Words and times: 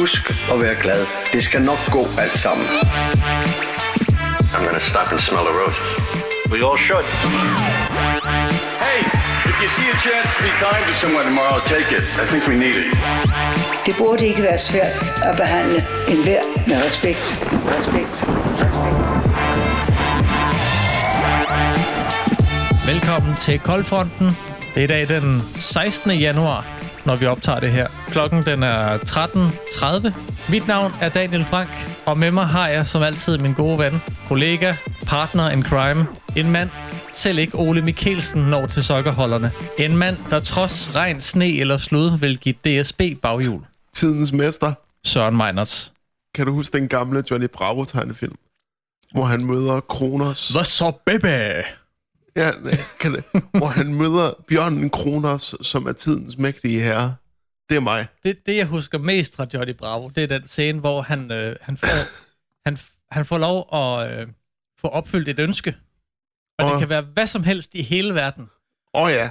Husk 0.00 0.30
at 0.52 0.60
være 0.62 0.74
glad. 0.82 1.06
Det 1.32 1.42
skal 1.42 1.62
nok 1.62 1.78
gå 1.90 2.02
alt 2.18 2.38
sammen. 2.38 2.66
I'm 4.54 4.62
gonna 4.66 4.84
stop 4.92 5.08
and 5.12 5.20
smell 5.20 5.44
the 5.50 5.54
roses. 5.62 5.88
We 6.52 6.58
all 6.68 6.78
should. 6.86 7.06
Hey, 8.86 9.00
if 9.50 9.56
you 9.62 9.68
see 9.76 9.88
a 9.96 9.98
chance 10.06 10.28
to 10.34 10.40
be 10.46 10.52
kind 10.64 10.82
to 10.88 10.94
someone 11.02 11.24
tomorrow, 11.30 11.58
take 11.74 11.88
it. 11.98 12.04
I 12.22 12.24
think 12.30 12.42
we 12.50 12.56
need 12.64 12.76
it. 12.82 12.86
Det 13.86 13.94
burde 13.98 14.26
ikke 14.26 14.42
være 14.42 14.58
svært 14.58 14.96
at 15.28 15.36
behandle 15.36 15.84
enhver 16.08 16.42
med 16.66 16.76
respekt. 16.86 17.24
Respekt. 17.78 18.14
Respekt. 18.62 19.00
Velkommen 22.92 23.34
til 23.36 23.58
Koldfronten. 23.58 24.36
Det 24.74 24.80
er 24.80 24.84
i 24.84 24.86
dag 24.86 25.08
den 25.08 25.42
16. 25.58 26.10
januar, 26.10 26.64
når 27.04 27.16
vi 27.16 27.26
optager 27.26 27.60
det 27.60 27.72
her. 27.72 27.88
Klokken 28.08 28.42
den 28.42 28.62
er 28.62 28.98
13.30. 28.98 30.50
Mit 30.50 30.66
navn 30.66 30.92
er 31.00 31.08
Daniel 31.08 31.44
Frank, 31.44 31.68
og 32.06 32.18
med 32.18 32.30
mig 32.30 32.46
har 32.46 32.68
jeg 32.68 32.86
som 32.86 33.02
altid 33.02 33.38
min 33.38 33.52
gode 33.54 33.78
ven, 33.78 34.02
kollega, 34.28 34.74
partner 35.06 35.50
in 35.50 35.62
crime, 35.62 36.06
en 36.36 36.50
mand, 36.50 36.70
selv 37.12 37.38
ikke 37.38 37.58
Ole 37.58 37.82
Mikkelsen 37.82 38.42
når 38.42 38.66
til 38.66 38.84
sokkerholderne. 38.84 39.52
En 39.78 39.96
mand, 39.96 40.16
der 40.30 40.40
trods 40.40 40.94
regn, 40.94 41.20
sne 41.20 41.56
eller 41.56 41.76
slud 41.76 42.18
vil 42.18 42.38
give 42.38 42.54
DSB 42.82 43.00
baghjul. 43.22 43.60
Tidens 43.94 44.32
mester. 44.32 44.72
Søren 45.04 45.36
Meinerts. 45.36 45.92
Kan 46.34 46.46
du 46.46 46.52
huske 46.52 46.78
den 46.78 46.88
gamle 46.88 47.22
Johnny 47.30 47.46
Bravo-tegnefilm? 47.52 48.34
Hvor 49.12 49.24
han 49.24 49.44
møder 49.44 49.80
Kronos. 49.80 50.48
Hvad 50.48 50.64
så, 50.64 50.92
baby? 51.06 51.62
Ja, 52.36 52.50
kan 53.00 53.14
det, 53.14 53.24
hvor 53.52 53.66
han 53.66 53.94
møder 53.94 54.44
bjørnen 54.48 54.90
Kronos, 54.90 55.54
som 55.62 55.86
er 55.86 55.92
tidens 55.92 56.38
mægtige 56.38 56.80
herre. 56.80 57.16
Det 57.68 57.76
er 57.76 57.80
mig. 57.80 58.06
Det, 58.22 58.46
det, 58.46 58.56
jeg 58.56 58.66
husker 58.66 58.98
mest 58.98 59.36
fra 59.36 59.46
Johnny 59.54 59.74
Bravo, 59.74 60.08
det 60.08 60.22
er 60.22 60.26
den 60.26 60.46
scene, 60.46 60.80
hvor 60.80 61.02
han, 61.02 61.32
øh, 61.32 61.56
han, 61.60 61.76
får, 61.76 61.88
han, 62.66 62.78
han 63.10 63.26
får 63.26 63.38
lov 63.38 63.68
at 63.74 64.12
øh, 64.12 64.26
få 64.80 64.88
opfyldt 64.88 65.28
et 65.28 65.38
ønske. 65.38 65.76
Og 66.58 66.66
det 66.66 66.72
Åh. 66.72 66.78
kan 66.78 66.88
være 66.88 67.02
hvad 67.02 67.26
som 67.26 67.44
helst 67.44 67.74
i 67.74 67.82
hele 67.82 68.14
verden. 68.14 68.50
Åh 68.94 69.02
oh, 69.02 69.10
ja. 69.10 69.30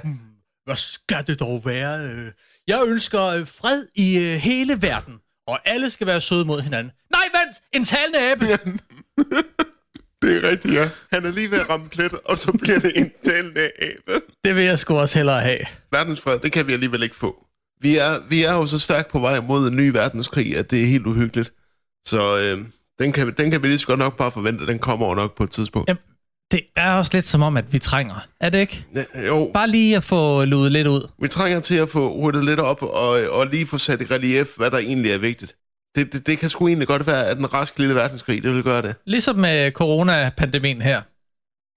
Hvad 0.64 0.76
skal 0.76 1.26
det 1.26 1.40
dog 1.40 1.62
være? 1.64 2.00
øh? 2.00 2.32
Jeg 2.66 2.82
ønsker 2.86 3.22
øh, 3.22 3.46
fred 3.46 3.86
i 3.94 4.18
øh, 4.18 4.36
hele 4.36 4.82
verden, 4.82 5.14
og 5.46 5.58
alle 5.64 5.90
skal 5.90 6.06
være 6.06 6.20
søde 6.20 6.44
mod 6.44 6.60
hinanden. 6.60 6.92
Nej, 7.10 7.24
vent! 7.34 7.56
En 7.72 7.84
talende 7.84 8.30
abe! 8.30 8.44
Det 10.22 10.44
er 10.44 10.48
rigtigt, 10.50 10.74
ja. 10.74 10.88
Han 11.12 11.26
er 11.26 11.30
lige 11.30 11.50
ved 11.50 11.60
at 11.60 11.70
ramme 11.70 11.88
plet, 11.88 12.12
og 12.24 12.38
så 12.38 12.52
bliver 12.52 12.78
det 12.78 12.92
en 12.96 13.10
talende 13.24 13.60
abe. 13.82 14.20
Det 14.44 14.54
vil 14.56 14.64
jeg 14.64 14.78
sgu 14.78 14.98
også 14.98 15.18
hellere 15.18 15.40
have. 15.40 15.58
Verdensfred, 15.92 16.38
det 16.38 16.52
kan 16.52 16.66
vi 16.66 16.72
alligevel 16.72 17.02
ikke 17.02 17.16
få. 17.16 17.46
Vi 17.80 17.96
er, 17.96 18.28
vi 18.28 18.44
er 18.44 18.52
jo 18.52 18.66
så 18.66 18.78
stærkt 18.78 19.08
på 19.10 19.18
vej 19.18 19.40
mod 19.40 19.68
en 19.68 19.76
ny 19.76 19.88
verdenskrig, 19.90 20.56
at 20.56 20.70
det 20.70 20.82
er 20.82 20.86
helt 20.86 21.06
uhyggeligt. 21.06 21.52
Så 22.06 22.38
øh, 22.38 22.58
den, 22.98 23.12
kan, 23.12 23.34
den 23.38 23.50
kan 23.50 23.62
vi 23.62 23.68
lige 23.68 23.78
så 23.78 23.86
godt 23.86 23.98
nok 23.98 24.16
bare 24.16 24.30
forvente, 24.32 24.66
den 24.66 24.78
kommer 24.78 25.08
jo 25.08 25.14
nok 25.14 25.36
på 25.36 25.44
et 25.44 25.50
tidspunkt. 25.50 25.88
Jamen, 25.88 26.02
det 26.52 26.60
er 26.76 26.90
også 26.92 27.10
lidt 27.14 27.24
som 27.24 27.42
om, 27.42 27.56
at 27.56 27.72
vi 27.72 27.78
trænger. 27.78 28.26
Er 28.40 28.50
det 28.50 28.58
ikke? 28.58 28.84
Ja, 28.94 29.26
jo, 29.26 29.50
Bare 29.54 29.68
lige 29.68 29.96
at 29.96 30.04
få 30.04 30.44
luet 30.44 30.72
lidt 30.72 30.86
ud. 30.86 31.08
vi 31.22 31.28
trænger 31.28 31.60
til 31.60 31.76
at 31.76 31.88
få 31.88 32.18
ryddet 32.20 32.44
lidt 32.44 32.60
op, 32.60 32.82
og, 32.82 33.08
og 33.30 33.46
lige 33.46 33.66
få 33.66 33.78
sat 33.78 34.00
i 34.02 34.04
relief, 34.04 34.48
hvad 34.56 34.70
der 34.70 34.78
egentlig 34.78 35.12
er 35.12 35.18
vigtigt. 35.18 35.54
Det, 35.94 36.12
det, 36.12 36.26
det 36.26 36.38
kan 36.38 36.48
sgu 36.48 36.68
egentlig 36.68 36.88
godt 36.88 37.06
være, 37.06 37.26
at 37.26 37.36
den 37.36 37.54
raske 37.54 37.78
lille 37.78 37.94
verdenskrig, 37.94 38.42
det 38.42 38.54
vil 38.54 38.62
gøre 38.62 38.82
det. 38.82 38.94
Ligesom 39.04 39.36
med 39.36 39.72
coronapandemien 39.72 40.82
her. 40.82 41.02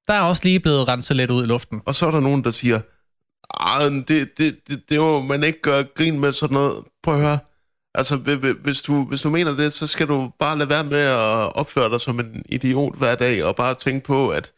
Der 0.08 0.14
er 0.14 0.22
også 0.22 0.42
lige 0.44 0.59
blevet 0.59 0.88
renset 0.88 1.17
lidt 1.17 1.31
ud 1.31 1.44
i 1.44 1.47
luften. 1.47 1.81
Og 1.86 1.95
så 1.95 2.08
er 2.08 2.11
der 2.11 2.19
nogen, 2.19 2.44
der 2.44 2.50
siger, 2.50 2.80
"Ej, 3.59 3.89
men 3.89 4.02
det, 4.02 4.38
det, 4.38 4.58
det, 4.67 4.89
det 4.89 5.00
må 5.00 5.22
man 5.22 5.44
ikke 5.44 5.61
gøre 5.61 5.84
grin 5.84 6.19
med 6.19 6.34
sådan 6.34 6.53
noget. 6.53 6.84
Prøv 7.03 7.14
at 7.16 7.22
høre. 7.22 7.39
Altså, 7.95 8.16
hvi- 8.17 8.36
hvi- 8.39 8.61
hvis 8.64 8.81
du, 8.81 9.06
hvis 9.06 9.22
du 9.22 9.30
mener 9.30 9.56
det, 9.56 9.74
så 9.74 9.88
skal 9.88 10.07
du 10.07 10.31
bare 10.40 10.57
lade 10.57 10.69
være 10.69 10.84
med 10.84 11.00
at 11.01 11.56
opføre 11.56 11.90
dig 11.91 12.00
som 12.00 12.19
en 12.19 12.44
idiot 12.50 12.97
hver 12.97 13.16
dag, 13.16 13.44
og 13.44 13.56
bare 13.56 13.75
tænke 13.75 14.06
på, 14.06 14.30
at, 14.30 14.51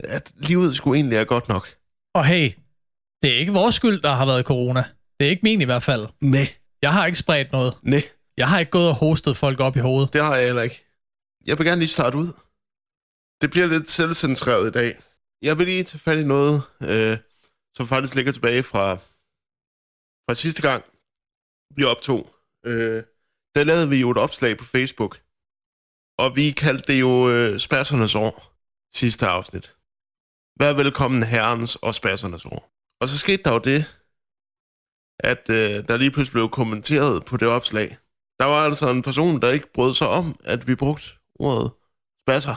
at 0.00 0.32
livet 0.36 0.76
skulle 0.76 0.96
egentlig 0.98 1.18
er 1.18 1.24
godt 1.24 1.48
nok. 1.48 1.68
Og 2.14 2.24
hey, 2.26 2.52
det 3.22 3.34
er 3.34 3.38
ikke 3.38 3.52
vores 3.52 3.74
skyld, 3.74 4.02
der 4.02 4.12
har 4.12 4.26
været 4.26 4.44
corona. 4.44 4.84
Det 5.20 5.26
er 5.26 5.30
ikke 5.30 5.40
min 5.42 5.60
i 5.60 5.64
hvert 5.64 5.82
fald. 5.82 6.06
Nej, 6.20 6.48
Jeg 6.82 6.92
har 6.92 7.06
ikke 7.06 7.18
spredt 7.18 7.52
noget. 7.52 7.74
nej, 7.82 8.02
jeg 8.36 8.48
har 8.48 8.58
ikke 8.58 8.70
gået 8.70 8.88
og 8.88 8.94
hostet 8.94 9.36
folk 9.36 9.60
op 9.60 9.76
i 9.76 9.80
hovedet. 9.80 10.12
det 10.12 10.22
har 10.22 10.36
jeg 10.36 10.46
heller 10.46 10.62
ikke. 10.62 10.84
Jeg 11.46 11.58
vil 11.58 11.66
gerne 11.66 11.78
lige 11.78 11.88
starte 11.88 12.16
ud. 12.18 12.30
Det 13.40 13.50
bliver 13.50 13.66
lidt 13.66 13.90
selvcentreret 13.90 14.68
i 14.68 14.72
dag. 14.80 14.92
Jeg 15.42 15.58
vil 15.58 15.66
lige 15.66 15.84
tage 15.84 15.98
fat 15.98 16.18
i 16.18 16.22
noget, 16.24 16.62
øh, 16.82 17.18
som 17.76 17.86
faktisk 17.86 18.14
ligger 18.14 18.32
tilbage 18.32 18.62
fra, 18.62 18.86
fra 20.26 20.34
sidste 20.34 20.62
gang, 20.68 20.84
vi 21.76 21.84
optog. 21.84 22.22
Øh, 22.66 23.02
der 23.54 23.64
lavede 23.64 23.88
vi 23.88 24.00
jo 24.00 24.10
et 24.10 24.18
opslag 24.18 24.58
på 24.58 24.64
Facebook, 24.64 25.20
og 26.18 26.36
vi 26.36 26.50
kaldte 26.50 26.92
det 26.92 27.00
jo 27.00 27.30
øh, 27.30 27.58
Spassernes 27.58 28.14
år, 28.14 28.34
sidste 28.94 29.26
afsnit. 29.26 29.76
Vær 30.60 30.72
velkommen 30.72 31.22
herrens 31.22 31.76
og 31.76 31.94
Spassernes 31.94 32.44
år. 32.44 32.60
Og 33.00 33.08
så 33.08 33.18
skete 33.18 33.42
der 33.42 33.52
jo 33.52 33.58
det, 33.58 33.80
at 35.30 35.50
øh, 35.50 35.88
der 35.88 35.96
lige 35.96 36.10
pludselig 36.10 36.32
blev 36.32 36.48
kommenteret 36.50 37.24
på 37.24 37.36
det 37.36 37.48
opslag. 37.48 37.98
Der 38.40 38.44
var 38.44 38.64
altså 38.64 38.90
en 38.90 39.02
person, 39.02 39.40
der 39.40 39.50
ikke 39.50 39.72
brød 39.74 39.94
sig 39.94 40.08
om, 40.08 40.36
at 40.44 40.68
vi 40.68 40.74
brugte 40.74 41.06
ordet 41.34 41.70
spasser, 42.24 42.54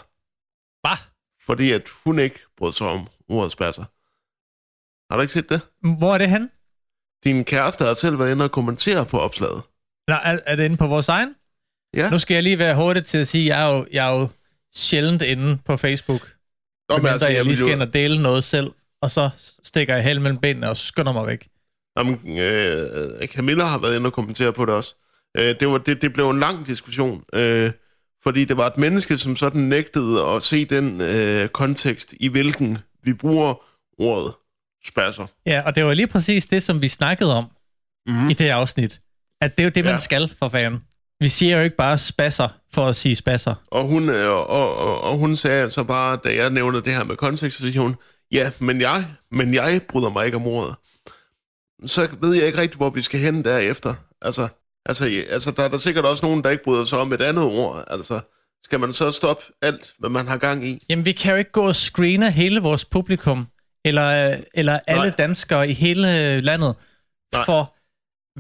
Hvad? 0.82 0.98
fordi 1.46 1.72
at 1.72 1.84
hun 2.06 2.20
ikke 2.20 2.40
brød 2.58 2.74
sig 2.74 2.88
om 2.88 3.08
ordet 3.30 3.52
spasser. 3.52 3.84
Har 5.12 5.18
du 5.18 5.22
ikke 5.22 5.34
set 5.34 5.50
det? 5.50 5.62
Hvor 5.98 6.14
er 6.14 6.18
det 6.18 6.30
hen? 6.30 6.52
Din 7.24 7.44
kæreste 7.46 7.86
har 7.86 7.94
selv 7.94 8.20
været 8.20 8.32
inde 8.32 8.46
og 8.46 8.52
kommentere 8.52 9.06
på 9.06 9.20
opslaget. 9.20 9.62
Nå, 10.08 10.14
er, 10.14 10.40
er 10.46 10.56
det 10.56 10.64
inde 10.66 10.78
på 10.78 10.88
vores 10.88 11.10
egen? 11.10 11.36
Ja. 11.94 12.10
Nu 12.10 12.20
skal 12.20 12.34
jeg 12.34 12.44
lige 12.44 12.60
være 12.60 12.76
hurtig 12.76 13.06
til 13.06 13.18
at 13.18 13.28
sige, 13.28 13.54
at 13.54 13.60
jeg 13.60 13.68
er 13.68 13.74
jo, 13.76 13.88
jeg 13.92 14.08
er 14.08 14.20
jo 14.20 14.28
sjældent 14.76 15.22
inde 15.22 15.58
på 15.66 15.78
Facebook. 15.78 16.34
Nå, 16.90 16.98
men 16.98 17.06
altså, 17.06 17.28
jeg 17.28 17.44
lige 17.44 17.50
vil 17.50 17.58
skal 17.58 17.72
ind 17.72 17.82
og 17.82 17.94
dele 17.94 18.22
noget 18.22 18.44
selv, 18.44 18.72
og 19.02 19.12
så 19.12 19.30
stikker 19.64 19.96
jeg 19.96 20.04
held 20.04 20.20
mellem 20.20 20.40
benene 20.40 20.70
og 20.70 20.78
skynder 20.78 21.12
mig 21.14 21.28
væk. 21.28 21.48
Jamen, 21.98 22.14
øh, 22.40 23.28
Camilla 23.28 23.64
har 23.64 23.78
været 23.80 23.96
inde 23.96 24.08
og 24.08 24.14
kommentere 24.14 24.54
på 24.54 24.66
det 24.66 24.74
også. 24.74 24.96
Øh, 25.38 25.56
det, 25.60 25.68
var, 25.68 25.78
det, 25.78 26.02
det 26.02 26.14
blev 26.14 26.30
en 26.30 26.40
lang 26.40 26.68
diskussion, 26.68 27.24
øh, 27.34 27.72
fordi 28.24 28.46
det 28.46 28.58
var 28.58 28.68
et 28.68 28.78
menneske, 28.78 29.18
som 29.18 29.36
sådan 29.36 29.62
nægtede 29.62 30.26
at 30.26 30.44
se 30.44 30.66
den 30.66 31.02
øh, 31.02 31.48
kontekst, 31.50 32.14
i 32.20 32.28
hvilken 32.28 32.78
vi 33.04 33.14
bruger 33.14 33.54
ordet 34.00 34.34
spasser. 34.86 35.26
Ja, 35.46 35.62
og 35.66 35.76
det 35.76 35.86
var 35.86 35.94
lige 35.94 36.08
præcis 36.08 36.46
det, 36.46 36.64
som 36.64 36.82
vi 36.82 36.88
snakkede 36.88 37.36
om 37.38 37.46
Mhm. 38.08 38.30
i 38.30 38.34
det 38.34 38.50
afsnit. 38.50 39.00
At 39.42 39.58
det 39.58 39.64
er 39.64 39.66
jo 39.66 39.72
det, 39.76 39.86
man 39.86 39.94
Ja. 39.94 40.00
skal 40.00 40.34
for 40.40 40.50
fanden. 40.50 40.82
Vi 41.20 41.28
siger 41.28 41.58
jo 41.58 41.64
ikke 41.64 41.76
bare 41.76 41.98
spasser 41.98 42.50
for 42.74 42.88
at 42.88 42.96
sige 42.96 43.16
spasser. 43.16 43.56
Og 43.68 43.84
hun, 43.86 44.10
øh, 44.10 44.30
og, 44.30 44.48
og, 44.78 45.02
og 45.02 45.18
hun 45.18 45.38
sagde 45.38 45.64
altså 45.64 45.84
bare, 45.84 46.20
da 46.24 46.36
jeg 46.36 46.50
nævnte 46.50 46.82
det 46.82 46.94
her 46.94 47.04
med 47.04 47.16
kontekst, 47.16 47.58
så 47.58 47.64
siger 47.72 47.82
hun, 47.82 47.96
ja, 48.32 48.52
men 48.60 48.82
jeg, 48.82 49.06
men 49.32 49.54
jeg 49.54 49.82
bryder 49.90 50.10
mig 50.10 50.26
ikke 50.26 50.36
om 50.38 50.48
ordet. 50.48 50.76
Så 51.86 52.08
ved 52.22 52.34
jeg 52.36 52.46
ikke 52.48 52.58
rigtig, 52.58 52.78
hvor 52.78 52.90
vi 52.90 53.02
skal 53.02 53.20
hen 53.20 53.44
derefter. 53.44 53.94
Altså, 54.22 54.48
altså, 54.88 55.24
altså 55.30 55.52
der 55.52 55.64
er 55.64 55.68
der 55.68 55.78
sikkert 55.78 56.06
også 56.06 56.26
nogen, 56.26 56.44
der 56.44 56.50
ikke 56.50 56.64
bryder 56.64 56.86
sig 56.86 57.00
om 57.00 57.14
et 57.14 57.22
andet 57.22 57.44
ord. 57.46 57.84
Altså, 57.88 58.20
skal 58.64 58.80
man 58.80 58.94
så 58.94 59.12
stoppe 59.12 59.44
alt, 59.62 59.94
hvad 60.00 60.10
man 60.10 60.28
har 60.28 60.38
gang 60.38 60.68
i? 60.68 60.84
Jamen, 60.90 61.06
vi 61.06 61.12
kan 61.12 61.32
jo 61.32 61.38
ikke 61.38 61.52
gå 61.52 61.68
og 61.68 61.76
screene 61.76 62.32
hele 62.32 62.60
vores 62.60 62.86
publikum, 62.86 63.48
eller, 63.86 64.38
eller 64.54 64.80
alle 64.88 65.02
Nej. 65.08 65.16
danskere 65.18 65.70
i 65.70 65.74
hele 65.74 66.42
landet, 66.42 66.76
Nej. 67.34 67.46
for 67.46 67.74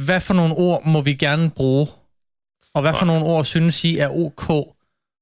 hvad 0.03 0.22
for 0.22 0.34
nogle 0.34 0.53
ord 0.53 0.86
må 0.86 1.02
vi 1.02 1.13
gerne 1.13 1.50
bruge, 1.50 1.88
og 2.74 2.81
hvad 2.81 2.94
for 2.94 3.06
Nej. 3.06 3.13
nogle 3.16 3.25
ord 3.34 3.46
synes 3.46 3.86
I 3.86 3.97
er 3.97 4.09
ok, 4.09 4.74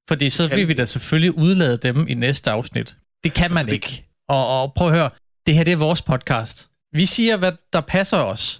fordi 0.10 0.30
så 0.30 0.48
Kan 0.48 0.58
vil 0.58 0.68
vi 0.68 0.74
da 0.74 0.86
selvfølgelig 0.86 1.38
udlade 1.38 1.78
dem 1.78 2.08
i 2.08 2.14
næste 2.14 2.52
afsnit. 2.52 2.96
Det 3.24 3.34
kan 3.34 3.52
man 3.52 3.58
Altså, 3.58 3.66
det- 3.66 3.74
ikke. 3.74 4.06
Og, 4.30 4.62
og 4.62 4.74
prøv 4.74 4.88
at 4.88 4.94
høre, 4.94 5.10
det 5.46 5.56
her 5.56 5.64
det 5.64 5.74
er 5.74 5.78
vores 5.78 6.02
podcast. 6.02 6.70
Vi 6.94 7.06
siger, 7.06 7.38
hvad 7.38 7.52
der 7.74 7.82
passer 7.82 8.18
os. 8.18 8.60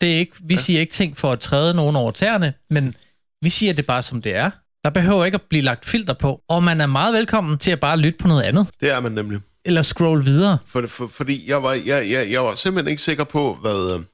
Det 0.00 0.14
er 0.14 0.18
ikke, 0.18 0.36
vi 0.44 0.54
ja. 0.54 0.60
siger 0.60 0.80
ikke 0.80 0.92
ting 0.92 1.16
for 1.16 1.32
at 1.32 1.40
træde 1.40 1.74
nogen 1.74 1.96
over 1.96 2.10
tæerne, 2.10 2.54
men 2.70 2.94
vi 3.42 3.48
siger 3.48 3.72
det 3.72 3.86
bare, 3.86 4.02
som 4.02 4.22
det 4.22 4.34
er. 4.34 4.50
Der 4.84 4.90
behøver 4.90 5.24
ikke 5.24 5.34
at 5.34 5.42
blive 5.50 5.62
lagt 5.62 5.84
filter 5.88 6.14
på, 6.14 6.42
og 6.48 6.62
man 6.62 6.80
er 6.80 6.86
meget 6.86 7.14
velkommen 7.14 7.58
til 7.58 7.70
at 7.70 7.80
bare 7.80 7.96
lytte 7.98 8.18
på 8.18 8.28
noget 8.28 8.42
andet, 8.42 8.66
Det 8.80 8.92
er 8.92 9.00
man 9.00 9.12
nemlig. 9.12 9.40
eller 9.64 9.82
scroll 9.82 10.24
videre. 10.24 10.58
For, 10.66 10.86
for, 10.86 11.06
fordi 11.06 11.48
jeg 11.50 11.62
var, 11.62 11.72
jeg, 11.72 12.10
jeg, 12.10 12.30
jeg 12.30 12.44
var 12.44 12.54
simpelthen 12.54 12.90
ikke 12.90 13.02
sikker 13.02 13.24
på, 13.24 13.54
hvad, 13.54 13.94
øh, 13.94 14.04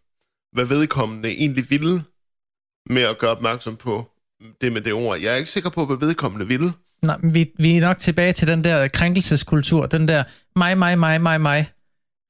hvad 0.52 0.64
vedkommende 0.64 1.28
egentlig 1.28 1.70
ville 1.70 2.02
med 2.90 3.02
at 3.02 3.18
gøre 3.18 3.30
opmærksom 3.30 3.76
på 3.76 4.08
det 4.60 4.72
med 4.72 4.80
det 4.80 4.92
ord. 4.92 5.18
Jeg 5.18 5.32
er 5.32 5.36
ikke 5.36 5.50
sikker 5.50 5.70
på, 5.70 5.86
hvad 5.86 5.96
vedkommende 5.96 6.46
ville. 6.48 6.72
Nej, 7.02 7.16
men 7.18 7.34
vi, 7.34 7.50
vi 7.58 7.76
er 7.76 7.80
nok 7.80 7.98
tilbage 7.98 8.32
til 8.32 8.48
den 8.48 8.64
der 8.64 8.88
krænkelseskultur, 8.88 9.86
den 9.86 10.08
der 10.08 10.24
mig, 10.56 10.78
mig, 10.78 10.98
mig, 10.98 11.20
mig, 11.20 11.40
mig. 11.40 11.70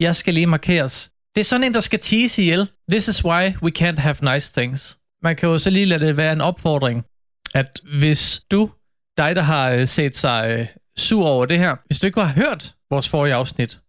Jeg 0.00 0.16
skal 0.16 0.34
lige 0.34 0.46
markeres. 0.46 1.10
Det 1.34 1.40
er 1.40 1.44
sådan 1.44 1.64
en, 1.64 1.74
der 1.74 1.80
skal 1.80 1.98
tease 1.98 2.42
ihjel. 2.42 2.70
This 2.90 3.08
is 3.08 3.24
why 3.24 3.56
we 3.62 3.70
can't 3.78 4.00
have 4.00 4.16
nice 4.34 4.52
things. 4.52 4.98
Man 5.22 5.36
kan 5.36 5.48
jo 5.48 5.58
så 5.58 5.70
lige 5.70 5.86
lade 5.86 6.06
det 6.06 6.16
være 6.16 6.32
en 6.32 6.40
opfordring, 6.40 7.04
at 7.54 7.80
hvis 7.98 8.42
du, 8.50 8.70
dig 9.16 9.36
der 9.36 9.42
har 9.42 9.70
øh, 9.70 9.88
set 9.88 10.16
sig 10.16 10.58
øh, 10.58 10.66
sur 10.96 11.26
over 11.26 11.46
det 11.46 11.58
her, 11.58 11.76
hvis 11.86 12.00
du 12.00 12.06
ikke 12.06 12.20
har 12.20 12.32
hørt 12.32 12.74
vores 12.90 13.08
forrige 13.08 13.34
afsnit, 13.34 13.80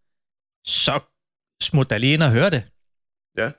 så 0.66 1.00
smut 1.64 1.90
dig 1.90 2.00
lige 2.00 2.14
ind 2.14 2.24
og 2.24 2.32
hør 2.32 2.50
det. 2.50 2.64
Ja. 3.38 3.52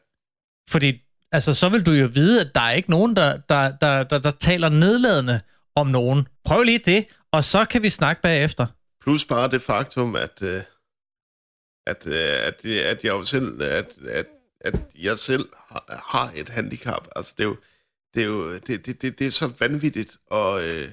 Fordi, 0.71 1.01
altså, 1.33 1.55
så 1.55 1.69
vil 1.69 1.87
du 1.87 1.93
jo 1.93 2.07
vide, 2.15 2.41
at 2.41 2.51
der 2.55 2.61
er 2.61 2.73
ikke 2.73 2.91
nogen, 2.91 3.17
der, 3.17 3.37
der, 3.37 3.77
der, 3.81 4.03
der, 4.05 4.19
der 4.19 4.31
taler 4.31 4.69
nedladende 4.69 5.41
om 5.77 5.87
nogen. 5.87 6.29
Prøv 6.45 6.63
lige 6.63 6.79
det, 6.79 7.07
og 7.33 7.45
så 7.45 7.65
kan 7.65 7.83
vi 7.83 7.91
snakke 7.91 8.23
bagefter. 8.23 8.67
Plus 9.03 9.25
bare 9.25 9.51
det 9.51 9.63
faktum, 9.63 10.17
at, 10.17 10.43
øh, 10.43 10.63
at, 11.87 12.07
øh, 12.07 12.47
at, 12.47 12.65
at 12.65 13.05
jeg 13.05 13.11
jo 13.11 13.25
selv, 13.25 13.63
at, 13.63 13.87
at, 14.09 14.27
at 14.61 14.75
jeg 14.99 15.19
selv 15.19 15.49
har, 15.69 16.03
har 16.15 16.33
et 16.35 16.49
handicap. 16.49 17.09
Altså, 17.17 17.35
det 17.39 17.43
er 17.45 17.49
jo, 17.49 17.57
det 18.15 18.23
er 18.23 18.27
jo 18.27 18.53
det, 18.55 18.87
det, 18.87 19.03
det, 19.03 19.19
det 19.19 19.27
er 19.27 19.31
så 19.31 19.53
vanvittigt 19.59 20.17
at, 20.33 20.61
øh, 20.61 20.89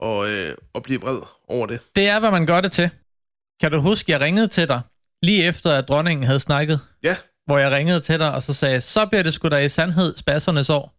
og, 0.00 0.30
øh, 0.30 0.54
at 0.74 0.82
blive 0.82 1.00
vred 1.00 1.18
over 1.48 1.66
det. 1.66 1.80
Det 1.96 2.08
er, 2.08 2.20
hvad 2.20 2.30
man 2.30 2.46
gør 2.46 2.60
det 2.60 2.72
til. 2.72 2.90
Kan 3.60 3.72
du 3.72 3.80
huske, 3.80 4.12
jeg 4.12 4.20
ringede 4.20 4.48
til 4.48 4.68
dig, 4.68 4.80
lige 5.22 5.44
efter 5.44 5.72
at 5.72 5.88
dronningen 5.88 6.26
havde 6.26 6.40
snakket? 6.40 6.80
Ja, 7.02 7.16
Hvor 7.46 7.58
jeg 7.58 7.70
ringede 7.70 8.00
til 8.00 8.18
dig, 8.18 8.34
og 8.34 8.42
så 8.42 8.54
sagde, 8.54 8.80
så 8.80 9.06
bliver 9.06 9.22
det 9.22 9.34
sgu 9.34 9.48
da 9.48 9.56
i 9.56 9.68
sandhed 9.68 10.16
spassernes 10.16 10.70
år. 10.70 10.94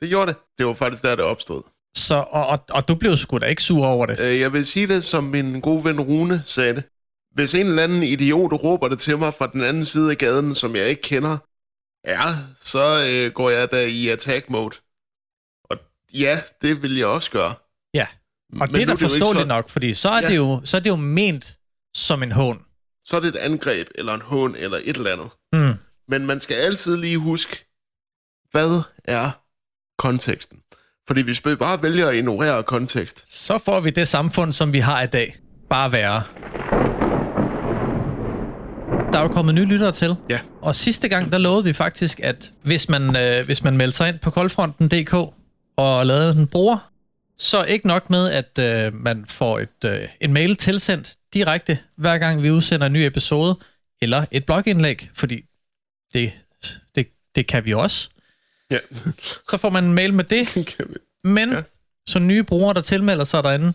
det 0.00 0.08
gjorde 0.08 0.26
det. 0.26 0.36
Det 0.58 0.66
var 0.66 0.72
faktisk 0.72 1.02
der, 1.02 1.14
det 1.16 1.24
opstod. 1.24 1.62
Så, 1.96 2.14
og, 2.14 2.46
og, 2.46 2.64
og 2.70 2.88
du 2.88 2.94
blev 2.94 3.16
sgu 3.16 3.38
da 3.38 3.46
ikke 3.46 3.62
sur 3.62 3.86
over 3.86 4.06
det. 4.06 4.20
Øh, 4.20 4.40
Jeg 4.40 4.52
vil 4.52 4.66
sige 4.66 4.86
det, 4.86 5.04
som 5.04 5.24
min 5.24 5.60
gode 5.60 5.84
ven 5.84 6.00
Rune 6.00 6.42
sagde 6.44 6.74
det. 6.74 6.84
Hvis 7.34 7.54
en 7.54 7.66
eller 7.66 7.82
anden 7.82 8.02
idiot 8.02 8.52
råber 8.52 8.88
det 8.88 8.98
til 8.98 9.18
mig 9.18 9.34
fra 9.34 9.46
den 9.46 9.62
anden 9.62 9.84
side 9.84 10.10
af 10.10 10.18
gaden, 10.18 10.54
som 10.54 10.76
jeg 10.76 10.88
ikke 10.88 11.02
kender, 11.02 11.38
ja, 12.06 12.22
så 12.60 13.06
øh, 13.08 13.32
går 13.32 13.50
jeg 13.50 13.70
da 13.72 13.86
i 13.86 14.08
attack 14.08 14.50
mode. 14.50 14.76
Og 15.70 15.76
ja, 16.14 16.40
det 16.62 16.82
vil 16.82 16.96
jeg 16.96 17.06
også 17.06 17.30
gøre. 17.30 17.54
Ja, 17.94 18.06
og 18.52 18.58
Men 18.58 18.74
det 18.74 18.82
er 18.82 18.86
da 18.86 18.92
forståeligt 18.92 19.26
sådan- 19.26 19.46
nok, 19.48 19.68
fordi 19.68 19.94
så 19.94 20.08
er, 20.08 20.20
Ja. 20.22 20.28
det 20.28 20.36
jo, 20.36 20.60
så 20.64 20.76
er 20.76 20.80
det 20.80 20.90
jo 20.90 20.96
ment 20.96 21.58
som 21.96 22.22
en 22.22 22.32
hån. 22.32 22.62
Så 23.04 23.16
er 23.16 23.20
det 23.20 23.28
et 23.28 23.36
angreb, 23.36 23.86
eller 23.94 24.14
en 24.14 24.20
hån, 24.22 24.54
eller 24.56 24.78
et 24.84 24.96
eller 24.96 25.12
andet. 25.12 25.30
Mm. 25.52 25.74
Men 26.08 26.26
man 26.26 26.40
skal 26.40 26.54
altid 26.54 26.96
lige 26.96 27.18
huske, 27.18 27.64
hvad 28.50 28.82
er 29.04 29.30
konteksten? 29.98 30.62
Fordi 31.06 31.22
hvis 31.22 31.46
vi 31.46 31.54
bare 31.54 31.82
vælger 31.82 32.08
at 32.08 32.16
ignorere 32.16 32.62
kontekst, 32.62 33.24
Så 33.28 33.58
får 33.58 33.80
vi 33.80 33.90
det 33.90 34.08
samfund, 34.08 34.52
som 34.52 34.72
vi 34.72 34.78
har 34.78 35.02
i 35.02 35.06
dag. 35.06 35.36
Bare 35.70 35.92
værre. 35.92 36.22
Der 39.12 39.18
er 39.18 39.22
jo 39.22 39.28
kommet 39.28 39.54
nye 39.54 39.64
lyttere 39.64 39.92
til. 39.92 40.14
Ja. 40.28 40.40
Og 40.62 40.74
sidste 40.74 41.08
gang, 41.08 41.32
der 41.32 41.38
lovede 41.38 41.64
vi 41.64 41.72
faktisk, 41.72 42.20
at 42.22 42.52
hvis 42.62 42.88
man, 42.88 43.16
øh, 43.16 43.44
hvis 43.44 43.64
man 43.64 43.76
meldte 43.76 43.96
sig 43.96 44.08
ind 44.08 44.18
på 44.18 44.30
koldfronten.dk 44.30 45.14
og 45.76 46.06
lavede 46.06 46.32
en 46.40 46.46
bruger, 46.46 46.90
så 47.38 47.64
ikke 47.64 47.86
nok 47.86 48.10
med, 48.10 48.30
at 48.30 48.58
øh, 48.58 48.94
man 48.94 49.24
får 49.28 49.58
et, 49.58 49.84
øh, 49.84 50.00
en 50.20 50.32
mail 50.32 50.56
tilsendt 50.56 51.14
direkte, 51.34 51.78
hver 51.96 52.18
gang 52.18 52.42
vi 52.42 52.50
udsender 52.50 52.86
en 52.86 52.92
ny 52.92 52.96
episode, 52.96 53.58
eller 54.02 54.24
et 54.30 54.46
blogindlæg, 54.46 55.10
fordi 55.14 55.44
det, 56.12 56.32
det, 56.94 57.08
det 57.34 57.46
kan 57.46 57.66
vi 57.66 57.72
også. 57.74 58.08
ja, 58.70 58.78
Så 59.50 59.56
får 59.60 59.70
man 59.70 59.84
en 59.84 59.94
mail 59.94 60.14
med 60.14 60.24
det, 60.24 60.68
men 61.24 61.52
ja. 61.52 61.62
så 62.08 62.18
nye 62.18 62.42
brugere, 62.42 62.74
der 62.74 62.80
tilmelder 62.82 63.24
sig 63.24 63.42
derinde, 63.42 63.72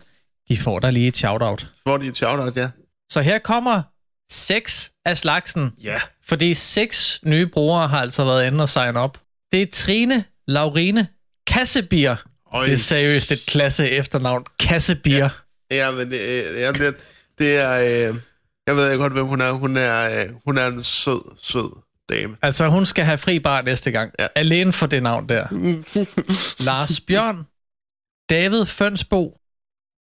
de 0.48 0.56
får 0.56 0.78
der 0.78 0.90
lige 0.90 1.06
et 1.08 1.16
shout-out. 1.16 1.66
får 1.86 1.96
de 1.96 2.06
et 2.06 2.16
shout-out, 2.16 2.56
ja. 2.56 2.70
Så 3.10 3.20
her 3.20 3.38
kommer 3.38 3.82
seks 4.30 4.92
af 5.04 5.16
slagsen, 5.16 5.72
Ja, 5.82 6.00
fordi 6.24 6.54
seks 6.54 7.20
nye 7.24 7.46
brugere 7.46 7.88
har 7.88 8.00
altså 8.00 8.24
været 8.24 8.46
inde 8.46 8.62
og 8.62 8.68
sign 8.68 8.96
op. 8.96 9.20
Det 9.52 9.62
er 9.62 9.66
Trine 9.72 10.24
Laurine 10.46 11.08
Kassebier. 11.46 12.16
Øj. 12.52 12.64
Det 12.64 12.72
er 12.72 12.76
seriøst 12.76 13.32
et 13.32 13.46
klasse 13.46 13.90
efternavn. 13.90 14.44
Kassebier. 14.60 15.28
Ja. 15.70 15.76
ja 15.76 15.90
men 15.90 16.12
øh, 16.12 16.60
jeg 16.60 16.74
bliver, 16.74 16.92
det 17.38 17.56
er... 17.56 18.08
Øh, 18.10 18.16
jeg 18.66 18.76
ved 18.76 18.90
ikke 18.90 19.02
godt, 19.02 19.12
hvem 19.12 19.26
hun 19.26 19.40
er. 19.40 19.50
Hun 19.52 19.76
er, 19.76 20.20
øh, 20.20 20.34
hun 20.46 20.58
er 20.58 20.66
en 20.66 20.82
sød, 20.82 21.36
sød 21.38 21.70
dame. 22.08 22.36
Altså, 22.42 22.68
hun 22.68 22.86
skal 22.86 23.04
have 23.04 23.18
fri 23.18 23.38
bar 23.38 23.62
næste 23.62 23.90
gang. 23.90 24.12
Ja. 24.18 24.26
Alene 24.34 24.72
for 24.72 24.86
det 24.86 25.02
navn 25.02 25.28
der. 25.28 25.46
Lars 26.68 27.00
Bjørn, 27.00 27.46
David 28.30 28.66
Fønsbo, 28.66 29.40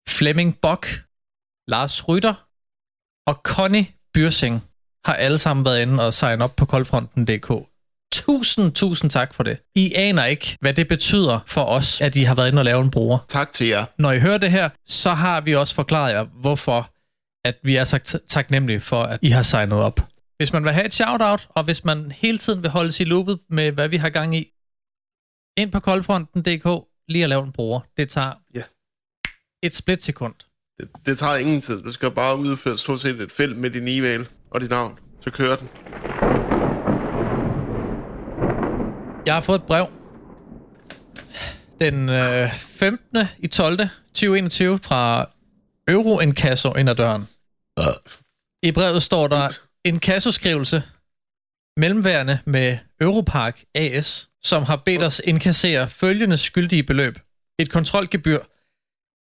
Flemming 0.10 0.58
Bok, 0.62 0.88
Lars 1.68 2.08
Rytter 2.08 2.48
og 3.28 3.42
Connie 3.44 3.88
Byrsing 4.14 4.64
har 5.06 5.14
alle 5.14 5.38
sammen 5.38 5.66
været 5.66 5.82
inde 5.82 6.06
og 6.06 6.14
sign 6.14 6.42
op 6.42 6.56
på 6.56 6.66
koldfronten.dk. 6.66 7.52
Tusind, 8.14 8.72
tusind 8.72 9.12
tak 9.12 9.34
for 9.34 9.44
det. 9.44 9.58
I 9.76 9.94
aner 9.94 10.26
ikke, 10.26 10.58
hvad 10.62 10.74
det 10.74 10.88
betyder 10.88 11.40
for 11.48 11.64
os, 11.66 12.02
at 12.02 12.16
I 12.16 12.24
har 12.24 12.36
været 12.36 12.48
inde 12.48 12.60
og 12.60 12.66
lave 12.66 12.82
en 12.82 12.92
bruger. 12.92 13.18
Tak 13.28 13.52
til 13.52 13.68
jer. 13.68 13.86
Når 13.98 14.12
I 14.12 14.20
hører 14.20 14.38
det 14.38 14.52
her, 14.52 14.70
så 14.88 15.10
har 15.14 15.42
vi 15.42 15.56
også 15.56 15.76
forklaret 15.76 16.14
jer, 16.14 16.24
hvorfor 16.24 16.94
at 17.48 17.56
vi 17.64 17.76
er 17.76 17.84
så 17.84 18.20
taknemmelige 18.30 18.80
for, 18.80 19.04
at 19.04 19.20
I 19.22 19.30
har 19.30 19.42
signet 19.42 19.80
op. 19.80 20.00
Hvis 20.38 20.54
man 20.54 20.64
vil 20.64 20.74
have 20.74 20.86
et 20.86 20.94
shout-out, 20.94 21.48
og 21.50 21.64
hvis 21.64 21.84
man 21.86 22.12
hele 22.12 22.38
tiden 22.38 22.62
vil 22.62 22.70
holde 22.70 22.92
sig 22.92 23.06
i 23.06 23.10
loopet 23.10 23.40
med, 23.50 23.72
hvad 23.72 23.88
vi 23.88 23.98
har 23.98 24.10
gang 24.10 24.36
i, 24.36 24.52
ind 25.58 25.72
på 25.72 25.80
koldfronten.dk, 25.80 26.88
lige 27.08 27.24
at 27.24 27.30
lave 27.30 27.44
en 27.44 27.52
bruger. 27.52 27.80
Det 27.98 28.10
tager 28.10 28.32
Ja. 28.56 28.62
et 29.64 29.76
splitsekund. 29.76 30.34
Det, 30.80 30.90
det 31.06 31.18
tager 31.18 31.36
ingen 31.36 31.62
tid. 31.62 31.82
Du 31.82 31.92
skal 31.92 32.12
bare 32.12 32.38
udføre 32.38 32.78
stort 32.78 33.00
set 33.00 33.22
et 33.22 33.32
felt 33.32 33.58
med 33.58 33.70
din 33.70 33.88
e-mail 33.88 34.28
og 34.52 34.62
dit 34.62 34.70
navn. 34.70 35.00
Så 35.22 35.32
kører 35.32 35.56
den. 35.56 35.70
Jeg 39.26 39.34
har 39.34 39.42
fået 39.42 39.60
et 39.60 39.66
brev 39.66 39.88
den 41.82 42.10
øh, 42.10 42.54
15. 42.54 43.18
i 43.40 43.48
12. 43.48 43.80
2021 44.14 44.80
fra 44.84 45.30
Euro 45.88 46.20
Inkasso 46.20 46.74
ind 46.74 46.90
ad 46.90 46.96
døren. 46.96 47.28
I 48.64 48.72
brevet 48.72 49.04
står 49.04 49.28
der 49.28 49.60
en 49.86 50.00
kassoskrivelse 50.00 50.84
mellemværende 51.78 52.40
med 52.46 52.78
Europark 53.02 53.64
AS, 53.76 54.30
som 54.42 54.64
har 54.64 54.76
bedt 54.86 55.04
os 55.04 55.22
indkassere 55.24 55.88
følgende 55.88 56.38
skyldige 56.38 56.84
beløb. 56.84 57.20
Et 57.60 57.70
kontrolgebyr 57.70 58.40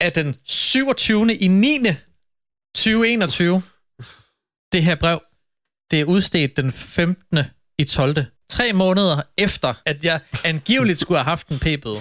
af 0.01 0.11
den 0.11 0.35
27. 0.45 1.33
i 1.35 1.47
9. 1.47 1.79
2021. 2.75 3.61
Det 4.73 4.83
her 4.83 4.95
brev, 4.95 5.21
det 5.91 5.99
er 5.99 6.05
udstedt 6.05 6.57
den 6.57 6.71
15. 6.71 7.39
i 7.77 7.83
12. 7.83 8.25
Tre 8.49 8.73
måneder 8.73 9.21
efter, 9.37 9.73
at 9.85 10.05
jeg 10.05 10.19
angiveligt 10.45 10.99
skulle 10.99 11.17
have 11.17 11.29
haft 11.29 11.47
en 11.47 11.59
p-bøde. 11.59 11.97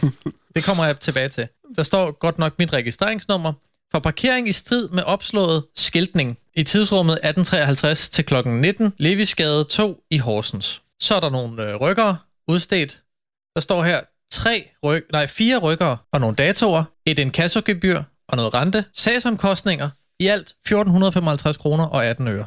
Det 0.55 0.65
kommer 0.65 0.87
jeg 0.87 1.01
tilbage 1.01 1.29
til. 1.29 1.49
Der 1.77 1.83
står 1.83 2.11
godt 2.11 2.39
nok 2.39 2.59
mit 2.59 2.73
registreringsnummer 2.73 3.53
for 3.93 3.99
parkering 3.99 4.49
i 4.49 4.53
strid 4.53 4.89
med 4.89 5.03
opslået 5.03 5.65
skiltning 5.77 6.39
i 6.55 6.63
tidsrummet 6.63 7.13
1853 7.13 8.09
til 8.09 8.25
kl. 8.25 8.35
19, 8.49 8.95
Levisgade 8.99 9.65
2 9.65 10.03
i 10.11 10.19
Horsens. 10.19 10.83
Så 11.01 11.15
er 11.15 11.21
der 11.21 11.31
nogle 11.31 11.71
øh, 11.71 11.77
rykkere 11.77 12.17
udstedt. 12.49 13.03
Der 13.55 13.61
står 13.61 13.85
her 13.85 14.01
tre 14.31 14.71
ryk, 14.85 15.05
nej, 15.13 15.27
fire 15.27 15.59
rykkere 15.59 15.97
og 16.13 16.21
nogle 16.21 16.37
datoer, 16.37 16.85
et 17.07 17.19
inkassogebyr 17.19 18.03
og 18.29 18.37
noget 18.37 18.55
rente, 18.55 18.85
sagsomkostninger, 18.95 19.91
i 20.21 20.27
alt 20.27 20.49
1455 20.49 21.57
kroner 21.57 21.85
og 21.85 22.07
18 22.07 22.29
øre. 22.29 22.47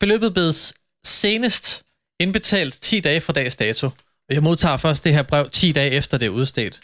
Beløbet 0.00 0.34
bedes 0.34 0.74
senest 1.04 1.82
indbetalt 2.20 2.74
10 2.82 3.00
dage 3.00 3.20
fra 3.20 3.32
dags 3.32 3.56
dato. 3.56 3.86
Og 4.28 4.34
jeg 4.34 4.42
modtager 4.42 4.76
først 4.76 5.04
det 5.04 5.14
her 5.14 5.22
brev 5.22 5.50
10 5.50 5.72
dage 5.72 5.90
efter 5.90 6.18
det 6.18 6.26
er 6.26 6.30
udstedt. 6.30 6.80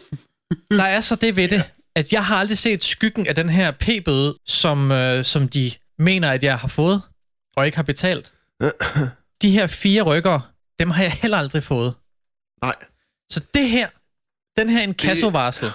Der 0.70 0.84
er 0.84 1.00
så 1.00 1.14
det 1.14 1.36
ved 1.36 1.48
det, 1.48 1.62
at 1.96 2.12
jeg 2.12 2.24
har 2.24 2.36
aldrig 2.36 2.58
set 2.58 2.84
skyggen 2.84 3.26
af 3.26 3.34
den 3.34 3.48
her 3.48 3.70
p-bøde, 3.70 4.38
som, 4.46 4.92
øh, 4.92 5.24
som 5.24 5.48
de 5.48 5.72
mener, 5.98 6.30
at 6.30 6.42
jeg 6.42 6.58
har 6.58 6.68
fået, 6.68 7.02
og 7.56 7.66
ikke 7.66 7.76
har 7.76 7.82
betalt. 7.82 8.32
De 9.42 9.50
her 9.50 9.66
fire 9.66 10.02
rykker, 10.02 10.52
dem 10.78 10.90
har 10.90 11.02
jeg 11.02 11.12
heller 11.12 11.38
aldrig 11.38 11.62
fået. 11.62 11.94
Nej, 12.62 12.74
Så 13.30 13.40
det 13.54 13.68
her, 13.68 13.88
den 14.60 14.68
her 14.68 14.82
inkassovarsel, 14.82 15.70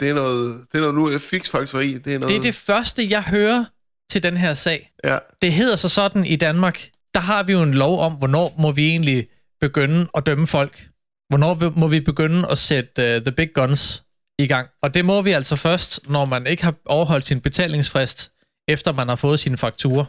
det 0.00 0.10
er 0.10 0.14
noget, 0.14 0.66
det 0.72 0.78
er 0.78 0.92
noget 0.92 0.94
nu 0.94 1.18
fixfakseri. 1.18 1.98
Det 1.98 2.14
er 2.14 2.18
noget... 2.18 2.30
det 2.30 2.36
er 2.36 2.42
det 2.42 2.54
første, 2.54 3.10
jeg 3.10 3.22
hører 3.22 3.64
til 4.10 4.22
den 4.22 4.36
her 4.36 4.54
sag. 4.54 4.90
Ja, 5.04 5.18
Det 5.42 5.52
hedder 5.52 5.76
så 5.76 5.88
sådan 5.88 6.24
i 6.24 6.36
Danmark, 6.36 6.90
der 7.14 7.20
har 7.20 7.42
vi 7.42 7.52
jo 7.52 7.62
en 7.62 7.74
lov 7.74 8.00
om, 8.00 8.12
hvornår 8.12 8.54
må 8.58 8.72
vi 8.72 8.88
egentlig 8.88 9.28
begynde 9.60 10.08
at 10.14 10.26
dømme 10.26 10.46
folk. 10.46 10.88
Hvornår 11.28 11.72
må 11.76 11.88
vi 11.88 12.00
begynde 12.00 12.48
at 12.50 12.58
sætte 12.58 13.16
uh, 13.16 13.22
the 13.22 13.32
big 13.32 13.54
guns 13.54 14.02
i 14.38 14.46
gang. 14.46 14.68
Og 14.82 14.94
det 14.94 15.04
må 15.04 15.22
vi 15.22 15.30
altså 15.30 15.56
først, 15.56 16.08
når 16.08 16.24
man 16.24 16.46
ikke 16.46 16.64
har 16.64 16.74
overholdt 16.84 17.26
sin 17.26 17.40
betalingsfrist, 17.40 18.32
efter 18.68 18.92
man 18.92 19.08
har 19.08 19.16
fået 19.16 19.40
sine 19.40 19.56
fakturer. 19.56 20.04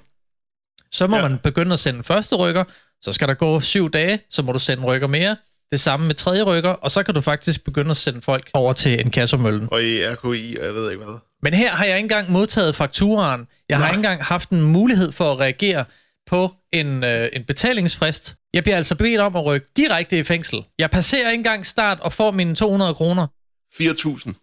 Så 0.92 1.08
må 1.08 1.16
ja. 1.16 1.28
man 1.28 1.40
begynde 1.40 1.74
at 1.74 1.80
sende 1.80 2.04
første 2.04 2.36
rykker, 2.36 2.64
så 3.02 3.14
skal 3.14 3.28
der 3.28 3.34
gå 3.34 3.60
syv 3.60 3.90
dage, 3.92 4.20
så 4.30 4.42
må 4.42 4.52
du 4.52 4.60
sende 4.60 4.84
rykker 4.84 5.08
mere. 5.08 5.36
Det 5.72 5.80
samme 5.80 6.08
med 6.08 6.16
tredje 6.16 6.44
rykker, 6.44 6.70
og 6.70 6.92
så 6.92 7.04
kan 7.04 7.14
du 7.14 7.22
faktisk 7.22 7.64
begynde 7.64 7.92
at 7.92 7.98
sende 7.98 8.22
folk 8.22 8.50
over 8.54 8.74
til 8.74 9.00
en 9.00 9.12
kassomøllen. 9.12 9.68
og 9.72 9.84
i 9.84 10.06
RKI, 10.06 10.56
og 10.60 10.66
jeg 10.66 10.74
ved 10.74 10.92
ikke 10.92 11.04
hvad. 11.06 11.16
Men 11.44 11.54
her 11.54 11.76
har 11.76 11.86
jeg 11.86 11.96
ikke 11.98 12.06
engang 12.06 12.32
modtaget 12.32 12.76
fakturaen. 12.76 13.48
Jeg 13.70 13.78
har 13.78 13.84
Nej. 13.86 13.90
ikke 13.92 13.98
engang 13.98 14.24
haft 14.24 14.50
en 14.50 14.62
mulighed 14.62 15.12
for 15.12 15.32
at 15.32 15.40
reagere 15.40 15.86
på 16.28 16.52
en, 16.74 17.04
øh, 17.04 17.30
en 17.34 17.44
betalingsfrist. 17.44 18.36
Jeg 18.54 18.64
bliver 18.64 18.78
altså 18.78 18.96
bedt 18.96 19.20
om 19.22 19.36
at 19.36 19.46
rykke 19.46 19.68
direkte 19.78 20.20
i 20.20 20.24
fængsel. 20.24 20.64
Jeg 20.80 20.92
passerer 20.92 21.32
ikke 21.32 21.40
engang 21.40 21.66
start 21.66 22.00
og 22.00 22.14
får 22.14 22.32
mine 22.32 22.56
200 22.56 22.94
kroner. 22.94 23.28
4.000. 23.74 24.34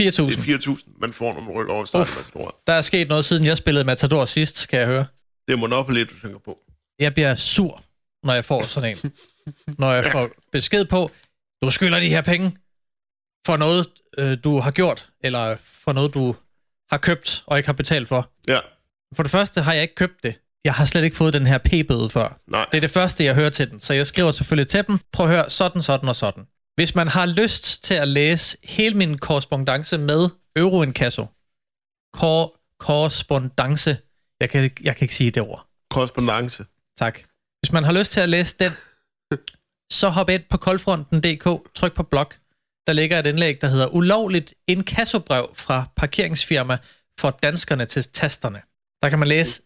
4.000. 0.00 0.02
Det 0.02 0.18
er 0.18 0.58
4.000, 0.58 0.98
man 1.00 1.12
får, 1.12 1.34
når 1.34 1.40
man 1.40 1.54
rykker 1.54 1.72
over 1.74 1.84
starten 1.84 2.12
af. 2.34 2.46
Der 2.66 2.72
er 2.72 2.82
sket 2.82 3.08
noget, 3.08 3.24
siden 3.24 3.44
jeg 3.44 3.56
spillede 3.56 3.84
Matador 3.84 4.24
sidst, 4.24 4.68
kan 4.68 4.78
jeg 4.78 4.86
høre. 4.86 5.06
Det 5.48 5.52
er 5.52 5.56
Monopoly, 5.56 6.00
du 6.00 6.14
tænker 6.22 6.38
på. 6.38 6.58
Jeg 6.98 7.14
bliver 7.14 7.34
sur, 7.34 7.82
når 8.24 8.34
jeg 8.34 8.44
får 8.44 8.62
sådan 8.62 8.96
en. 9.04 9.12
når 9.78 9.92
jeg 9.92 10.04
får 10.04 10.30
besked 10.52 10.84
på, 10.84 11.10
du 11.62 11.70
skylder 11.70 12.00
de 12.00 12.08
her 12.08 12.22
penge 12.22 12.56
for 13.46 13.56
noget, 13.56 13.86
øh, 14.18 14.38
du 14.44 14.60
har 14.60 14.70
gjort, 14.70 15.08
eller 15.20 15.56
for 15.64 15.92
noget, 15.92 16.14
du 16.14 16.36
har 16.90 16.98
købt 16.98 17.44
og 17.46 17.56
ikke 17.58 17.66
har 17.68 17.72
betalt 17.72 18.08
for. 18.08 18.30
Ja. 18.48 18.58
For 19.16 19.22
det 19.22 19.32
første 19.32 19.60
har 19.60 19.72
jeg 19.72 19.82
ikke 19.82 19.94
købt 19.94 20.22
det. 20.22 20.34
Jeg 20.64 20.74
har 20.74 20.84
slet 20.84 21.04
ikke 21.04 21.16
fået 21.16 21.32
den 21.32 21.46
her 21.46 21.58
p-bøde 21.58 22.10
før. 22.10 22.40
Nej. 22.46 22.66
Det 22.70 22.76
er 22.76 22.80
det 22.80 22.90
første, 22.90 23.24
jeg 23.24 23.34
hører 23.34 23.50
til 23.50 23.70
den. 23.70 23.80
Så 23.80 23.94
jeg 23.94 24.06
skriver 24.06 24.30
selvfølgelig 24.30 24.68
til 24.68 24.86
dem, 24.86 24.98
prøv 25.12 25.26
at 25.26 25.32
høre, 25.32 25.50
sådan, 25.50 25.82
sådan 25.82 26.08
og 26.08 26.16
sådan. 26.16 26.46
Hvis 26.74 26.94
man 26.94 27.08
har 27.08 27.26
lyst 27.26 27.84
til 27.84 27.94
at 27.94 28.08
læse 28.08 28.58
hele 28.64 28.96
min 28.96 29.18
korrespondence 29.18 29.98
med 29.98 30.28
Euroinkasso, 30.56 31.26
kor 32.12 32.56
korrespondence, 32.78 33.96
jeg 34.40 34.50
kan, 34.50 34.70
jeg 34.82 34.96
kan 34.96 35.04
ikke 35.04 35.14
sige 35.14 35.30
det 35.30 35.42
ord, 35.42 35.66
Korrespondence. 35.90 36.64
tak. 36.98 37.20
Hvis 37.60 37.72
man 37.72 37.84
har 37.84 37.92
lyst 37.92 38.12
til 38.12 38.20
at 38.20 38.28
læse 38.28 38.56
den, 38.60 38.70
så 39.90 40.08
hop 40.08 40.30
ind 40.30 40.42
på 40.50 40.56
koldfronten.dk, 40.56 41.74
tryk 41.74 41.94
på 41.94 42.02
blog. 42.02 42.26
Der 42.86 42.92
ligger 42.92 43.18
et 43.18 43.26
indlæg, 43.26 43.60
der 43.60 43.68
hedder 43.68 43.86
Ulovligt 43.86 44.54
inkassobrev 44.68 45.50
fra 45.56 45.88
parkeringsfirma 45.96 46.78
for 47.20 47.38
danskerne 47.42 47.84
til 47.84 48.04
tasterne. 48.04 48.60
Der 49.02 49.08
kan 49.08 49.18
man 49.18 49.28
læse 49.28 49.62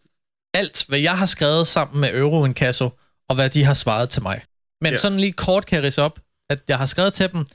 alt, 0.55 0.85
hvad 0.89 0.99
jeg 0.99 1.19
har 1.19 1.27
skrevet 1.27 1.67
sammen 1.67 2.01
med 2.01 2.15
Euroinkasso, 2.15 2.91
og 3.29 3.35
hvad 3.35 3.51
de 3.51 3.65
har 3.65 3.75
svaret 3.75 4.09
til 4.09 4.23
mig. 4.23 4.43
Men 4.81 4.93
Ja. 4.93 4.99
sådan 4.99 5.21
lige 5.21 5.33
kort 5.33 5.67
kan 5.67 5.77
jeg 5.77 5.85
ridse 5.85 6.03
op, 6.03 6.21
at 6.51 6.59
jeg 6.69 6.79
har 6.79 6.87
skrevet 6.87 7.15
til 7.15 7.33
dem, 7.33 7.47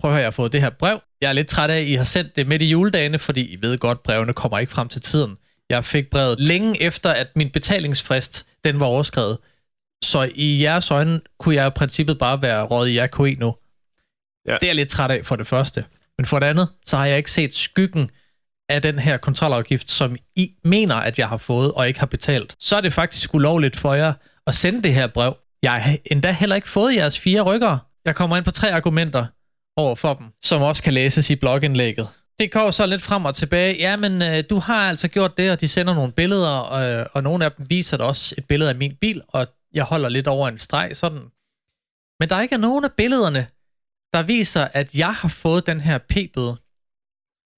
prøv 0.00 0.10
at 0.10 0.14
høre, 0.14 0.20
jeg 0.20 0.26
har 0.26 0.30
fået 0.30 0.52
det 0.52 0.60
her 0.60 0.70
brev. 0.70 1.00
Jeg 1.20 1.28
er 1.28 1.32
lidt 1.32 1.48
træt 1.48 1.70
af, 1.70 1.80
at 1.80 1.86
I 1.86 1.94
har 1.94 2.04
sendt 2.04 2.36
det 2.36 2.46
midt 2.46 2.62
i 2.62 2.66
juledagene, 2.70 3.18
fordi 3.18 3.40
I 3.52 3.58
ved 3.60 3.78
godt, 3.78 4.02
brevene 4.02 4.32
kommer 4.32 4.58
ikke 4.58 4.72
frem 4.72 4.88
til 4.88 5.00
tiden. 5.00 5.36
Jeg 5.70 5.84
fik 5.84 6.10
brevet 6.10 6.40
længe 6.40 6.82
efter, 6.82 7.10
at 7.10 7.26
min 7.36 7.50
betalingsfrist 7.50 8.46
den 8.64 8.80
var 8.80 8.86
overskrevet. 8.86 9.38
Så 10.02 10.30
i 10.34 10.62
jeres 10.62 10.90
øjne 10.90 11.20
kunne 11.38 11.54
jeg 11.54 11.66
i 11.66 11.70
princippet 11.70 12.18
bare 12.18 12.42
være 12.42 12.62
råd 12.62 12.88
i 12.88 13.00
RKI 13.00 13.34
nu. 13.34 13.54
Ja. 14.48 14.54
Det 14.54 14.62
er 14.62 14.66
jeg 14.66 14.76
lidt 14.76 14.88
træt 14.88 15.10
af 15.10 15.24
for 15.24 15.36
det 15.36 15.46
første. 15.46 15.84
Men 16.18 16.26
for 16.26 16.38
det 16.38 16.46
andet, 16.46 16.68
så 16.86 16.96
har 16.96 17.06
jeg 17.06 17.16
ikke 17.16 17.30
set 17.30 17.54
skyggen 17.54 18.10
af 18.68 18.82
den 18.82 18.98
her 18.98 19.16
kontrolafgift, 19.16 19.90
som 19.90 20.16
I 20.36 20.50
mener, 20.64 20.94
at 20.94 21.18
jeg 21.18 21.28
har 21.28 21.36
fået 21.36 21.72
og 21.72 21.88
ikke 21.88 22.00
har 22.00 22.06
betalt. 22.06 22.56
Så 22.58 22.76
er 22.76 22.80
det 22.80 22.92
faktisk 22.92 23.34
ulovligt 23.34 23.76
for 23.76 23.94
jer 23.94 24.12
at 24.46 24.54
sende 24.54 24.82
det 24.82 24.94
her 24.94 25.06
brev. 25.06 25.36
Jeg 25.62 25.72
har 25.72 25.96
endda 26.04 26.30
heller 26.32 26.56
ikke 26.56 26.68
fået 26.68 26.96
jeres 26.96 27.18
fire 27.18 27.42
rykkere. 27.42 27.78
Jeg 28.04 28.14
kommer 28.14 28.36
ind 28.36 28.44
på 28.44 28.50
tre 28.50 28.72
argumenter 28.72 29.26
over 29.76 29.94
for 29.94 30.14
dem, 30.14 30.26
som 30.42 30.62
også 30.62 30.82
kan 30.82 30.94
læses 30.94 31.30
i 31.30 31.36
blogindlægget. 31.36 32.08
Det 32.38 32.52
går 32.52 32.70
så 32.70 32.86
lidt 32.86 33.02
frem 33.02 33.24
og 33.24 33.34
tilbage. 33.36 33.76
Ja, 33.78 33.96
men 33.96 34.22
øh, 34.22 34.44
du 34.50 34.58
har 34.58 34.88
altså 34.88 35.08
gjort 35.08 35.36
det, 35.36 35.50
og 35.50 35.60
de 35.60 35.68
sender 35.68 35.94
nogle 35.94 36.12
billeder, 36.12 36.72
øh, 36.72 37.06
og 37.12 37.22
nogle 37.22 37.44
af 37.44 37.52
dem 37.52 37.66
viser 37.68 37.96
der 37.96 38.04
også 38.04 38.34
et 38.38 38.44
billede 38.44 38.70
af 38.70 38.76
min 38.76 38.96
bil, 39.00 39.22
og 39.28 39.46
jeg 39.74 39.84
holder 39.84 40.08
lidt 40.08 40.26
over 40.26 40.48
en 40.48 40.58
streg 40.58 40.96
sådan. 40.96 41.22
Men 42.20 42.28
der 42.28 42.36
er 42.36 42.42
ikke 42.42 42.58
nogen 42.58 42.84
af 42.84 42.92
billederne, 42.96 43.46
der 44.12 44.22
viser, 44.22 44.68
at 44.72 44.94
jeg 44.94 45.14
har 45.14 45.28
fået 45.28 45.66
den 45.66 45.80
her 45.80 45.98
p-bøde. 45.98 46.56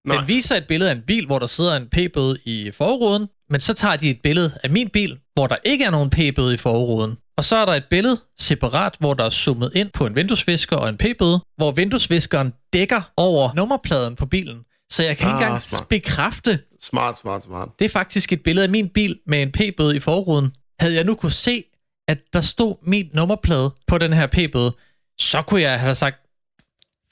Nej. 0.07 0.17
Den 0.17 0.27
viser 0.27 0.55
et 0.55 0.67
billede 0.67 0.89
af 0.91 0.95
en 0.95 1.01
bil, 1.01 1.25
hvor 1.25 1.39
der 1.39 1.47
sidder 1.47 1.75
en 1.77 1.87
p-bøde 1.89 2.37
i 2.45 2.71
forruden, 2.71 3.27
men 3.49 3.59
så 3.59 3.73
tager 3.73 3.95
de 3.95 4.09
et 4.09 4.21
billede 4.23 4.57
af 4.63 4.69
min 4.69 4.89
bil, 4.89 5.19
hvor 5.33 5.47
der 5.47 5.55
ikke 5.65 5.83
er 5.85 5.91
nogen 5.91 6.09
p-bøde 6.09 6.53
i 6.53 6.57
forruden. 6.57 7.17
Og 7.37 7.43
så 7.43 7.55
er 7.55 7.65
der 7.65 7.73
et 7.73 7.85
billede 7.89 8.21
separat, 8.39 8.95
hvor 8.99 9.13
der 9.13 9.23
er 9.23 9.29
zoomet 9.29 9.71
ind 9.75 9.89
på 9.93 10.05
en 10.05 10.15
vinduesvisker 10.15 10.75
og 10.77 10.89
en 10.89 10.97
p-bøde, 10.97 11.39
hvor 11.57 11.71
vinduesviskeren 11.71 12.53
dækker 12.73 13.01
over 13.17 13.53
nummerpladen 13.55 14.15
på 14.15 14.25
bilen. 14.25 14.59
Så 14.91 15.03
jeg 15.03 15.17
kan 15.17 15.27
ikke 15.27 15.35
Ah, 15.35 15.41
engang 15.43 15.61
smart. 15.61 15.87
bekræfte, 15.87 16.59
Smart, 16.81 17.17
smart, 17.19 17.43
smart. 17.43 17.69
det 17.79 17.85
er 17.85 17.89
faktisk 17.89 18.33
et 18.33 18.43
billede 18.43 18.63
af 18.65 18.69
min 18.71 18.89
bil 18.89 19.19
med 19.27 19.41
en 19.41 19.51
p-bøde 19.51 19.95
i 19.95 19.99
forruden. 19.99 20.53
Havde 20.79 20.93
jeg 20.95 21.03
nu 21.03 21.15
kunne 21.15 21.31
se, 21.31 21.63
at 22.07 22.17
der 22.33 22.41
stod 22.41 22.75
min 22.87 23.09
nummerplade 23.13 23.73
på 23.87 23.97
den 23.97 24.13
her 24.13 24.27
p-bøde, 24.27 24.75
så 25.19 25.41
kunne 25.41 25.61
jeg 25.61 25.79
have 25.79 25.95
sagt, 25.95 26.17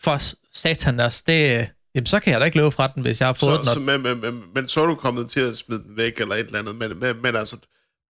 for 0.01 0.19
satan 0.53 0.99
altså, 0.99 1.23
det, 1.27 1.69
jamen 1.95 2.05
så 2.05 2.19
kan 2.19 2.33
jeg 2.33 2.39
da 2.41 2.45
ikke 2.45 2.57
løbe 2.57 2.71
fra 2.71 2.87
den, 2.87 3.01
hvis 3.01 3.19
jeg 3.19 3.27
har 3.27 3.33
fået 3.33 3.51
Så, 3.51 3.57
den. 3.57 3.73
så, 3.73 3.79
men, 3.79 4.01
men, 4.01 4.21
men, 4.21 4.43
men 4.55 4.67
så 4.67 4.81
er 4.81 4.85
du 4.85 4.95
kommet 4.95 5.29
til 5.29 5.39
at 5.39 5.57
smide 5.57 5.83
den 5.83 5.97
væk 5.97 6.17
eller 6.21 6.35
et 6.35 6.45
eller 6.45 6.59
andet. 6.59 6.75
Men, 6.75 6.99
men, 6.99 7.21
men 7.21 7.35
altså, 7.35 7.57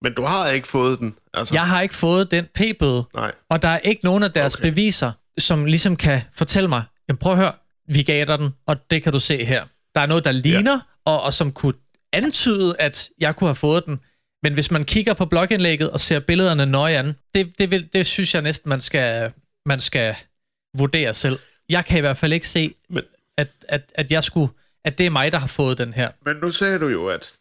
men 0.02 0.13
du 0.13 0.24
har 0.24 0.50
ikke 0.50 0.68
fået 0.68 1.00
den. 1.00 1.16
Altså, 1.34 1.56
Jeg 1.56 1.68
har 1.68 1.82
ikke 1.82 1.96
fået 1.96 2.32
den 2.32 2.46
p-bøde, 2.56 3.04
Nej. 3.16 3.32
og 3.50 3.62
der 3.62 3.68
er 3.70 3.80
ikke 3.80 4.04
nogen 4.04 4.24
af 4.24 4.32
deres 4.32 4.56
okay. 4.56 4.70
beviser, 4.70 5.12
som 5.38 5.66
ligesom 5.66 5.96
kan 5.96 6.22
fortælle 6.34 6.70
mig, 6.70 6.84
jamen 7.08 7.18
prøv 7.18 7.32
at 7.34 7.40
høre, 7.40 7.52
vi 7.88 8.04
gav 8.04 8.25
dig 8.25 8.40
den, 8.40 8.50
og 8.68 8.92
det 8.92 9.04
kan 9.04 9.12
du 9.13 9.20
se 9.20 9.46
her. 9.46 9.66
Der 9.96 10.02
er 10.02 10.06
noget, 10.06 10.24
der 10.24 10.32
ligner, 10.32 10.72
ja. 10.72 10.80
og, 11.06 11.22
og 11.22 11.34
som 11.34 11.52
kunne 11.52 11.74
antyde, 12.13 12.75
at 12.80 13.10
jeg 13.20 13.36
kunne 13.36 13.48
have 13.48 13.56
fået 13.56 13.86
den. 13.86 14.00
Men 14.43 14.53
hvis 14.53 14.71
man 14.71 14.85
kigger 14.85 15.13
på 15.13 15.25
blogindlægget 15.25 15.89
og 15.91 16.00
ser 16.00 16.19
billederne 16.19 16.65
nøje 16.65 16.97
an, 16.97 17.15
det, 17.35 17.59
det, 17.59 17.71
vil, 17.71 17.89
det 17.93 18.05
synes 18.05 18.33
jeg 18.33 18.41
næsten, 18.41 18.69
man 18.69 18.81
skal, 18.81 19.31
man 19.65 19.79
skal 19.79 20.15
vurdere 20.77 21.13
selv. 21.13 21.39
Jeg 21.69 21.85
kan 21.85 21.97
i 21.97 22.01
hvert 22.01 22.17
fald 22.17 22.33
ikke 22.33 22.47
se, 22.47 22.75
Men- 22.89 23.03
at, 23.38 23.47
at, 23.69 23.91
at, 23.95 24.12
jeg 24.12 24.23
skulle, 24.23 24.53
at 24.85 24.97
det 24.97 25.05
er 25.05 25.09
mig, 25.09 25.31
der 25.31 25.38
har 25.38 25.47
fået 25.47 25.77
den 25.77 25.93
her. 25.93 26.12
Men 26.25 26.35
nu 26.35 26.51
sagde 26.51 26.79
du 26.79 26.88
jo, 26.88 27.07
at 27.07 27.33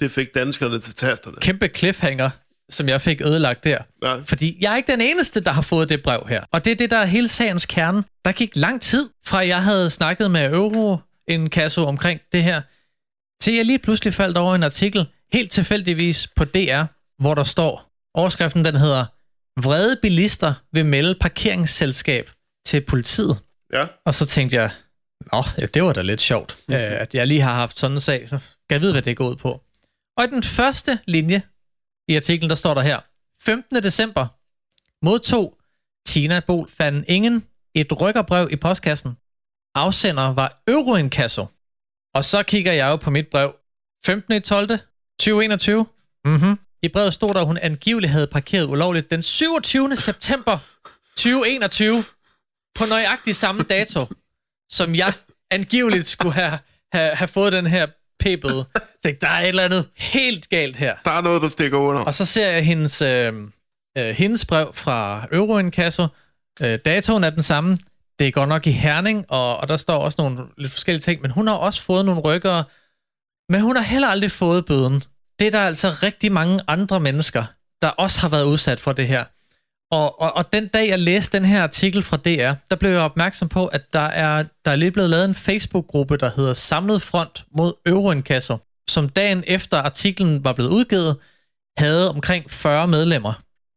det 0.00 0.10
fik 0.10 0.34
danskerne 0.34 0.80
til 0.80 0.94
tasterne. 0.94 1.36
Kæmpe 1.40 1.68
cliffhanger, 1.76 2.30
som 2.70 2.88
jeg 2.88 3.00
fik 3.00 3.20
ødelagt 3.20 3.64
der. 3.64 3.78
Ja. 4.02 4.14
Fordi 4.24 4.58
jeg 4.60 4.72
er 4.72 4.76
ikke 4.76 4.92
den 4.92 5.00
eneste, 5.00 5.40
der 5.40 5.50
har 5.50 5.62
fået 5.62 5.88
det 5.88 6.02
brev 6.02 6.26
her. 6.28 6.44
Og 6.52 6.64
det 6.64 6.70
er 6.70 6.76
det, 6.76 6.90
der 6.90 6.96
er 6.96 7.04
hele 7.04 7.28
sagens 7.28 7.66
kerne. 7.66 8.04
Der 8.24 8.32
gik 8.32 8.56
lang 8.56 8.82
tid, 8.82 9.08
fra 9.24 9.46
jeg 9.46 9.62
havde 9.64 9.90
snakket 9.90 10.30
med 10.30 10.52
Euro 10.52 10.98
en 11.28 11.50
kasse 11.50 11.80
omkring 11.80 12.20
det 12.32 12.42
her, 12.42 12.62
til 13.42 13.54
jeg 13.54 13.64
lige 13.64 13.78
pludselig 13.78 14.14
faldt 14.14 14.38
over 14.38 14.54
en 14.54 14.62
artikel, 14.62 15.06
helt 15.32 15.50
tilfældigvis 15.50 16.28
på 16.36 16.44
DR, 16.44 16.84
hvor 17.22 17.34
der 17.34 17.44
står, 17.44 17.92
overskriften 18.14 18.64
den 18.64 18.76
hedder, 18.76 19.06
Vrede 19.60 19.98
bilister 20.02 20.54
vil 20.72 20.86
melde 20.86 21.14
parkeringsselskab 21.20 22.30
til 22.66 22.80
politiet. 22.80 23.42
Ja. 23.72 23.86
Og 24.04 24.14
så 24.14 24.26
tænkte 24.26 24.56
jeg, 24.56 24.70
nå, 25.32 25.44
ja, 25.58 25.66
det 25.66 25.82
var 25.82 25.92
da 25.92 26.02
lidt 26.02 26.20
sjovt, 26.20 26.58
mm-hmm. 26.68 26.84
at 26.84 27.14
jeg 27.14 27.26
lige 27.26 27.40
har 27.40 27.54
haft 27.54 27.78
sådan 27.78 27.96
en 27.96 28.00
sag. 28.00 28.28
Så 28.28 28.38
kan 28.38 28.74
jeg 28.74 28.80
vide, 28.80 28.92
hvad 28.92 29.02
det 29.02 29.16
går 29.16 29.28
ud 29.28 29.36
på. 29.36 29.60
Og 30.16 30.24
i 30.24 30.26
den 30.26 30.42
første 30.42 30.98
linje 31.06 31.42
i 32.08 32.16
artiklen, 32.16 32.50
der 32.50 32.56
står 32.56 32.74
der 32.74 32.80
her, 32.80 33.00
15. 33.42 33.82
december 33.82 34.26
modtog 35.04 35.58
Tina 36.06 36.40
Bol 36.46 36.68
van 36.78 37.04
Ingen 37.08 37.44
et 37.74 38.00
rykkerbrev 38.00 38.48
i 38.50 38.56
postkassen. 38.56 39.16
Afsender 39.74 40.34
var 40.34 40.62
Euroinkasso. 40.68 41.46
Og 42.14 42.24
så 42.24 42.42
kigger 42.42 42.72
jeg 42.72 42.90
jo 42.90 42.96
på 42.96 43.10
mit 43.10 43.28
brev. 43.28 43.54
15. 44.06 44.42
12. 44.42 44.78
2021. 45.20 45.86
Mm-hmm. 46.24 46.58
I 46.82 46.88
brevet 46.88 47.14
stod 47.14 47.28
der, 47.28 47.40
at 47.40 47.46
hun 47.46 47.58
angiveligt 47.58 48.12
havde 48.12 48.26
parkeret 48.26 48.66
ulovligt 48.66 49.10
den 49.10 49.22
27. 49.22 49.96
september 49.96 50.58
2021 51.16 52.04
på 52.74 52.84
nøjagtig 52.90 53.36
samme 53.36 53.62
dato, 53.62 54.06
som 54.70 54.94
jeg 54.94 55.12
angiveligt 55.50 56.06
skulle 56.06 56.34
have, 56.34 56.58
have, 56.92 57.16
have 57.16 57.28
fået 57.28 57.52
den 57.52 57.66
her 57.66 57.86
p-bøde. 58.20 58.64
Så 58.74 59.02
tænkte, 59.04 59.26
der 59.26 59.32
er 59.32 59.40
et 59.40 59.48
eller 59.48 59.64
andet 59.64 59.88
helt 59.96 60.48
galt 60.48 60.76
her. 60.76 60.96
Der 61.04 61.10
er 61.10 61.20
noget, 61.20 61.42
der 61.42 61.48
stikker 61.48 61.78
under. 61.78 62.02
Og 62.02 62.14
så 62.14 62.24
ser 62.24 62.50
jeg 62.50 62.64
hendes, 62.64 63.02
øh, 63.02 63.32
øh, 63.98 64.10
hendes 64.10 64.46
brev 64.46 64.70
fra 64.74 65.26
Euroinkasso. 65.32 66.06
Øh, 66.60 66.78
datoen 66.84 67.24
er 67.24 67.30
den 67.30 67.42
samme. 67.42 67.78
Det 68.18 68.26
er 68.26 68.30
godt 68.30 68.48
nok 68.48 68.66
i 68.66 68.70
Herning, 68.70 69.26
og, 69.28 69.56
og 69.56 69.68
der 69.68 69.76
står 69.76 69.98
også 69.98 70.16
nogle 70.22 70.38
lidt 70.58 70.72
forskellige 70.72 71.02
ting, 71.02 71.22
men 71.22 71.30
hun 71.30 71.46
har 71.46 71.54
også 71.54 71.82
fået 71.82 72.04
nogle 72.04 72.20
rykkere, 72.20 72.64
men 73.48 73.60
hun 73.60 73.76
har 73.76 73.82
heller 73.82 74.08
aldrig 74.08 74.30
fået 74.30 74.66
bøden. 74.66 75.02
Det 75.40 75.46
er 75.46 75.50
der 75.50 75.60
altså 75.60 75.90
rigtig 76.02 76.32
mange 76.32 76.60
andre 76.68 77.00
mennesker, 77.00 77.44
der 77.82 77.88
også 77.88 78.20
har 78.20 78.28
været 78.28 78.44
udsat 78.44 78.80
for 78.80 78.92
det 78.92 79.08
her. 79.08 79.24
Og, 79.90 80.20
og, 80.20 80.36
og 80.36 80.52
den 80.52 80.68
dag, 80.68 80.88
jeg 80.88 80.98
læste 80.98 81.38
den 81.38 81.46
her 81.46 81.62
artikel 81.62 82.02
fra 82.02 82.16
DR, 82.16 82.52
der 82.70 82.76
blev 82.76 82.90
jeg 82.90 83.00
opmærksom 83.00 83.48
på, 83.48 83.66
at 83.66 83.92
der 83.92 84.00
er, 84.00 84.44
der 84.64 84.70
er 84.70 84.76
lige 84.76 84.90
blevet 84.90 85.10
lavet 85.10 85.24
en 85.24 85.34
Facebook-gruppe, 85.34 86.16
der 86.16 86.30
hedder 86.36 86.54
Samlet 86.54 87.02
Front 87.02 87.44
mod 87.56 87.72
Euroinkasso, 87.86 88.58
som 88.88 89.08
dagen 89.08 89.44
efter 89.46 89.78
artiklen 89.78 90.44
var 90.44 90.52
blevet 90.52 90.70
udgivet, 90.70 91.16
havde 91.78 92.10
omkring 92.10 92.50
40 92.50 92.88
medlemmer. 92.88 93.32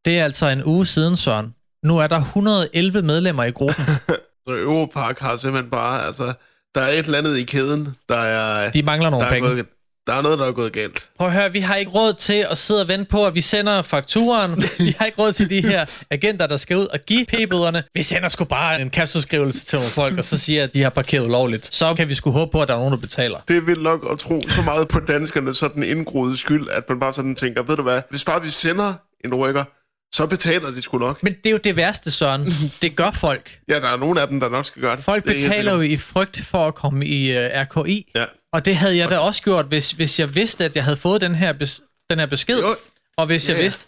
Det 0.06 0.20
er 0.20 0.24
altså 0.24 0.50
en 0.50 0.64
uge 0.66 0.86
siden, 0.86 1.18
Søren. 1.18 1.56
Nu 1.84 1.98
er 1.98 2.08
der 2.08 2.20
111 2.20 3.02
medlemmer 3.02 3.44
i 3.44 3.52
gruppen. 3.52 3.86
Så 4.48 4.58
Europark 4.58 5.20
har 5.20 5.36
simpelthen 5.36 5.72
bare, 5.72 6.06
altså, 6.06 6.34
der 6.76 6.82
er 6.82 6.88
et 6.88 7.06
eller 7.06 7.18
andet 7.18 7.38
i 7.38 7.44
kæden, 7.44 7.96
der 8.10 8.18
er, 8.18 8.72
De 8.72 8.84
mangler 8.84 9.10
nogle 9.10 9.26
der 9.26 9.32
er, 9.32 9.36
penge. 9.36 9.50
gået, 9.50 9.66
der 10.08 10.14
er 10.14 10.22
noget, 10.22 10.40
der 10.40 10.46
er 10.46 10.52
gået 10.52 10.74
galt. 10.74 11.10
Prøv 11.18 11.28
at 11.28 11.34
høre, 11.34 11.52
vi 11.52 11.60
har 11.60 11.76
ikke 11.76 11.92
råd 11.92 12.14
til 12.14 12.48
at 12.52 12.58
sidde 12.58 12.82
og 12.82 12.88
vente 12.88 13.06
på, 13.06 13.26
at 13.26 13.36
vi 13.36 13.42
sender 13.42 13.82
fakturen. 13.82 14.64
Vi 14.80 14.96
har 15.00 15.06
ikke 15.06 15.22
råd 15.22 15.34
til 15.34 15.50
de 15.50 15.62
her 15.62 16.04
agenter, 16.12 16.48
der 16.48 16.58
skal 16.58 16.78
ud 16.78 16.86
og 16.86 17.00
give 17.08 17.26
p-bøderne. 17.26 17.84
Vi 17.94 18.02
sender 18.02 18.30
sgu 18.30 18.44
bare 18.44 18.82
en 18.82 18.90
kasseskrivelse 18.90 19.66
til 19.66 19.78
nogle 19.78 19.92
folk, 19.92 20.18
og 20.18 20.24
så 20.24 20.40
siger, 20.40 20.64
at 20.64 20.74
de 20.74 20.82
har 20.82 20.90
parkeret 20.90 21.26
ulovligt. 21.26 21.76
Så 21.76 21.96
kan 21.96 22.10
vi 22.10 22.16
sgu 22.16 22.32
håbe 22.32 22.52
på, 22.52 22.62
at 22.62 22.68
der 22.68 22.74
er 22.74 22.78
nogen, 22.78 22.92
der 22.92 23.00
betaler. 23.00 23.40
Det 23.48 23.58
er 23.58 23.62
vildt 23.62 23.84
nok 23.84 24.08
at 24.12 24.20
tro 24.20 24.42
så 24.48 24.62
meget 24.62 24.88
på 24.88 25.00
danskerne, 25.00 25.54
så 25.54 25.70
den 25.76 25.84
indgroede 25.84 26.38
skyld, 26.38 26.70
at 26.70 26.84
man 26.90 27.00
bare 27.00 27.14
sådan 27.14 27.36
tænker, 27.36 27.64
ved 27.64 27.76
du 27.76 27.84
hvad, 27.84 28.02
hvis 28.10 28.26
bare 28.26 28.42
vi 28.42 28.50
sender 28.50 28.94
en 29.26 29.36
rykker, 29.36 29.64
så 30.14 30.28
betaler 30.28 30.72
de 30.72 30.82
sgu 30.82 30.98
nok. 30.98 31.24
Men 31.24 31.34
det 31.34 31.46
er 31.46 31.52
jo 31.52 31.60
det 31.64 31.76
værste, 31.76 32.12
Søren. 32.12 32.54
Det 32.82 32.96
gør 32.96 33.12
folk. 33.12 33.60
Ja, 33.70 33.80
der 33.80 33.88
er 33.88 33.98
nogle 33.98 34.22
af 34.22 34.28
dem, 34.28 34.40
der 34.40 34.50
nok 34.50 34.66
skal 34.66 34.82
gøre 34.82 34.96
det. 34.96 35.04
Folk 35.04 35.24
det 35.24 35.30
er 35.30 35.50
betaler 35.50 35.74
jo 35.74 35.82
i 35.82 35.98
frygt 35.98 36.42
for 36.46 36.68
at 36.68 36.76
komme 36.76 37.06
i 37.06 37.38
uh, 37.38 37.44
RKI. 37.54 38.12
Ja. 38.16 38.26
Og 38.54 38.66
det 38.66 38.76
havde 38.76 38.98
jeg 38.98 39.10
da 39.10 39.18
også 39.18 39.42
gjort, 39.44 39.66
hvis, 39.66 39.92
hvis 39.92 40.20
jeg 40.20 40.36
vidste, 40.36 40.66
at 40.66 40.76
jeg 40.76 40.84
havde 40.84 40.98
fået 40.98 41.22
den 41.22 41.36
her, 41.36 41.54
bes, 41.54 41.82
den 42.10 42.20
her 42.20 42.26
besked. 42.26 42.60
Jo. 42.62 42.76
Og 43.18 43.26
hvis 43.26 43.50
jeg 43.50 43.54
Ja, 43.56 43.60
ja. 43.60 43.64
vidste, 43.66 43.86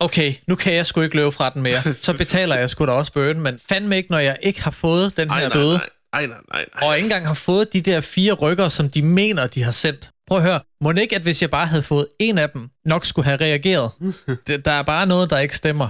okay, 0.00 0.34
nu 0.46 0.54
kan 0.54 0.74
jeg 0.74 0.86
sgu 0.86 1.00
ikke 1.00 1.16
løbe 1.16 1.32
fra 1.32 1.50
den 1.50 1.62
mere. 1.62 1.94
Så 2.02 2.12
betaler 2.12 2.56
jeg 2.56 2.70
sgu 2.70 2.86
da 2.86 2.90
også 2.92 3.12
bøden, 3.12 3.40
men 3.40 3.58
fandme 3.68 3.96
ikke, 3.96 4.10
når 4.10 4.18
jeg 4.18 4.36
ikke 4.42 4.62
har 4.62 4.70
fået 4.70 5.16
den 5.16 5.30
Ej, 5.30 5.38
her 5.40 5.48
nej, 5.48 5.56
bøde. 5.56 5.72
nej, 5.72 5.86
nej, 6.12 6.26
nej, 6.26 6.38
nej, 6.52 6.64
nej. 6.80 6.88
og 6.88 6.96
ikke 6.96 7.06
engang 7.06 7.26
har 7.26 7.34
fået 7.34 7.72
de 7.72 7.80
der 7.80 8.00
fire 8.00 8.32
rykker, 8.32 8.68
som 8.68 8.90
de 8.90 9.02
mener, 9.02 9.46
de 9.46 9.62
har 9.62 9.70
sendt. 9.72 10.10
Prøv 10.26 10.38
at 10.38 10.44
høre, 10.44 10.60
må 10.80 10.92
ikke, 10.92 11.16
at 11.16 11.22
hvis 11.22 11.42
jeg 11.42 11.50
bare 11.50 11.66
havde 11.66 11.82
fået 11.82 12.06
en 12.18 12.38
af 12.38 12.50
dem, 12.50 12.68
nok 12.84 13.06
skulle 13.06 13.24
have 13.24 13.36
reageret? 13.40 13.90
Det, 14.46 14.64
der 14.64 14.72
er 14.72 14.82
bare 14.82 15.06
noget, 15.06 15.30
der 15.30 15.38
ikke 15.38 15.56
stemmer. 15.56 15.88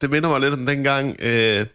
Det 0.00 0.10
minder 0.10 0.28
mig 0.28 0.40
lidt 0.40 0.54
om 0.54 0.66
dengang, 0.66 1.16
øh, 1.18 1.66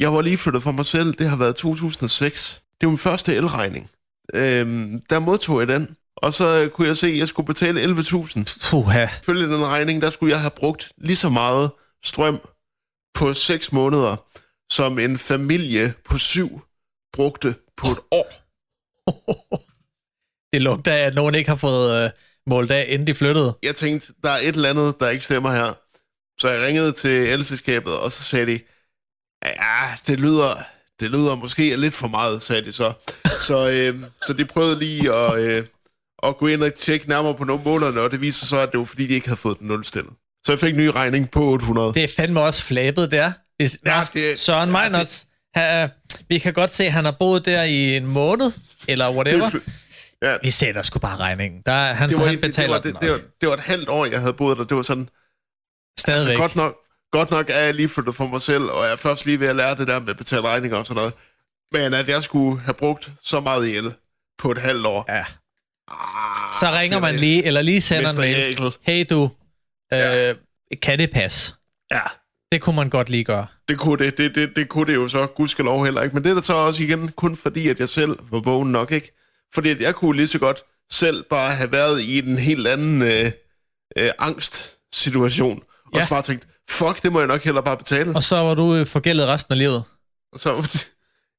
jeg 0.00 0.12
var 0.12 0.20
lige 0.22 0.36
flyttet 0.36 0.62
fra 0.62 0.72
mig 0.72 0.86
selv. 0.86 1.14
Det 1.14 1.28
har 1.30 1.36
været 1.36 1.56
2006. 1.56 2.62
Det 2.80 2.86
var 2.86 2.90
min 2.90 2.98
første 2.98 3.34
elregning. 3.34 3.90
Øh, 4.34 4.92
der 5.10 5.18
modtog 5.18 5.60
jeg 5.60 5.68
den. 5.68 5.96
Og 6.16 6.34
så 6.34 6.70
kunne 6.74 6.88
jeg 6.88 6.96
se, 6.96 7.06
at 7.06 7.18
jeg 7.18 7.28
skulle 7.28 7.46
betale 7.46 7.84
11.000. 7.84 8.70
Puha. 8.70 9.06
Følge 9.22 9.42
den 9.42 9.66
regning, 9.66 10.02
der 10.02 10.10
skulle 10.10 10.32
jeg 10.32 10.40
have 10.40 10.50
brugt 10.56 10.92
lige 10.98 11.16
så 11.16 11.30
meget 11.30 11.70
strøm 12.04 12.40
på 13.14 13.32
6 13.32 13.72
måneder, 13.72 14.16
som 14.72 14.98
en 14.98 15.18
familie 15.18 15.94
på 16.04 16.18
syv 16.18 16.60
brugte 17.12 17.54
på 17.76 17.86
et 17.86 17.98
år. 18.10 18.32
Det 20.52 20.62
lugter 20.62 20.92
af, 20.92 21.00
at 21.00 21.14
nogen 21.14 21.34
ikke 21.34 21.50
har 21.50 21.56
fået 21.56 22.04
øh, 22.04 22.10
målt 22.46 22.70
af, 22.70 22.86
inden 22.88 23.06
de 23.06 23.14
flyttede. 23.14 23.58
Jeg 23.62 23.74
tænkte, 23.74 24.12
der 24.24 24.30
er 24.30 24.38
et 24.38 24.54
eller 24.54 24.70
andet, 24.70 25.00
der 25.00 25.08
ikke 25.08 25.24
stemmer 25.24 25.52
her. 25.52 25.74
Så 26.40 26.48
jeg 26.48 26.66
ringede 26.66 26.92
til 26.92 27.10
elselskabet, 27.10 27.98
og 27.98 28.12
så 28.12 28.22
sagde 28.22 28.46
de, 28.46 28.60
ja, 29.44 29.82
det 30.06 30.20
lyder, 30.20 30.48
det 31.00 31.10
lyder 31.10 31.36
måske 31.36 31.76
lidt 31.76 31.94
for 31.94 32.08
meget, 32.08 32.42
sagde 32.42 32.64
de 32.64 32.72
så. 32.72 32.92
Så, 33.40 33.70
øh, 33.70 34.00
så 34.26 34.32
de 34.32 34.44
prøvede 34.44 34.78
lige 34.78 35.12
at, 35.14 35.38
øh, 35.38 35.64
at 36.22 36.36
gå 36.36 36.46
ind 36.46 36.62
og 36.62 36.74
tjekke 36.74 37.08
nærmere 37.08 37.34
på 37.34 37.44
nogle 37.44 37.62
måneder, 37.64 38.00
og 38.00 38.10
det 38.10 38.20
viste 38.20 38.40
sig 38.40 38.48
så, 38.48 38.56
at 38.60 38.72
det 38.72 38.78
var 38.78 38.84
fordi, 38.84 39.06
de 39.06 39.12
ikke 39.14 39.26
havde 39.28 39.40
fået 39.40 39.58
den 39.58 39.68
nulstillet. 39.68 40.12
Så 40.46 40.52
jeg 40.52 40.58
fik 40.58 40.70
en 40.74 40.76
ny 40.80 40.86
regning 40.86 41.30
på 41.30 41.40
800. 41.44 41.94
Det 41.94 42.04
er 42.04 42.08
fandme 42.16 42.40
også 42.40 42.62
flabet, 42.62 43.10
der. 43.10 43.32
Hvis, 43.56 43.78
Ja, 43.86 44.06
det- 44.14 44.38
Søren 44.38 44.70
ja, 44.70 44.78
Meiners, 44.80 45.26
ja, 45.56 45.88
vi 46.28 46.38
kan 46.38 46.52
godt 46.52 46.74
se, 46.74 46.84
at 46.84 46.92
han 46.92 47.04
har 47.04 47.16
boet 47.18 47.44
der 47.44 47.62
i 47.62 47.96
en 47.96 48.06
måned, 48.06 48.52
eller 48.88 49.10
whatever. 49.14 49.48
det, 49.50 49.62
ja, 50.22 50.36
Vi 50.42 50.50
sætter 50.50 50.82
sgu 50.82 50.98
bare 50.98 51.16
regningen. 51.16 51.62
Der, 51.66 51.72
er- 51.72 51.94
han, 51.94 52.08
det, 52.08 52.18
var, 52.18 52.24
han 52.24 52.34
det, 52.34 52.42
det, 52.42 52.50
betaler 52.50 52.74
var, 52.74 52.80
den 52.80 52.92
det, 52.94 53.02
det, 53.02 53.10
var, 53.10 53.20
det 53.40 53.48
var 53.48 53.54
et 53.54 53.60
halvt 53.60 53.88
år, 53.88 54.06
jeg 54.06 54.20
havde 54.20 54.32
boet 54.32 54.58
der. 54.58 54.64
Det 54.64 54.76
var 54.76 54.82
sådan, 54.82 55.08
stadigvæk. 55.98 56.30
altså 56.30 56.42
godt 56.42 56.56
nok, 56.56 56.76
godt 57.12 57.30
nok 57.30 57.50
er 57.50 57.58
jeg 57.60 57.74
lige 57.74 57.88
flyttet 57.88 58.14
for 58.14 58.26
mig 58.26 58.40
selv, 58.40 58.62
og 58.64 58.84
jeg 58.84 58.92
er 58.92 58.96
først 58.96 59.26
lige 59.26 59.40
ved 59.40 59.48
at 59.48 59.56
lære 59.56 59.76
det 59.76 59.88
der 59.88 60.00
med 60.00 60.08
at 60.08 60.16
betale 60.16 60.42
regninger 60.42 60.78
og 60.78 60.86
sådan 60.86 60.96
noget. 60.96 61.14
Men 61.72 61.94
at 61.94 62.08
jeg 62.08 62.22
skulle 62.22 62.60
have 62.60 62.74
brugt 62.74 63.10
så 63.24 63.40
meget 63.40 63.76
el 63.76 63.94
på 64.38 64.50
et 64.50 64.58
halvt 64.58 64.86
år. 64.86 65.04
Ja. 65.08 65.24
Ah, 65.88 66.54
Så 66.60 66.70
ringer 66.78 67.00
man 67.00 67.14
lige, 67.16 67.44
eller 67.44 67.62
lige 67.62 67.80
sender 67.80 68.02
Mester 68.02 68.22
en 68.22 68.32
mail. 68.32 68.44
Jækel. 68.46 68.72
Hey 68.82 69.04
du, 69.10 69.30
øh, 69.92 69.98
Ja. 69.98 70.32
kan 70.82 70.98
det 70.98 71.10
passe? 71.12 71.54
Ja, 71.90 72.00
Det 72.52 72.62
kunne 72.62 72.76
man 72.76 72.90
godt 72.90 73.08
lige 73.08 73.24
gøre. 73.24 73.46
det 73.68 73.78
kunne 73.78 74.04
det, 74.06 74.18
det, 74.18 74.34
det, 74.34 74.56
det 74.56 74.68
kunne 74.68 74.86
det 74.86 74.94
jo 74.94 75.08
så, 75.08 75.26
gudskelov 75.26 75.84
heller 75.84 76.02
ikke. 76.02 76.14
Men 76.14 76.24
det 76.24 76.30
er 76.30 76.34
da 76.34 76.40
så 76.40 76.54
også 76.54 76.82
igen 76.82 77.12
kun 77.12 77.36
fordi, 77.36 77.68
at 77.68 77.80
jeg 77.80 77.88
selv 77.88 78.18
var 78.30 78.40
vågen 78.40 78.72
nok, 78.72 78.92
ikke? 78.92 79.12
Fordi 79.54 79.70
at 79.70 79.80
jeg 79.80 79.94
kunne 79.94 80.16
lige 80.16 80.28
så 80.28 80.38
godt 80.38 80.62
selv 80.92 81.24
bare 81.30 81.50
have 81.54 81.72
været 81.72 82.00
i 82.00 82.18
en 82.18 82.38
helt 82.38 82.66
anden 82.66 83.02
øh, 83.02 83.30
øh, 83.98 84.10
angstsituation. 84.18 85.62
Og 85.86 85.98
Ja. 85.98 86.02
så 86.02 86.08
bare 86.08 86.22
tænkt, 86.22 86.46
fuck, 86.70 87.02
det 87.02 87.12
må 87.12 87.18
jeg 87.18 87.28
nok 87.28 87.44
heller 87.44 87.60
bare 87.60 87.76
betale. 87.76 88.12
Og 88.16 88.22
så 88.22 88.36
var 88.36 88.54
du 88.54 88.74
øh, 88.74 88.86
forgældet 88.86 89.26
resten 89.26 89.52
af 89.52 89.58
livet. 89.58 89.82
Så 90.36 90.68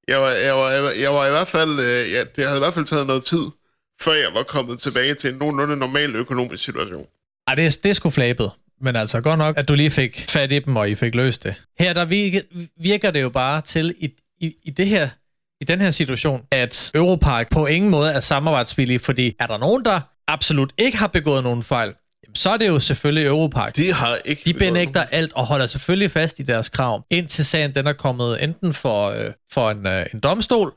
jeg 0.08 0.22
var, 0.22 0.30
jeg 0.46 0.56
var, 0.56 0.70
jeg 0.70 0.84
var, 0.84 0.92
jeg 0.92 1.12
var 1.12 1.28
i 1.28 1.30
hvert 1.30 1.48
fald, 1.48 1.80
øh, 1.80 2.12
ja, 2.12 2.24
det 2.36 2.46
havde 2.46 2.58
i 2.58 2.60
hvert 2.60 2.74
fald 2.74 2.86
taget 2.86 3.08
noget 3.08 3.24
tid, 3.26 3.46
før 4.02 4.14
jeg 4.14 4.30
var 4.34 4.44
kommet 4.44 4.80
tilbage 4.80 5.14
til 5.14 5.32
en 5.32 5.38
nogenlunde 5.38 5.78
normal 5.78 6.16
økonomisk 6.16 6.64
situation. 6.64 7.06
Ej, 7.48 7.56
det 7.56 7.66
er, 7.66 7.78
det 7.84 7.90
er 7.90 7.94
sgu 7.94 8.10
flabet. 8.10 8.52
Men 8.82 8.96
altså 8.96 9.22
godt 9.22 9.38
nok, 9.38 9.58
at 9.58 9.68
du 9.68 9.76
lige 9.76 9.92
fik 9.92 10.26
fat 10.30 10.52
i 10.52 10.60
dem, 10.60 10.76
og 10.76 10.90
I 10.90 10.96
fik 10.96 11.16
løst 11.16 11.44
det. 11.44 11.56
Her 11.80 11.94
der 11.94 12.06
virker, 12.78 13.12
det 13.12 13.22
jo 13.22 13.30
bare 13.30 13.62
til, 13.62 13.96
i, 14.00 14.10
i, 14.40 14.56
i, 14.64 14.70
det 14.70 14.88
her, 14.88 15.10
i 15.62 15.66
den 15.66 15.82
her 15.82 15.92
situation, 15.92 16.42
at 16.52 16.92
Europark 16.96 17.52
på 17.52 17.66
ingen 17.66 17.92
måde 17.92 18.12
er 18.12 18.20
samarbejdsvillig, 18.20 19.02
fordi 19.02 19.36
er 19.40 19.48
der 19.48 19.58
nogen, 19.58 19.86
der 19.86 20.00
absolut 20.28 20.74
ikke 20.78 20.98
har 20.98 21.08
begået 21.08 21.44
nogen 21.44 21.64
fejl, 21.64 21.94
så 22.34 22.50
er 22.50 22.58
det 22.58 22.68
jo 22.68 22.80
selvfølgelig 22.80 23.26
Europark. 23.26 23.76
De 23.76 23.94
har 23.94 24.16
ikke... 24.26 24.42
De 24.46 24.54
benægter 24.54 25.06
alt 25.12 25.34
og 25.34 25.46
holder 25.46 25.66
selvfølgelig 25.66 26.12
fast 26.12 26.40
i 26.40 26.42
deres 26.44 26.70
krav, 26.70 27.06
indtil 27.10 27.46
sagen 27.46 27.76
den 27.76 27.88
er 27.88 27.94
kommet 27.94 28.44
enten 28.44 28.74
for, 28.74 29.10
øh, 29.10 29.32
for 29.52 29.72
en, 29.72 29.88
øh, 29.88 30.06
en 30.14 30.20
domstol, 30.20 30.74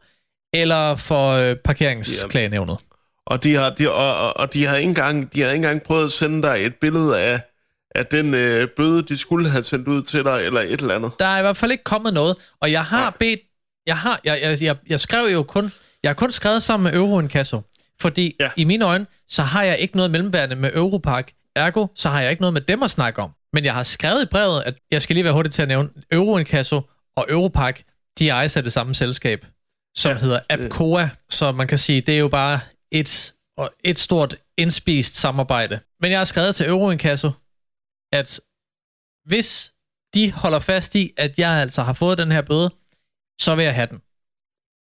eller 0.54 0.96
for 0.96 1.30
øh, 1.30 1.56
parkeringsklagenævnet. 1.56 2.78
Og 3.26 3.44
de 3.44 3.54
har, 3.56 3.70
de, 3.70 3.90
og, 3.92 4.16
og, 4.26 4.36
og 4.36 4.52
de 4.54 4.66
har 4.66 4.76
ikke 4.76 4.88
engang, 4.88 5.34
de 5.34 5.40
har 5.40 5.46
ikke 5.46 5.56
engang 5.56 5.82
prøvet 5.82 6.04
at 6.04 6.12
sende 6.12 6.42
dig 6.42 6.66
et 6.66 6.74
billede 6.80 7.20
af, 7.20 7.40
af 7.94 8.06
den 8.06 8.34
øh, 8.34 8.68
bøde, 8.76 9.02
de 9.02 9.16
skulle 9.16 9.48
have 9.50 9.62
sendt 9.62 9.88
ud 9.88 10.02
til 10.02 10.24
dig, 10.24 10.40
eller 10.42 10.60
et 10.60 10.80
eller 10.80 10.94
andet. 10.94 11.12
Der 11.18 11.26
er 11.26 11.38
i 11.38 11.42
hvert 11.42 11.56
fald 11.56 11.70
ikke 11.72 11.84
kommet 11.84 12.14
noget, 12.14 12.36
og 12.60 12.72
jeg 12.72 12.84
har 12.84 13.16
bedt, 13.18 13.40
jeg 13.86 13.96
har, 13.98 14.20
jeg, 14.24 14.40
jeg, 14.42 14.62
jeg, 14.62 14.76
jeg 14.88 15.00
skrev 15.00 15.26
jo 15.32 15.42
kun, 15.42 15.70
jeg 16.02 16.08
har 16.08 16.14
kun 16.14 16.30
skrevet 16.30 16.62
sammen 16.62 16.84
med 16.92 17.00
Euroinkasso, 17.00 17.60
fordi 18.00 18.36
Ja. 18.40 18.50
i 18.56 18.64
mine 18.64 18.84
øjne, 18.84 19.06
så 19.28 19.42
har 19.42 19.62
jeg 19.62 19.78
ikke 19.78 19.96
noget 19.96 20.10
mellemværende 20.10 20.56
med 20.56 20.70
Europark, 20.74 21.30
ergo, 21.56 21.86
så 21.96 22.08
har 22.08 22.20
jeg 22.20 22.30
ikke 22.30 22.42
noget 22.42 22.54
med 22.54 22.60
dem 22.60 22.82
at 22.82 22.90
snakke 22.90 23.22
om. 23.22 23.30
Men 23.52 23.64
jeg 23.64 23.74
har 23.74 23.82
skrevet 23.82 24.22
i 24.22 24.26
brevet, 24.30 24.62
at 24.62 24.74
jeg 24.90 25.02
skal 25.02 25.14
lige 25.14 25.24
være 25.24 25.32
hurtig 25.32 25.52
til 25.52 25.62
at 25.62 25.68
nævne, 25.68 25.90
Euroinkasso 26.12 26.80
og 27.16 27.26
Europark, 27.28 27.82
de 28.18 28.28
ejes 28.28 28.56
af 28.56 28.62
det 28.62 28.72
samme 28.72 28.94
selskab, 28.94 29.46
som 29.96 30.10
Ja, 30.10 30.16
ja, 30.16 30.20
hedder 30.20 30.40
Apcoa, 30.50 31.08
så 31.30 31.52
man 31.52 31.66
kan 31.68 31.78
sige, 31.78 32.00
det 32.00 32.14
er 32.14 32.18
jo 32.18 32.28
bare 32.28 32.60
et, 32.92 33.34
og 33.56 33.70
et 33.84 33.98
stort 33.98 34.36
indspist 34.56 35.16
samarbejde. 35.16 35.80
Men 36.00 36.10
jeg 36.10 36.20
har 36.20 36.24
skrevet 36.24 36.54
til 36.54 36.68
Euroinkasso, 36.68 37.30
at 38.12 38.40
hvis 39.24 39.72
de 40.14 40.32
holder 40.32 40.58
fast 40.58 40.94
i, 40.94 41.12
at 41.16 41.38
jeg 41.38 41.50
altså 41.50 41.82
har 41.82 41.92
fået 41.92 42.18
den 42.18 42.32
her 42.32 42.42
bøde, 42.42 42.70
så 43.40 43.54
vil 43.54 43.64
jeg 43.64 43.74
have 43.74 43.86
den. 43.86 43.98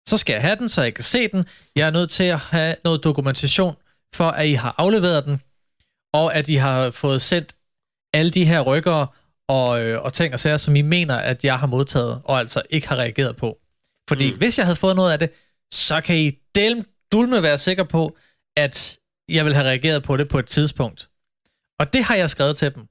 Så 0.09 0.16
skal 0.16 0.33
jeg 0.33 0.42
have 0.42 0.57
den, 0.57 0.68
så 0.68 0.83
jeg 0.83 0.94
kan 0.94 1.04
se 1.04 1.28
den. 1.28 1.46
Jeg 1.76 1.87
er 1.87 1.90
nødt 1.90 2.11
til 2.11 2.24
at 2.24 2.38
have 2.38 2.76
noget 2.85 3.04
dokumentation 3.04 3.76
for, 4.14 4.31
at 4.31 4.46
I 4.46 4.52
har 4.52 4.74
afleveret 4.78 5.24
den, 5.24 5.42
og 6.12 6.35
at 6.35 6.49
I 6.49 6.55
har 6.55 6.90
fået 6.90 7.23
sendt 7.23 7.57
alle 8.12 8.31
de 8.31 8.44
her 8.44 8.61
rykkere 8.61 9.07
og, 9.49 9.85
øh, 9.85 10.03
og 10.03 10.12
ting 10.12 10.35
og 10.35 10.40
sager, 10.40 10.57
som 10.57 10.77
I 10.77 10.83
mener, 10.83 11.16
at 11.16 11.44
jeg 11.44 11.59
har 11.59 11.66
modtaget, 11.66 12.23
og 12.25 12.38
altså 12.38 12.62
ikke 12.71 12.88
har 12.88 12.97
reageret 12.97 13.37
på. 13.37 13.59
Fordi 14.09 14.33
mm. 14.33 14.38
hvis 14.38 14.59
jeg 14.59 14.66
havde 14.66 14.77
fået 14.77 14.97
noget 14.97 15.12
af 15.12 15.18
det, 15.18 15.31
så 15.73 16.01
kan 16.01 16.16
I 16.16 16.31
del, 16.55 16.87
dulme 17.12 17.42
være 17.42 17.59
sikker 17.59 17.85
på, 17.85 18.16
at 18.57 18.99
jeg 19.29 19.44
vil 19.44 19.55
have 19.55 19.66
reageret 19.66 20.03
på 20.03 20.16
det 20.16 20.29
på 20.29 20.38
et 20.38 20.47
tidspunkt. 20.47 21.11
Og 21.79 21.92
det 21.92 22.05
har 22.05 22.14
jeg 22.14 22.31
skrevet 22.31 22.57
til 22.57 22.75
dem. 22.75 22.88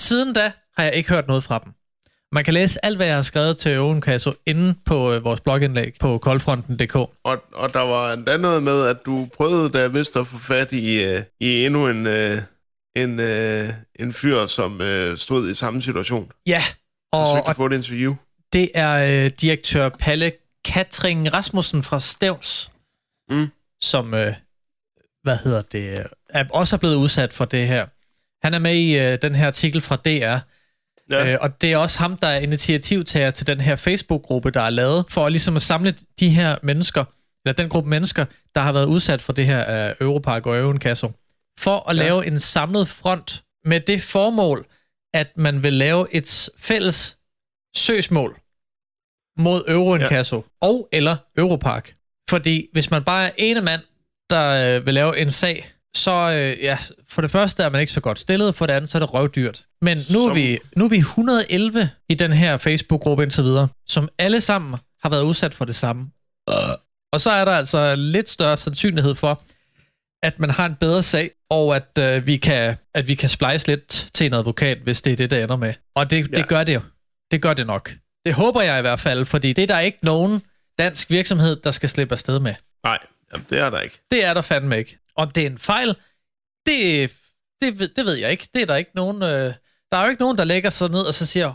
Siden 0.00 0.34
da 0.34 0.52
har 0.76 0.84
jeg 0.84 0.94
ikke 0.94 1.08
hørt 1.08 1.26
noget 1.26 1.44
fra 1.44 1.58
dem. 1.58 1.72
Man 2.34 2.44
kan 2.44 2.54
læse 2.54 2.84
alt, 2.84 2.96
hvad 2.96 3.06
jeg 3.06 3.14
har 3.14 3.22
skrevet 3.22 3.56
til 3.56 3.72
Øvenkasso 3.72 4.32
inde 4.46 4.74
på 4.84 5.12
øh, 5.12 5.24
vores 5.24 5.40
blogindlæg 5.40 5.94
på 6.00 6.18
koldfronten.dk. 6.18 6.96
Og, 6.96 7.44
og 7.52 7.74
der 7.74 7.80
var 7.82 8.12
endda 8.12 8.36
noget 8.36 8.62
med, 8.62 8.86
at 8.86 8.96
du 9.06 9.28
prøvede 9.36 9.68
da 9.68 9.86
vist 9.86 10.16
at 10.16 10.26
få 10.26 10.38
fat 10.38 10.72
i, 10.72 11.04
øh, 11.04 11.22
i 11.40 11.66
endnu 11.66 11.88
en, 11.88 12.06
øh, 12.06 12.36
en, 12.96 13.20
øh, 13.20 13.64
en 13.98 14.12
fyr, 14.12 14.46
som 14.46 14.80
øh, 14.80 15.18
stod 15.18 15.50
i 15.50 15.54
samme 15.54 15.82
situation. 15.82 16.32
Ja, 16.46 16.60
og, 17.12 17.26
Forsøgte 17.26 17.44
og 17.46 17.50
at 17.50 17.56
få 17.56 17.66
et 17.66 17.72
interview. 17.72 18.14
det 18.52 18.70
er 18.74 19.24
øh, 19.24 19.30
direktør 19.40 19.88
Palle 19.88 20.32
Katring 20.64 21.32
Rasmussen 21.32 21.82
fra 21.82 22.00
Stævns, 22.00 22.70
Mm. 23.30 23.46
som, 23.80 24.14
øh, 24.14 24.34
hvad 25.22 25.36
hedder 25.36 25.62
det, 25.62 25.98
øh, 25.98 26.04
er 26.30 26.44
også 26.50 26.76
er 26.76 26.78
blevet 26.78 26.94
udsat 26.94 27.32
for 27.32 27.44
det 27.44 27.66
her. 27.66 27.86
Han 28.46 28.54
er 28.54 28.58
med 28.58 28.74
i 28.74 28.98
øh, 28.98 29.18
den 29.22 29.34
her 29.34 29.46
artikel 29.46 29.80
fra 29.80 29.96
DR, 29.96 30.38
Ja. 31.10 31.32
Øh, 31.32 31.38
og 31.40 31.60
det 31.62 31.72
er 31.72 31.76
også 31.76 31.98
ham, 31.98 32.16
der 32.16 32.28
er 32.28 32.38
initiativtager 32.38 33.30
til 33.30 33.46
den 33.46 33.60
her 33.60 33.76
Facebook-gruppe, 33.76 34.50
der 34.50 34.60
er 34.62 34.70
lavet, 34.70 35.04
for 35.10 35.28
ligesom 35.28 35.56
at 35.56 35.62
samle 35.62 35.94
de 36.20 36.28
her 36.28 36.56
mennesker, 36.62 37.04
eller 37.44 37.54
den 37.54 37.68
gruppe 37.68 37.90
mennesker, 37.90 38.24
der 38.54 38.60
har 38.60 38.72
været 38.72 38.84
udsat 38.86 39.20
for 39.22 39.32
det 39.32 39.46
her 39.46 39.64
af 39.64 39.94
Europark 40.00 40.46
og 40.46 40.56
Øvenkasso, 40.56 41.12
for 41.58 41.90
at 41.90 41.96
Ja. 41.96 42.02
lave 42.02 42.26
en 42.26 42.40
samlet 42.40 42.88
front 42.88 43.42
med 43.64 43.80
det 43.80 44.02
formål, 44.02 44.66
at 45.14 45.36
man 45.36 45.62
vil 45.62 45.72
lave 45.72 46.14
et 46.14 46.48
fælles 46.58 47.16
søgsmål 47.76 48.40
mod 49.38 49.64
Euroinkasso 49.68 50.36
ja. 50.36 50.42
og 50.66 50.88
eller 50.92 51.16
Europark. 51.38 51.94
Fordi 52.30 52.68
hvis 52.72 52.90
man 52.90 53.04
bare 53.04 53.26
er 53.28 53.32
ene 53.36 53.60
mand, 53.60 53.80
der 54.30 54.76
øh, 54.76 54.86
vil 54.86 54.94
lave 54.94 55.18
en 55.18 55.30
sag, 55.30 55.70
så 55.96 56.12
øh, 56.30 56.64
ja, 56.64 56.78
for 57.10 57.22
det 57.22 57.30
første 57.30 57.62
er 57.62 57.68
man 57.68 57.80
ikke 57.80 57.92
så 57.92 58.00
godt 58.00 58.18
stillet, 58.18 58.54
for 58.54 58.66
det 58.66 58.74
andet 58.74 58.90
så 58.90 58.98
er 58.98 59.00
det 59.00 59.14
røvdyrt. 59.14 59.64
Men 59.82 59.98
nu 60.12 60.24
er, 60.24 60.28
Som- 60.28 60.36
vi, 60.36 60.58
nu 60.76 60.84
er 60.84 60.88
vi 60.88 60.96
111 60.96 61.90
i 62.08 62.14
den 62.14 62.32
her 62.32 62.56
Facebook-gruppe 62.56 63.22
indtil 63.22 63.44
videre, 63.44 63.68
som 63.86 64.08
alle 64.18 64.40
sammen 64.40 64.76
har 65.02 65.10
været 65.10 65.22
udsat 65.22 65.54
for 65.54 65.64
det 65.64 65.76
samme. 65.76 66.10
Og 67.12 67.20
så 67.20 67.30
er 67.30 67.44
der 67.44 67.52
altså 67.52 67.94
lidt 67.96 68.28
større 68.28 68.56
sandsynlighed 68.56 69.14
for, 69.14 69.42
at 70.22 70.38
man 70.38 70.50
har 70.50 70.66
en 70.66 70.74
bedre 70.80 71.02
sag, 71.02 71.30
og 71.50 71.76
at, 71.76 71.98
øh, 72.00 72.26
vi, 72.26 72.36
kan, 72.36 72.76
at 72.94 73.08
vi 73.08 73.14
kan 73.14 73.28
splice 73.28 73.66
lidt 73.66 74.08
til 74.14 74.26
en 74.26 74.34
advokat, 74.34 74.78
hvis 74.78 75.02
det 75.02 75.12
er 75.12 75.16
det, 75.16 75.30
der 75.30 75.42
ender 75.44 75.56
med. 75.56 75.74
Og 75.94 76.10
det, 76.10 76.16
Ja. 76.16 76.36
det 76.36 76.48
gør 76.48 76.64
det 76.64 76.74
jo. 76.74 76.80
Det 77.30 77.42
gør 77.42 77.54
det 77.54 77.66
nok. 77.66 77.92
Det 78.26 78.34
håber 78.34 78.62
jeg 78.62 78.78
i 78.78 78.80
hvert 78.80 79.00
fald, 79.00 79.24
fordi 79.24 79.52
det 79.52 79.62
er 79.62 79.66
der 79.66 79.80
ikke 79.80 79.98
nogen 80.02 80.42
dansk 80.78 81.10
virksomhed, 81.10 81.56
der 81.56 81.70
skal 81.70 81.88
slippe 81.88 82.12
afsted 82.12 82.38
med. 82.38 82.54
Nej, 82.84 82.98
jamen, 83.32 83.46
det 83.50 83.58
er 83.58 83.70
der 83.70 83.80
ikke. 83.80 84.00
Det 84.10 84.24
er 84.24 84.34
der 84.34 84.40
fandme 84.42 84.78
ikke. 84.78 84.98
Om 85.16 85.30
det 85.30 85.42
er 85.42 85.46
en 85.46 85.58
fejl, 85.58 85.88
det, 86.66 87.10
det, 87.60 87.78
ved- 87.78 87.88
det 87.88 88.04
ved 88.04 88.14
jeg 88.14 88.30
ikke. 88.30 88.48
Det 88.54 88.62
er 88.62 88.66
der 88.66 88.76
ikke 88.76 88.90
nogen, 88.94 89.22
øh, 89.22 89.54
der 89.92 89.96
er 89.98 90.02
jo 90.04 90.10
ikke 90.10 90.22
nogen, 90.22 90.38
der 90.38 90.44
lægger 90.44 90.70
sig 90.70 90.88
ned 90.90 91.00
og 91.02 91.14
så 91.14 91.26
siger, 91.26 91.52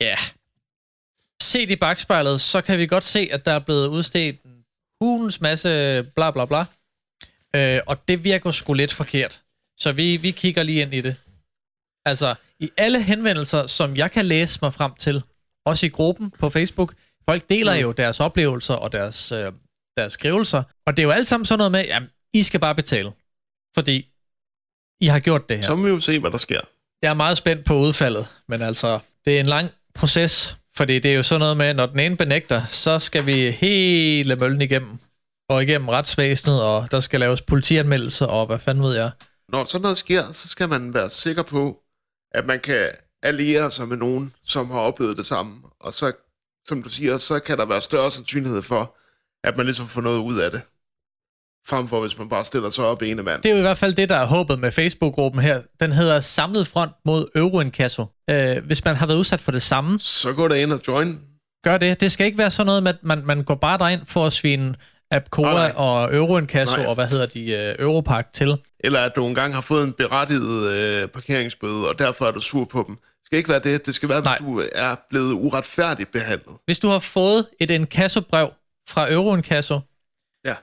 ja, 0.00 0.16
set 1.42 1.70
i 1.70 1.76
bagspejlet, 1.76 2.40
så 2.40 2.60
kan 2.60 2.78
vi 2.78 2.86
godt 2.86 3.04
se, 3.04 3.28
at 3.32 3.44
der 3.44 3.52
er 3.52 3.58
blevet 3.58 3.86
udstedt 3.86 4.42
en 4.42 4.64
hulens 5.00 5.40
masse 5.40 6.02
bla 6.16 6.30
bla 6.30 6.44
bla. 6.44 6.64
Øh, 7.56 7.80
og 7.86 8.08
det 8.08 8.24
virker 8.24 8.50
sgu 8.50 8.72
lidt 8.74 8.92
forkert. 8.92 9.42
Så 9.78 9.92
vi, 9.92 10.16
vi 10.16 10.30
kigger 10.30 10.62
lige 10.62 10.82
ind 10.82 10.94
i 10.94 11.00
det. 11.00 11.16
Altså, 12.04 12.34
i 12.58 12.70
alle 12.76 13.02
henvendelser, 13.02 13.66
som 13.66 13.96
jeg 13.96 14.10
kan 14.10 14.26
læse 14.26 14.58
mig 14.62 14.74
frem 14.74 14.94
til, 14.94 15.22
også 15.64 15.86
i 15.86 15.88
gruppen 15.88 16.30
på 16.30 16.50
Facebook, 16.50 16.94
folk 17.28 17.48
deler 17.50 17.74
jo 17.74 17.92
deres 17.92 18.20
oplevelser 18.20 18.74
og 18.74 18.92
deres, 18.92 19.32
øh, 19.32 19.52
deres 20.00 20.12
skrivelser, 20.12 20.62
og 20.86 20.96
det 20.96 21.02
er 21.02 21.06
jo 21.06 21.10
alt 21.10 21.28
sammen 21.28 21.46
sådan 21.46 21.58
noget 21.58 21.72
med, 21.72 21.84
jamen, 21.84 22.08
I 22.34 22.42
skal 22.42 22.60
bare 22.60 22.74
betale, 22.74 23.12
fordi 23.74 24.06
I 25.00 25.06
har 25.06 25.18
gjort 25.18 25.48
det 25.48 25.56
her. 25.56 25.64
Så 25.64 25.74
må 25.74 25.84
vi 25.84 25.90
jo 25.90 26.00
se, 26.00 26.18
hvad 26.18 26.30
der 26.30 26.36
sker. 26.36 26.60
Jeg 27.02 27.10
er 27.10 27.14
meget 27.14 27.36
spændt 27.36 27.64
på 27.64 27.78
udfaldet, 27.78 28.26
men 28.48 28.62
altså, 28.62 28.98
det 29.26 29.36
er 29.36 29.40
en 29.40 29.46
lang 29.46 29.70
proces, 29.94 30.56
fordi 30.76 30.98
det 30.98 31.10
er 31.10 31.14
jo 31.14 31.22
sådan 31.22 31.40
noget 31.40 31.56
med, 31.56 31.74
når 31.74 31.86
den 31.86 32.00
ene 32.00 32.16
benægter, 32.16 32.66
så 32.66 32.98
skal 32.98 33.26
vi 33.26 33.50
hele 33.50 34.36
møllen 34.36 34.62
igennem, 34.62 34.98
og 35.48 35.62
igennem 35.62 35.88
retsvæsenet, 35.88 36.62
og 36.62 36.90
der 36.90 37.00
skal 37.00 37.20
laves 37.20 37.42
politianmeldelse, 37.42 38.26
og 38.26 38.46
hvad 38.46 38.58
fanden 38.58 38.84
ved 38.84 38.94
jeg. 38.94 39.10
Når 39.48 39.64
sådan 39.64 39.82
noget 39.82 39.96
sker, 39.96 40.32
så 40.32 40.48
skal 40.48 40.68
man 40.68 40.94
være 40.94 41.10
sikker 41.10 41.42
på, 41.42 41.78
at 42.34 42.46
man 42.46 42.60
kan 42.60 42.88
alliere 43.22 43.70
sig 43.70 43.88
med 43.88 43.96
nogen, 43.96 44.34
som 44.44 44.70
har 44.70 44.80
oplevet 44.80 45.16
det 45.16 45.26
samme. 45.26 45.62
Og 45.80 45.94
så, 45.94 46.12
som 46.68 46.82
du 46.82 46.88
siger, 46.88 47.18
så 47.18 47.38
kan 47.38 47.58
der 47.58 47.64
være 47.64 47.80
større 47.80 48.10
sandsynlighed 48.10 48.62
for, 48.62 48.96
at 49.44 49.56
man 49.56 49.66
ligesom 49.66 49.86
får 49.86 50.00
noget 50.00 50.18
ud 50.18 50.38
af 50.38 50.50
det. 50.50 50.60
Frem 51.68 51.88
for, 51.88 52.00
hvis 52.00 52.18
man 52.18 52.28
bare 52.28 52.44
stiller 52.44 52.70
sig 52.70 52.84
op 52.84 53.02
ene 53.02 53.22
mand. 53.22 53.42
Det 53.42 53.48
er 53.48 53.52
jo 53.52 53.58
i 53.58 53.60
hvert 53.60 53.78
fald 53.78 53.94
det, 53.94 54.08
der 54.08 54.16
er 54.16 54.26
håbet 54.26 54.58
med 54.58 54.70
Facebook-gruppen 54.72 55.42
her. 55.42 55.62
Den 55.80 55.92
hedder 55.92 56.20
Samlet 56.20 56.66
Front 56.66 56.92
mod 57.04 57.26
Euroinkasso. 57.34 58.06
Øh, 58.30 58.64
hvis 58.66 58.84
man 58.84 58.96
har 58.96 59.06
været 59.06 59.18
udsat 59.18 59.40
for 59.40 59.52
det 59.52 59.62
samme, 59.62 60.00
Så 60.00 60.32
gå 60.32 60.48
der 60.48 60.54
ind 60.54 60.72
og 60.72 60.80
join. 60.88 61.20
gør 61.64 61.78
det. 61.78 62.00
Det 62.00 62.12
skal 62.12 62.26
ikke 62.26 62.38
være 62.38 62.50
sådan 62.50 62.66
noget 62.66 62.82
med, 62.82 62.90
at 62.92 62.98
man, 63.02 63.22
man 63.26 63.42
går 63.44 63.54
bare 63.54 63.78
derind 63.78 64.04
for 64.06 64.26
at 64.26 64.32
svine 64.32 64.74
Nej, 65.12 65.22
nej. 65.38 65.72
og 65.76 66.14
Euroinkasso 66.14 66.76
Nej. 66.76 66.86
og 66.86 66.94
hvad 66.94 67.06
hedder 67.06 67.26
de, 67.26 67.50
øh, 67.50 67.74
Europark 67.78 68.32
til. 68.34 68.56
Eller 68.80 69.00
at 69.00 69.12
du 69.16 69.26
engang 69.26 69.54
har 69.54 69.60
fået 69.60 69.84
en 69.84 69.92
berettiget 69.92 70.70
øh, 70.72 71.08
parkeringsbøde, 71.08 71.88
og 71.88 71.98
derfor 71.98 72.24
er 72.24 72.30
du 72.30 72.40
sur 72.40 72.64
på 72.64 72.84
dem. 72.86 72.96
Det 72.96 73.26
skal 73.26 73.38
ikke 73.38 73.50
være 73.50 73.58
det. 73.58 73.86
Det 73.86 73.94
skal 73.94 74.08
være, 74.08 74.20
Nej. 74.22 74.36
hvis 74.38 74.46
du 74.46 74.62
er 74.74 74.94
blevet 75.10 75.32
uretfærdigt 75.32 76.12
behandlet. 76.12 76.54
Hvis 76.64 76.78
du 76.78 76.88
har 76.88 76.98
fået 76.98 77.46
et 77.60 77.70
inkassobrev 77.70 78.50
fra 78.90 79.12
Euroinkasso, 79.12 79.80
Ja. 80.44 80.54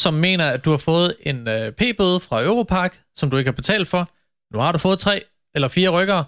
som 0.00 0.14
mener, 0.14 0.46
at 0.50 0.64
du 0.64 0.70
har 0.70 0.76
fået 0.78 1.16
en 1.20 1.48
øh, 1.48 1.72
p-bøde 1.72 2.20
fra 2.20 2.42
Europark, 2.42 3.02
som 3.16 3.30
du 3.30 3.36
ikke 3.36 3.48
har 3.48 3.52
betalt 3.56 3.88
for. 3.88 4.08
Nu 4.54 4.58
har 4.60 4.72
du 4.72 4.78
fået 4.78 4.98
tre 4.98 5.22
eller 5.54 5.68
fire 5.68 5.88
rykkere, 5.88 6.24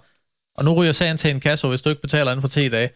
og 0.56 0.64
nu 0.64 0.72
ryger 0.74 0.92
sagen 0.92 1.16
til 1.16 1.30
en 1.30 1.40
kasse, 1.40 1.68
hvis 1.68 1.80
du 1.80 1.88
ikke 1.88 2.02
betaler 2.02 2.32
inden 2.32 2.42
for 2.42 2.48
10 2.48 2.68
dage, 2.68 2.90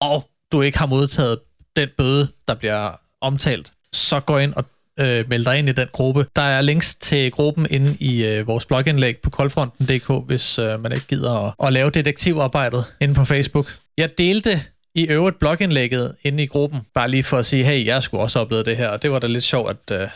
og 0.00 0.30
du 0.52 0.62
ikke 0.62 0.78
har 0.78 0.86
modtaget 0.86 1.40
den 1.76 1.88
bøde, 1.98 2.28
der 2.48 2.54
bliver 2.54 3.00
omtalt, 3.20 3.72
så 3.92 4.20
gå 4.20 4.38
ind 4.38 4.54
og 4.54 4.64
øh, 4.98 5.28
meld 5.28 5.44
dig 5.44 5.58
ind 5.58 5.68
i 5.68 5.72
den 5.72 5.88
gruppe. 5.92 6.26
Der 6.36 6.42
er 6.42 6.60
links 6.60 6.94
til 6.94 7.30
gruppen 7.32 7.66
inde 7.70 7.96
i 8.00 8.24
øh, 8.24 8.46
vores 8.46 8.66
blogindlæg 8.66 9.18
på 9.18 9.30
koldfronten.dk, 9.30 10.26
hvis 10.26 10.58
øh, 10.58 10.80
man 10.80 10.92
ikke 10.92 11.06
gider 11.06 11.32
at, 11.46 11.54
at 11.66 11.72
lave 11.72 11.90
detektivarbejdet 11.90 12.84
inde 13.00 13.14
på 13.14 13.24
Facebook. 13.24 13.64
Jeg 13.98 14.18
delte 14.18 14.62
i 14.96 15.04
øvrigt 15.04 15.38
blogindlægget 15.38 16.16
inde 16.22 16.42
i 16.42 16.46
gruppen, 16.46 16.80
bare 16.94 17.10
lige 17.10 17.22
for 17.22 17.38
at 17.38 17.46
sige, 17.46 17.64
hey, 17.64 17.86
jeg 17.86 18.02
skulle 18.02 18.22
også 18.22 18.40
opleve 18.40 18.62
det 18.62 18.76
her, 18.76 18.88
og 18.88 19.02
det 19.02 19.10
var 19.10 19.18
da 19.18 19.26
lidt 19.26 19.44
sjovt, 19.44 19.70
at, 19.70 20.00
øh, 20.00 20.08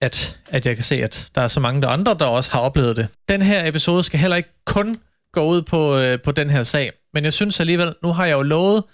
at, 0.00 0.38
at 0.48 0.66
jeg 0.66 0.76
kan 0.76 0.82
se, 0.82 1.04
at 1.04 1.28
der 1.34 1.40
er 1.40 1.48
så 1.48 1.60
mange 1.60 1.82
der 1.82 1.88
andre, 1.88 2.16
der 2.18 2.24
også 2.24 2.52
har 2.52 2.60
oplevet 2.60 2.96
det. 2.96 3.08
Den 3.28 3.42
her 3.42 3.68
episode 3.68 4.02
skal 4.02 4.20
heller 4.20 4.36
ikke 4.36 4.48
kun 4.64 4.98
gå 5.32 5.44
ud 5.44 5.62
på, 5.62 5.98
øh, 5.98 6.18
på 6.24 6.32
den 6.32 6.50
her 6.50 6.62
sag, 6.62 6.92
men 7.14 7.24
jeg 7.24 7.32
synes 7.32 7.60
alligevel, 7.60 7.94
nu 8.02 8.12
har 8.12 8.26
jeg 8.26 8.36
jo 8.36 8.42
lovet 8.42 8.84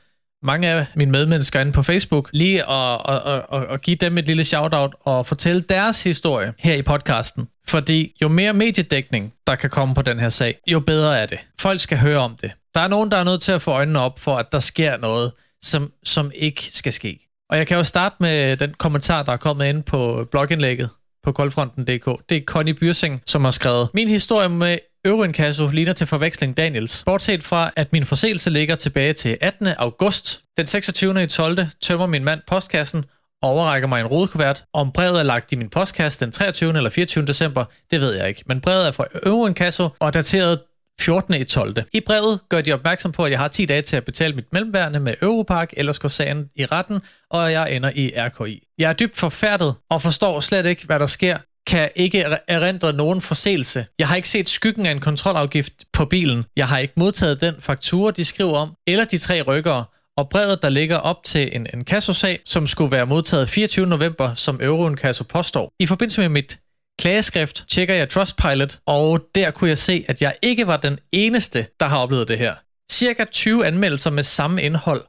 mange 0.43 0.69
af 0.69 0.87
mine 0.95 1.11
medmennesker 1.11 1.61
inde 1.61 1.73
på 1.73 1.83
Facebook 1.83 2.31
lige 2.33 2.71
at, 2.71 3.01
at, 3.09 3.23
at, 3.27 3.43
at, 3.53 3.63
at 3.71 3.83
give 3.83 3.97
dem 3.97 4.19
et 4.19 4.27
lille 4.27 4.45
shout-out 4.45 4.95
og 5.01 5.27
fortælle 5.27 5.61
deres 5.61 6.05
historie 6.05 6.55
her 6.59 6.75
i 6.75 6.83
podcasten. 6.83 7.49
Fordi 7.69 8.17
jo 8.23 8.29
mere 8.29 8.53
mediedækning, 8.53 9.35
der 9.47 9.55
kan 9.55 9.71
komme 9.71 9.95
på 9.95 10.03
den 10.03 10.21
her 10.21 10.29
sag, 10.29 10.59
jo 10.67 10.81
bedre 10.81 11.19
er 11.19 11.27
det. 11.27 11.39
Folk 11.61 11.81
skal 11.81 11.99
høre 11.99 12.19
om 12.19 12.37
det. 12.43 12.53
Der 12.75 12.81
er 12.81 12.89
nogen, 12.89 13.11
der 13.11 13.17
er 13.17 13.25
nødt 13.25 13.43
til 13.43 13.53
at 13.53 13.63
få 13.63 13.71
øjnene 13.71 14.01
op 14.01 14.19
for, 14.19 14.37
at 14.37 14.53
der 14.53 14.59
sker 14.59 14.97
noget, 14.97 15.33
som, 15.63 15.93
som 16.05 16.33
ikke 16.35 16.63
skal 16.63 16.93
ske. 16.93 17.29
Og 17.51 17.59
jeg 17.59 17.67
kan 17.67 17.77
jo 17.77 17.85
starte 17.85 18.17
med 18.21 18.57
den 18.57 18.75
kommentar, 18.75 19.23
der 19.23 19.33
er 19.33 19.37
kommet 19.37 19.67
ind 19.67 19.83
på 19.83 20.29
blogindlægget 20.31 20.91
på 21.25 21.33
koldfronten.dk. 21.33 22.29
Det 22.29 22.37
er 22.37 22.41
Connie 22.41 22.75
Byrsing, 22.75 23.23
som 23.27 23.45
har 23.45 23.51
skrevet, 23.51 23.89
Min 23.95 24.09
historie 24.09 24.49
med 24.49 24.79
Euroinkasso 25.05 25.69
ligner 25.69 25.93
til 25.93 26.07
forveksling 26.07 26.57
Daniels. 26.57 27.03
Bortset 27.07 27.45
fra, 27.45 27.71
at 27.77 27.93
min 27.93 28.05
forseelse 28.05 28.51
ligger 28.51 28.75
tilbage 28.75 29.13
til 29.13 29.39
18. 29.41 29.67
august. 29.67 30.43
Den 30.57 30.67
26. 30.67 31.23
i 31.23 31.27
12. 31.27 31.59
tømmer 31.81 32.07
min 32.07 32.25
mand 32.25 32.41
postkassen 32.47 33.05
og 33.43 33.51
overrækker 33.51 33.89
mig 33.89 34.01
en 34.01 34.07
rodekuvert. 34.07 34.65
Om 34.73 34.93
brevet 34.93 35.19
er 35.19 35.23
lagt 35.23 35.53
i 35.53 35.57
min 35.57 35.69
postkasse 35.69 36.21
den 36.21 36.33
23. 36.33 36.77
eller 36.77 36.91
24. 36.91 37.27
december, 37.27 37.65
det 37.91 38.01
ved 38.01 38.15
jeg 38.15 38.29
ikke. 38.29 38.43
Men 38.47 38.61
brevet 38.61 38.87
er 38.87 38.91
fra 38.91 39.05
Euroinkasso 39.27 39.89
og 40.01 40.15
dateret 40.15 40.61
14. 41.03 41.35
i 41.35 41.45
12. 41.45 41.77
I 41.93 42.01
brevet 42.01 42.41
gør 42.49 42.61
de 42.61 42.73
opmærksom 42.73 43.13
på, 43.13 43.25
at 43.25 43.31
jeg 43.31 43.39
har 43.39 43.49
10 43.49 43.65
dage 43.65 43.83
til 43.83 43.97
at 43.97 44.05
betale 44.05 44.35
mit 44.35 44.53
mellemværende 44.53 45.01
med 45.01 45.15
Europark, 45.23 45.73
ellers 45.77 45.99
går 45.99 46.09
sagen 46.09 46.51
i 46.57 46.67
retten, 46.67 47.01
og 47.31 47.53
jeg 47.53 47.77
ender 47.77 47.91
i 47.95 48.13
RKI. 48.17 48.63
Jeg 48.79 48.89
er 48.89 48.93
dybt 48.93 49.17
forfærdet 49.17 49.75
og 49.91 50.03
forstår 50.03 50.41
slet 50.41 50.67
ikke, 50.67 50.87
hvad 50.87 51.01
der 51.01 51.07
sker. 51.07 51.39
Kan 51.67 51.91
ikke 51.97 52.25
erindre 52.49 52.93
nogen 52.93 53.21
forseelse. 53.21 53.87
Jeg 53.99 54.09
har 54.09 54.17
ikke 54.17 54.29
set 54.29 54.49
skyggen 54.49 54.87
af 54.87 54.91
en 54.91 55.01
kontrolafgift 55.01 55.73
på 55.93 56.05
bilen. 56.05 56.45
Jeg 56.57 56.69
har 56.69 56.79
ikke 56.79 56.95
modtaget 56.97 57.41
den 57.41 57.55
faktura, 57.59 58.11
de 58.11 58.25
skriver 58.25 58.59
om, 58.59 58.73
eller 58.87 59.05
de 59.05 59.19
tre 59.19 59.43
rykkere, 59.43 59.85
og 60.17 60.29
brevet, 60.29 60.63
der 60.63 60.69
ligger 60.69 60.97
op 60.97 61.25
til 61.25 61.57
en, 61.57 61.67
en 61.75 61.85
kassosag, 61.85 62.41
som 62.45 62.67
skulle 62.67 62.91
være 62.91 63.07
modtaget 63.07 63.49
24. 63.49 63.87
november, 63.87 64.35
som 64.35 64.61
Euroinkasso 64.63 65.25
påstår. 65.25 65.73
I 65.79 65.87
forbindelse 65.87 66.21
med 66.21 66.29
mit 66.29 66.59
klageskrift 66.99 67.65
tjekker 67.69 67.95
jeg 67.95 68.09
Trustpilot, 68.09 68.79
og 68.87 69.21
der 69.35 69.51
kunne 69.51 69.71
jeg 69.71 69.79
se, 69.79 70.05
at 70.09 70.23
jeg 70.23 70.35
ikke 70.43 70.67
var 70.67 70.77
den 70.77 70.99
eneste, 71.13 71.67
der 71.81 71.87
har 71.87 71.99
oplevet 71.99 72.29
det 72.29 72.39
her. 72.39 72.55
Cirka 72.93 73.25
20 73.25 73.67
anmeldelser 73.67 74.11
med 74.11 74.23
samme 74.23 74.63
indhold 74.63 75.05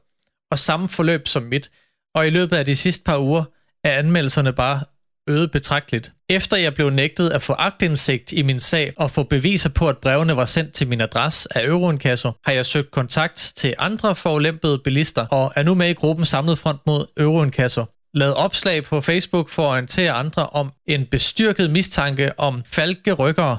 og 0.51 0.59
samme 0.59 0.89
forløb 0.89 1.27
som 1.27 1.43
mit, 1.43 1.71
og 2.15 2.27
i 2.27 2.29
løbet 2.29 2.57
af 2.57 2.65
de 2.65 2.75
sidste 2.75 3.03
par 3.03 3.17
uger 3.17 3.43
er 3.83 3.91
anmeldelserne 3.91 4.53
bare 4.53 4.81
øget 5.27 5.51
betragteligt. 5.51 6.11
Efter 6.29 6.57
jeg 6.57 6.73
blev 6.73 6.89
nægtet 6.89 7.29
at 7.29 7.41
få 7.41 7.53
agtindsigt 7.53 8.31
i 8.31 8.41
min 8.41 8.59
sag 8.59 8.93
og 8.97 9.11
få 9.11 9.23
beviser 9.23 9.69
på, 9.69 9.89
at 9.89 9.97
brevene 9.97 10.35
var 10.37 10.45
sendt 10.45 10.73
til 10.73 10.87
min 10.87 11.01
adresse 11.01 11.57
af 11.57 11.65
Euroinkasso, 11.65 12.31
har 12.45 12.53
jeg 12.53 12.65
søgt 12.65 12.91
kontakt 12.91 13.53
til 13.55 13.75
andre 13.77 14.15
forulempede 14.15 14.79
bilister 14.83 15.25
og 15.25 15.53
er 15.55 15.63
nu 15.63 15.75
med 15.75 15.89
i 15.89 15.93
gruppen 15.93 16.25
Samlet 16.25 16.59
Front 16.59 16.79
mod 16.85 17.05
Euroinkasso. 17.17 17.85
Lavet 18.13 18.35
opslag 18.35 18.83
på 18.83 19.01
Facebook 19.01 19.49
for 19.49 19.63
at 19.63 19.69
orientere 19.69 20.11
andre 20.11 20.47
om 20.47 20.71
en 20.87 21.05
bestyrket 21.05 21.71
mistanke 21.71 22.39
om 22.39 22.63
falske 22.65 23.13
rykkere 23.13 23.57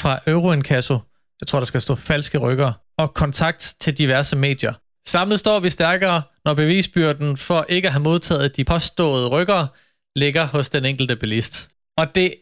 fra 0.00 0.20
Euroinkasso. 0.26 0.98
Jeg 1.40 1.46
tror, 1.46 1.58
der 1.58 1.66
skal 1.66 1.80
stå 1.80 1.94
falske 1.94 2.38
rykkere. 2.38 2.74
Og 2.98 3.14
kontakt 3.14 3.74
til 3.80 3.98
diverse 3.98 4.36
medier. 4.36 4.72
Samlet 5.06 5.40
står 5.40 5.60
vi 5.60 5.70
stærkere, 5.70 6.22
når 6.44 6.54
bevisbyrden 6.54 7.36
for 7.36 7.66
ikke 7.68 7.88
at 7.88 7.92
have 7.92 8.02
modtaget 8.02 8.56
de 8.56 8.64
påståede 8.64 9.28
rykkere 9.28 9.68
ligger 10.16 10.46
hos 10.46 10.70
den 10.70 10.84
enkelte 10.84 11.16
bilist. 11.16 11.68
Og 11.96 12.14
det, 12.14 12.34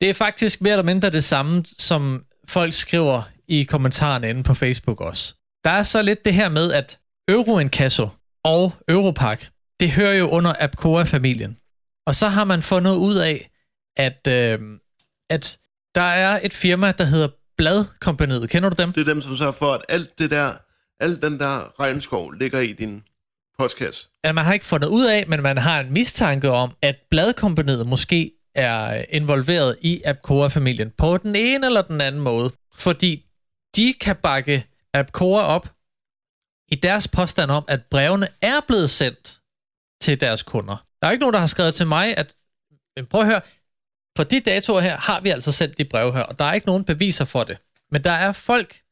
det 0.00 0.10
er 0.10 0.14
faktisk 0.14 0.60
mere 0.60 0.72
eller 0.72 0.84
mindre 0.84 1.10
det 1.10 1.24
samme, 1.24 1.64
som 1.78 2.24
folk 2.48 2.72
skriver 2.72 3.22
i 3.48 3.62
kommentarerne 3.62 4.30
inde 4.30 4.42
på 4.42 4.54
Facebook 4.54 5.00
også. 5.00 5.34
Der 5.64 5.70
er 5.70 5.82
så 5.82 6.02
lidt 6.02 6.24
det 6.24 6.34
her 6.34 6.48
med, 6.48 6.72
at 6.72 6.98
Euroinkasso 7.28 8.08
og 8.44 8.72
Europark, 8.88 9.50
det 9.80 9.90
hører 9.90 10.14
jo 10.14 10.28
under 10.28 10.54
Apcoa-familien. 10.60 11.56
Og 12.06 12.14
så 12.14 12.28
har 12.28 12.44
man 12.44 12.62
fundet 12.62 12.94
ud 12.94 13.16
af, 13.16 13.50
at, 13.96 14.26
øh, 14.28 14.58
at 15.30 15.58
der 15.94 16.00
er 16.00 16.40
et 16.42 16.54
firma, 16.54 16.92
der 16.92 17.04
hedder 17.04 17.28
Bladkompaniet. 17.56 18.50
Kender 18.50 18.68
du 18.68 18.82
dem? 18.82 18.92
Det 18.92 19.00
er 19.00 19.04
dem, 19.04 19.20
som 19.20 19.36
sørger 19.36 19.52
for, 19.52 19.66
at 19.66 19.82
alt 19.88 20.18
det 20.18 20.30
der, 20.30 20.50
alt 21.00 21.22
den 21.22 21.38
der 21.40 21.80
regnskov 21.80 22.32
ligger 22.32 22.60
i 22.60 22.72
din 22.72 23.02
postkasse. 23.58 24.08
at 24.24 24.34
man 24.34 24.44
har 24.44 24.52
ikke 24.52 24.64
fundet 24.64 24.88
ud 24.88 25.06
af, 25.06 25.24
men 25.28 25.42
man 25.42 25.56
har 25.56 25.80
en 25.80 25.92
mistanke 25.92 26.50
om, 26.50 26.72
at 26.82 26.96
bladkompaniet 27.10 27.86
måske 27.86 28.32
er 28.54 29.04
involveret 29.08 29.76
i 29.80 30.02
Apcoa-familien 30.04 30.90
på 30.98 31.16
den 31.16 31.36
ene 31.36 31.66
eller 31.66 31.82
den 31.82 32.00
anden 32.00 32.20
måde. 32.20 32.50
Fordi 32.74 33.26
de 33.76 33.94
kan 34.00 34.16
bakke 34.16 34.66
Apcoa 34.94 35.42
op 35.42 35.72
i 36.68 36.74
deres 36.74 37.08
påstand 37.08 37.50
om, 37.50 37.64
at 37.68 37.80
brevene 37.90 38.28
er 38.42 38.60
blevet 38.68 38.90
sendt 38.90 39.39
til 40.00 40.20
deres 40.20 40.42
kunder. 40.42 40.86
Der 41.02 41.08
er 41.08 41.12
ikke 41.12 41.20
nogen, 41.20 41.34
der 41.34 41.40
har 41.40 41.46
skrevet 41.46 41.74
til 41.74 41.86
mig, 41.86 42.16
at 42.16 42.34
men 42.96 43.06
prøv 43.06 43.20
at 43.20 43.26
høre, 43.26 43.40
på 44.14 44.24
de 44.24 44.40
datoer 44.40 44.80
her 44.80 44.96
har 44.96 45.20
vi 45.20 45.28
altså 45.28 45.52
sendt 45.52 45.78
de 45.78 45.84
brev 45.84 46.12
her, 46.12 46.22
og 46.22 46.38
der 46.38 46.44
er 46.44 46.52
ikke 46.52 46.66
nogen 46.66 46.84
beviser 46.84 47.24
for 47.24 47.44
det. 47.44 47.58
Men 47.90 48.04
der 48.04 48.10
er 48.10 48.32
folk, 48.32 48.82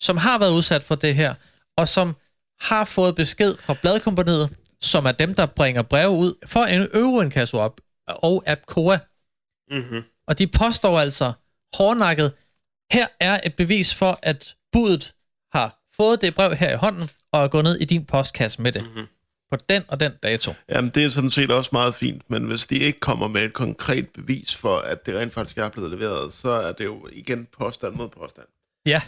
som 0.00 0.16
har 0.16 0.38
været 0.38 0.52
udsat 0.52 0.84
for 0.84 0.94
det 0.94 1.14
her, 1.14 1.34
og 1.76 1.88
som 1.88 2.16
har 2.60 2.84
fået 2.84 3.14
besked 3.14 3.56
fra 3.56 3.74
bladkompaniet, 3.82 4.56
som 4.80 5.06
er 5.06 5.12
dem, 5.12 5.34
der 5.34 5.46
bringer 5.46 5.82
breve 5.82 6.10
ud 6.10 6.34
for 6.46 6.60
en 6.60 6.88
euroinkasso 6.94 7.58
op 7.58 7.80
og 8.06 8.42
Apcoa. 8.46 8.98
Mm-hmm. 9.70 10.04
Og 10.26 10.38
de 10.38 10.46
påstår 10.46 11.00
altså 11.00 11.32
hårdnakket, 11.76 12.32
Her 12.92 13.06
er 13.20 13.40
et 13.44 13.54
bevis 13.56 13.94
for, 13.94 14.18
at 14.22 14.56
budet 14.72 15.14
har 15.52 15.82
fået 15.96 16.22
det 16.22 16.34
brev 16.34 16.54
her 16.56 16.72
i 16.72 16.76
hånden, 16.76 17.10
og 17.32 17.44
er 17.44 17.48
gået 17.48 17.64
ned 17.64 17.76
i 17.80 17.84
din 17.84 18.04
postkasse 18.04 18.62
med 18.62 18.72
det. 18.72 18.82
Mm-hmm. 18.82 19.06
På 19.50 19.56
den 19.68 19.82
og 19.88 20.00
den 20.00 20.12
dato. 20.22 20.52
Jamen, 20.68 20.90
det 20.90 21.04
er 21.04 21.08
sådan 21.08 21.30
set 21.30 21.50
også 21.50 21.70
meget 21.72 21.94
fint, 21.94 22.30
men 22.30 22.44
hvis 22.44 22.66
de 22.66 22.78
ikke 22.78 23.00
kommer 23.00 23.28
med 23.28 23.44
et 23.44 23.52
konkret 23.52 24.08
bevis 24.08 24.56
for, 24.56 24.78
at 24.78 25.06
det 25.06 25.14
rent 25.14 25.34
faktisk 25.34 25.58
er 25.58 25.68
blevet 25.68 25.90
leveret, 25.90 26.32
så 26.32 26.50
er 26.50 26.72
det 26.72 26.84
jo 26.84 27.08
igen 27.12 27.48
påstand 27.58 27.94
mod 27.94 28.08
påstand. 28.08 28.46
Ja, 28.86 29.00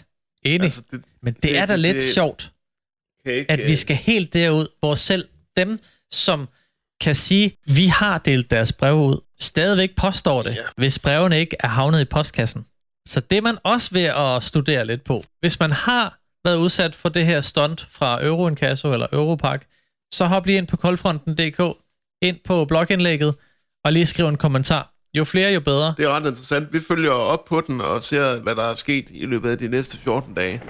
enig. 0.43 0.65
Altså, 0.65 0.83
det, 0.91 1.03
Men 1.23 1.35
det, 1.35 1.43
det 1.43 1.59
er 1.59 1.67
da 1.67 1.73
det, 1.73 1.81
lidt 1.81 1.95
det, 1.95 2.15
sjovt, 2.15 2.53
ikke, 3.27 3.51
at 3.51 3.67
vi 3.67 3.77
skal 3.77 3.97
helt 3.97 4.35
derud, 4.35 4.67
hvor 4.81 4.95
selv 4.95 5.29
dem, 5.57 5.81
som 6.11 6.49
kan 7.01 7.15
sige, 7.15 7.57
vi 7.75 7.87
har 7.87 8.19
delt 8.19 8.51
deres 8.51 8.73
brev 8.73 8.97
ud, 8.97 9.21
stadigvæk 9.39 9.97
påstår 9.97 10.43
det, 10.43 10.51
ja. 10.51 10.63
hvis 10.77 10.99
brevene 10.99 11.41
ikke 11.41 11.57
er 11.61 11.69
havnet 11.69 12.01
i 12.01 12.05
postkassen. 12.05 12.67
Så 13.09 13.21
det 13.21 13.39
er 13.39 13.43
man 13.43 13.59
også 13.65 13.89
ved 13.93 14.03
at 14.03 14.43
studere 14.43 14.87
lidt 14.87 15.05
på. 15.05 15.25
Hvis 15.41 15.61
man 15.61 15.73
har 15.73 16.19
været 16.45 16.57
udsat 16.57 16.95
for 16.95 17.09
det 17.09 17.27
her 17.27 17.41
stunt 17.41 17.87
fra 17.91 18.25
Euroinkasso 18.25 18.93
eller 18.93 19.07
Europark, 19.13 19.67
så 20.13 20.25
hop 20.25 20.47
lige 20.47 20.59
ind 20.59 20.67
på 20.67 20.77
koldfronten.dk, 20.77 21.61
ind 22.23 22.37
på 22.45 22.65
blogindlægget, 22.65 23.35
og 23.85 23.93
lige 23.93 24.07
skriv 24.07 24.27
en 24.27 24.37
kommentar. 24.37 24.93
Jo 25.15 25.25
flere, 25.25 25.53
jo 25.53 25.61
bedre. 25.61 25.95
Det 25.97 26.05
er 26.05 26.09
ret 26.09 26.27
interessant. 26.27 26.73
Vi 26.73 26.81
følger 26.81 27.11
op 27.11 27.45
på 27.45 27.63
den 27.67 27.81
og 27.81 28.03
ser, 28.03 28.43
hvad 28.43 28.57
der 28.57 28.63
er 28.63 28.75
sket 28.75 29.05
i 29.11 29.27
løbet 29.27 29.51
af 29.51 29.59
de 29.59 29.69
næste 29.69 29.99
14 29.99 30.35
dage. 30.35 30.63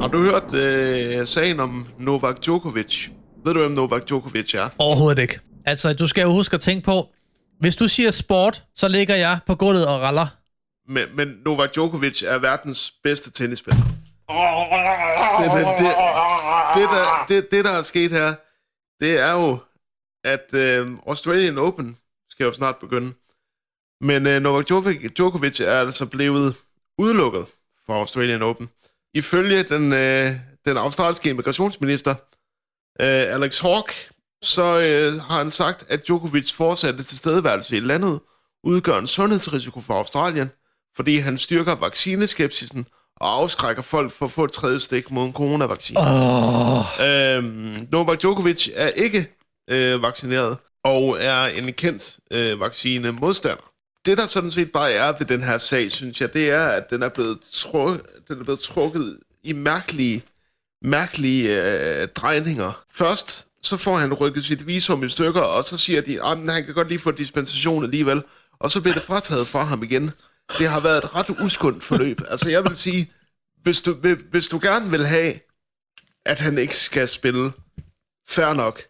Har 0.00 0.08
du 0.08 0.22
hørt 0.22 0.54
øh, 0.54 1.26
sagen 1.26 1.60
om 1.60 1.86
Novak 1.98 2.44
Djokovic? 2.44 3.08
Ved 3.44 3.54
du, 3.54 3.60
hvem 3.60 3.72
Novak 3.72 4.08
Djokovic 4.08 4.54
er? 4.54 4.68
Overhovedet 4.78 5.22
ikke. 5.22 5.38
Altså, 5.64 5.92
du 5.92 6.06
skal 6.06 6.22
jo 6.22 6.32
huske 6.32 6.54
at 6.54 6.60
tænke 6.60 6.84
på, 6.84 7.10
hvis 7.60 7.76
du 7.76 7.88
siger 7.88 8.10
sport, 8.10 8.64
så 8.74 8.88
ligger 8.88 9.16
jeg 9.16 9.38
på 9.46 9.54
gulvet 9.54 9.86
og 9.86 10.00
raller. 10.00 10.26
Men, 10.88 11.04
men 11.16 11.28
Novak 11.46 11.74
Djokovic 11.74 12.22
er 12.22 12.38
verdens 12.38 12.92
bedste 13.04 13.30
tennisspiller. 13.30 13.82
Det, 15.40 15.52
det, 15.52 15.66
det, 15.78 15.90
det, 16.74 16.88
der, 16.90 17.24
det, 17.28 17.50
det, 17.50 17.64
der 17.64 17.70
er 17.78 17.82
sket 17.82 18.10
her, 18.10 18.34
det 19.00 19.18
er 19.18 19.32
jo, 19.32 19.58
at 20.24 20.54
øh, 20.54 20.88
Australian 21.06 21.58
Open 21.58 21.98
skal 22.30 22.44
jo 22.44 22.52
snart 22.52 22.76
begynde. 22.80 23.12
Men 24.00 24.26
øh, 24.26 24.42
Novak 24.42 24.66
Djokovic 25.16 25.60
er 25.60 25.80
altså 25.80 26.06
blevet 26.06 26.56
udelukket 26.98 27.46
fra 27.86 27.94
Australian 27.94 28.42
Open. 28.42 28.70
Ifølge 29.14 29.62
den, 29.62 29.92
øh, 29.92 30.32
den 30.64 30.76
australske 30.76 31.30
immigrationsminister, 31.30 32.14
øh, 33.00 33.34
Alex 33.34 33.60
Hawke, 33.60 33.94
så 34.42 34.62
øh, 34.62 35.20
har 35.20 35.38
han 35.38 35.50
sagt, 35.50 35.84
at 35.88 36.06
Djokovic 36.06 36.52
fortsatte 36.52 37.02
tilstedeværelse 37.02 37.76
i 37.76 37.80
landet 37.80 38.20
udgør 38.64 38.98
en 38.98 39.06
sundhedsrisiko 39.06 39.80
for 39.80 39.94
Australien, 39.94 40.50
fordi 40.96 41.16
han 41.16 41.38
styrker 41.38 41.74
vaccineskepsisen 41.74 42.86
og 43.20 43.40
afskrækker 43.40 43.82
folk 43.82 44.12
for 44.12 44.26
at 44.26 44.32
få 44.32 44.44
et 44.44 44.52
tredje 44.52 44.80
stik 44.80 45.10
mod 45.10 45.26
en 45.26 45.32
coronavaccine. 45.32 46.00
Oh. 46.00 46.84
Øhm, 47.06 47.88
Novak 47.92 48.20
Djokovic 48.20 48.68
er 48.74 48.88
ikke 48.88 49.36
øh, 49.70 50.02
vaccineret 50.02 50.56
og 50.84 51.16
er 51.20 51.44
en 51.44 51.72
kendt 51.72 52.18
øh, 52.30 52.60
vaccinemodstander. 52.60 53.70
Det, 54.06 54.18
der 54.18 54.26
sådan 54.26 54.50
set 54.50 54.72
bare 54.72 54.92
er 54.92 55.12
ved 55.18 55.26
den 55.26 55.42
her 55.42 55.58
sag, 55.58 55.92
synes 55.92 56.20
jeg, 56.20 56.34
det 56.34 56.50
er, 56.50 56.66
at 56.66 56.90
den 56.90 57.02
er 57.02 57.08
blevet, 57.08 57.38
tru- 57.52 58.24
den 58.28 58.40
er 58.40 58.44
blevet 58.44 58.60
trukket 58.60 59.18
i 59.44 59.52
mærkelige, 59.52 60.22
mærkelige 60.82 61.62
øh, 61.62 62.08
drejninger. 62.08 62.82
Først 62.92 63.46
så 63.62 63.76
får 63.76 63.96
han 63.96 64.14
rykket 64.14 64.44
sit 64.44 64.66
visum 64.66 65.04
i 65.04 65.08
stykker, 65.08 65.40
og 65.40 65.64
så 65.64 65.78
siger 65.78 66.00
de, 66.00 66.22
at 66.22 66.28
han 66.28 66.64
kan 66.64 66.74
godt 66.74 66.88
lige 66.88 66.98
få 66.98 67.10
dispensation 67.10 67.84
alligevel. 67.84 68.22
Og 68.60 68.70
så 68.70 68.80
bliver 68.80 68.94
det 68.94 69.02
frataget 69.02 69.46
fra 69.46 69.64
ham 69.64 69.82
igen. 69.82 70.12
Det 70.58 70.68
har 70.68 70.80
været 70.80 71.04
et 71.04 71.14
ret 71.16 71.30
uskundt 71.44 71.84
forløb. 71.84 72.20
Altså 72.28 72.50
jeg 72.50 72.64
vil 72.64 72.76
sige, 72.76 73.12
hvis 73.62 73.82
du, 73.82 73.94
hvis 74.30 74.48
du 74.48 74.58
gerne 74.62 74.90
vil 74.90 75.06
have, 75.06 75.34
at 76.26 76.40
han 76.40 76.58
ikke 76.58 76.76
skal 76.76 77.08
spille, 77.08 77.52
fair 78.28 78.54
nok. 78.54 78.82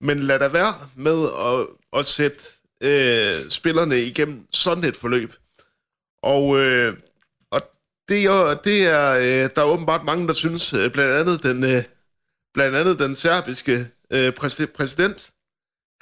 Men 0.00 0.18
lad 0.18 0.38
da 0.38 0.48
være 0.48 0.72
med 0.96 1.28
at, 1.38 1.66
at 1.98 2.06
sætte 2.06 2.38
øh, 2.80 3.50
spillerne 3.50 4.00
igennem 4.00 4.46
sådan 4.52 4.84
et 4.84 4.96
forløb. 4.96 5.34
Og, 6.22 6.58
øh, 6.58 6.96
og 7.50 7.62
det, 8.08 8.24
er, 8.24 8.60
det 8.64 8.86
er, 8.86 9.10
øh, 9.10 9.50
der 9.54 9.62
er 9.62 9.66
åbenbart 9.66 10.04
mange, 10.04 10.28
der 10.28 10.34
synes, 10.34 10.72
øh, 10.72 10.90
blandt 10.90 11.12
andet 11.12 11.42
den, 11.42 11.64
øh, 11.64 11.82
blandt 12.54 12.76
andet 12.76 12.98
den 12.98 13.14
serbiske 13.14 13.86
øh, 14.12 14.32
præsident, 14.76 15.32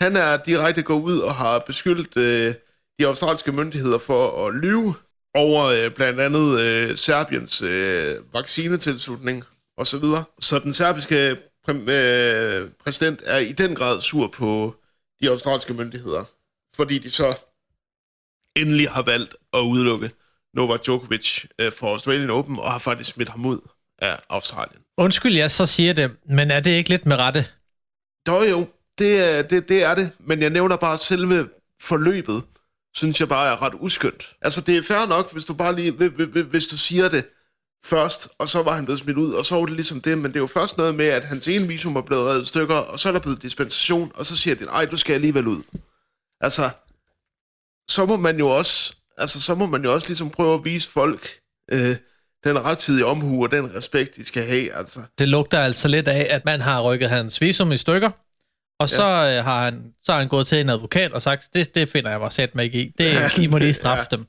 han 0.01 0.17
er 0.17 0.37
direkte 0.37 0.83
gået 0.83 1.03
ud 1.03 1.19
og 1.19 1.35
har 1.35 1.59
beskyldt 1.59 2.17
øh, 2.17 2.55
de 2.99 3.07
australske 3.07 3.53
myndigheder 3.53 3.99
for 3.99 4.47
at 4.47 4.55
lyve 4.55 4.95
over 5.35 5.65
øh, 5.65 5.91
blandt 5.91 6.21
andet 6.21 6.61
øh, 6.61 6.97
Serbiens 6.97 7.63
øh, 7.63 8.17
vaccinetilslutning 8.35 9.45
osv. 9.77 9.87
Så, 9.87 9.99
videre. 9.99 10.25
så 10.41 10.59
den 10.59 10.73
serbiske 10.73 11.37
præ- 11.71 11.91
øh, 11.91 12.71
præsident 12.85 13.23
er 13.25 13.39
i 13.39 13.53
den 13.53 13.75
grad 13.75 14.01
sur 14.01 14.27
på 14.27 14.75
de 15.23 15.29
australske 15.29 15.75
myndigheder, 15.75 16.25
fordi 16.77 16.99
de 16.99 17.11
så 17.11 17.39
endelig 18.57 18.91
har 18.91 19.03
valgt 19.03 19.37
at 19.53 19.61
udelukke 19.61 20.11
Novak 20.55 20.85
Djokovic 20.85 21.45
øh, 21.59 21.73
for 21.73 21.87
Australian 21.87 22.31
Open 22.31 22.59
og 22.59 22.73
har 22.73 22.79
faktisk 22.79 23.11
smidt 23.11 23.29
ham 23.29 23.47
ud 23.47 23.59
af 23.99 24.19
Australien. 24.29 24.83
Undskyld, 24.99 25.37
jeg 25.37 25.51
så 25.51 25.67
siger 25.67 25.93
det, 25.93 26.11
men 26.27 26.51
er 26.51 26.61
det 26.61 26.71
ikke 26.71 26.91
lidt 26.91 27.07
med 27.07 27.17
rette? 27.17 27.47
Jo, 28.29 28.43
jo, 28.43 28.67
det, 28.99 29.51
det, 29.51 29.69
det 29.69 29.85
er 29.85 29.95
det, 29.95 30.13
men 30.21 30.43
jeg 30.43 30.51
nævner 30.51 30.77
bare 30.77 30.99
selve 30.99 31.49
forløbet 31.83 32.43
synes 32.97 33.21
jeg 33.21 33.29
bare 33.29 33.53
er 33.53 33.63
ret 33.63 33.75
uskyndt. 33.81 34.37
Altså, 34.43 34.61
det 34.61 34.77
er 34.77 34.83
fair 34.83 35.09
nok, 35.09 35.33
hvis 35.33 35.45
du 35.45 35.55
bare 35.55 35.77
lige, 35.77 35.91
hvis 36.43 36.67
du 36.67 36.77
siger 36.77 37.09
det 37.09 37.25
først, 37.85 38.29
og 38.39 38.49
så 38.49 38.63
var 38.63 38.75
han 38.75 38.85
blevet 38.85 38.99
smidt 38.99 39.17
ud, 39.17 39.33
og 39.33 39.45
så 39.45 39.55
var 39.55 39.67
det 39.67 39.75
ligesom 39.75 40.01
det, 40.01 40.19
men 40.19 40.31
det 40.31 40.37
er 40.37 40.41
jo 40.41 40.47
først 40.47 40.79
noget 40.79 40.95
med, 40.95 41.07
at 41.07 41.25
hans 41.25 41.49
ene 41.49 41.69
visum 41.69 41.97
er 41.97 42.03
blevet 42.03 42.27
reddet 42.27 42.49
stykker, 42.49 42.75
og 42.75 42.99
så 42.99 43.09
er 43.09 43.13
der 43.13 43.21
blevet 43.21 43.43
dispensation, 43.43 44.13
og 44.15 44.27
så 44.27 44.37
siger 44.37 44.55
de, 44.55 44.65
nej, 44.65 44.85
du 44.85 44.97
skal 44.97 45.15
alligevel 45.15 45.47
ud. 45.47 45.63
Altså, 46.41 46.71
så 47.89 48.07
må 48.07 48.17
man 48.17 48.39
jo 48.39 48.49
også, 48.49 48.95
altså, 49.19 49.41
så 49.41 49.55
må 49.55 49.67
man 49.67 49.85
jo 49.85 49.93
også 49.93 50.09
ligesom 50.09 50.31
prøve 50.31 50.55
at 50.55 50.65
vise 50.65 50.91
folk, 50.91 51.29
øh, 51.73 51.97
den 52.45 52.65
rettidige 52.65 53.07
omhu 53.07 53.43
og 53.43 53.51
den 53.51 53.75
respekt, 53.75 54.17
de 54.17 54.25
skal 54.25 54.43
have. 54.43 54.73
Altså. 54.73 55.01
Det 55.19 55.29
lugter 55.29 55.61
altså 55.61 55.89
lidt 55.89 56.09
af, 56.09 56.27
at 56.31 56.45
man 56.45 56.61
har 56.61 56.83
rykket 56.83 57.09
hans 57.09 57.41
visum 57.41 57.73
i 57.73 57.77
stykker, 57.77 58.11
og 58.81 58.89
så, 58.89 59.05
ja. 59.05 59.39
øh, 59.39 59.45
har 59.45 59.65
han, 59.65 59.95
så 60.03 60.13
har 60.13 60.19
han 60.19 60.29
gået 60.29 60.47
til 60.47 60.61
en 60.61 60.69
advokat 60.69 61.13
og 61.13 61.23
sagt, 61.23 61.49
det, 61.55 61.75
det 61.75 61.89
finder 61.89 62.11
jeg 62.11 62.21
mig 62.21 62.33
sat 62.33 62.55
mig 62.55 62.65
ikke 62.65 62.83
i. 62.83 62.93
Det, 62.99 63.39
I 63.39 63.47
må 63.47 63.59
lige 63.59 63.73
straffe 63.83 64.07
ja. 64.11 64.17
dem. 64.17 64.27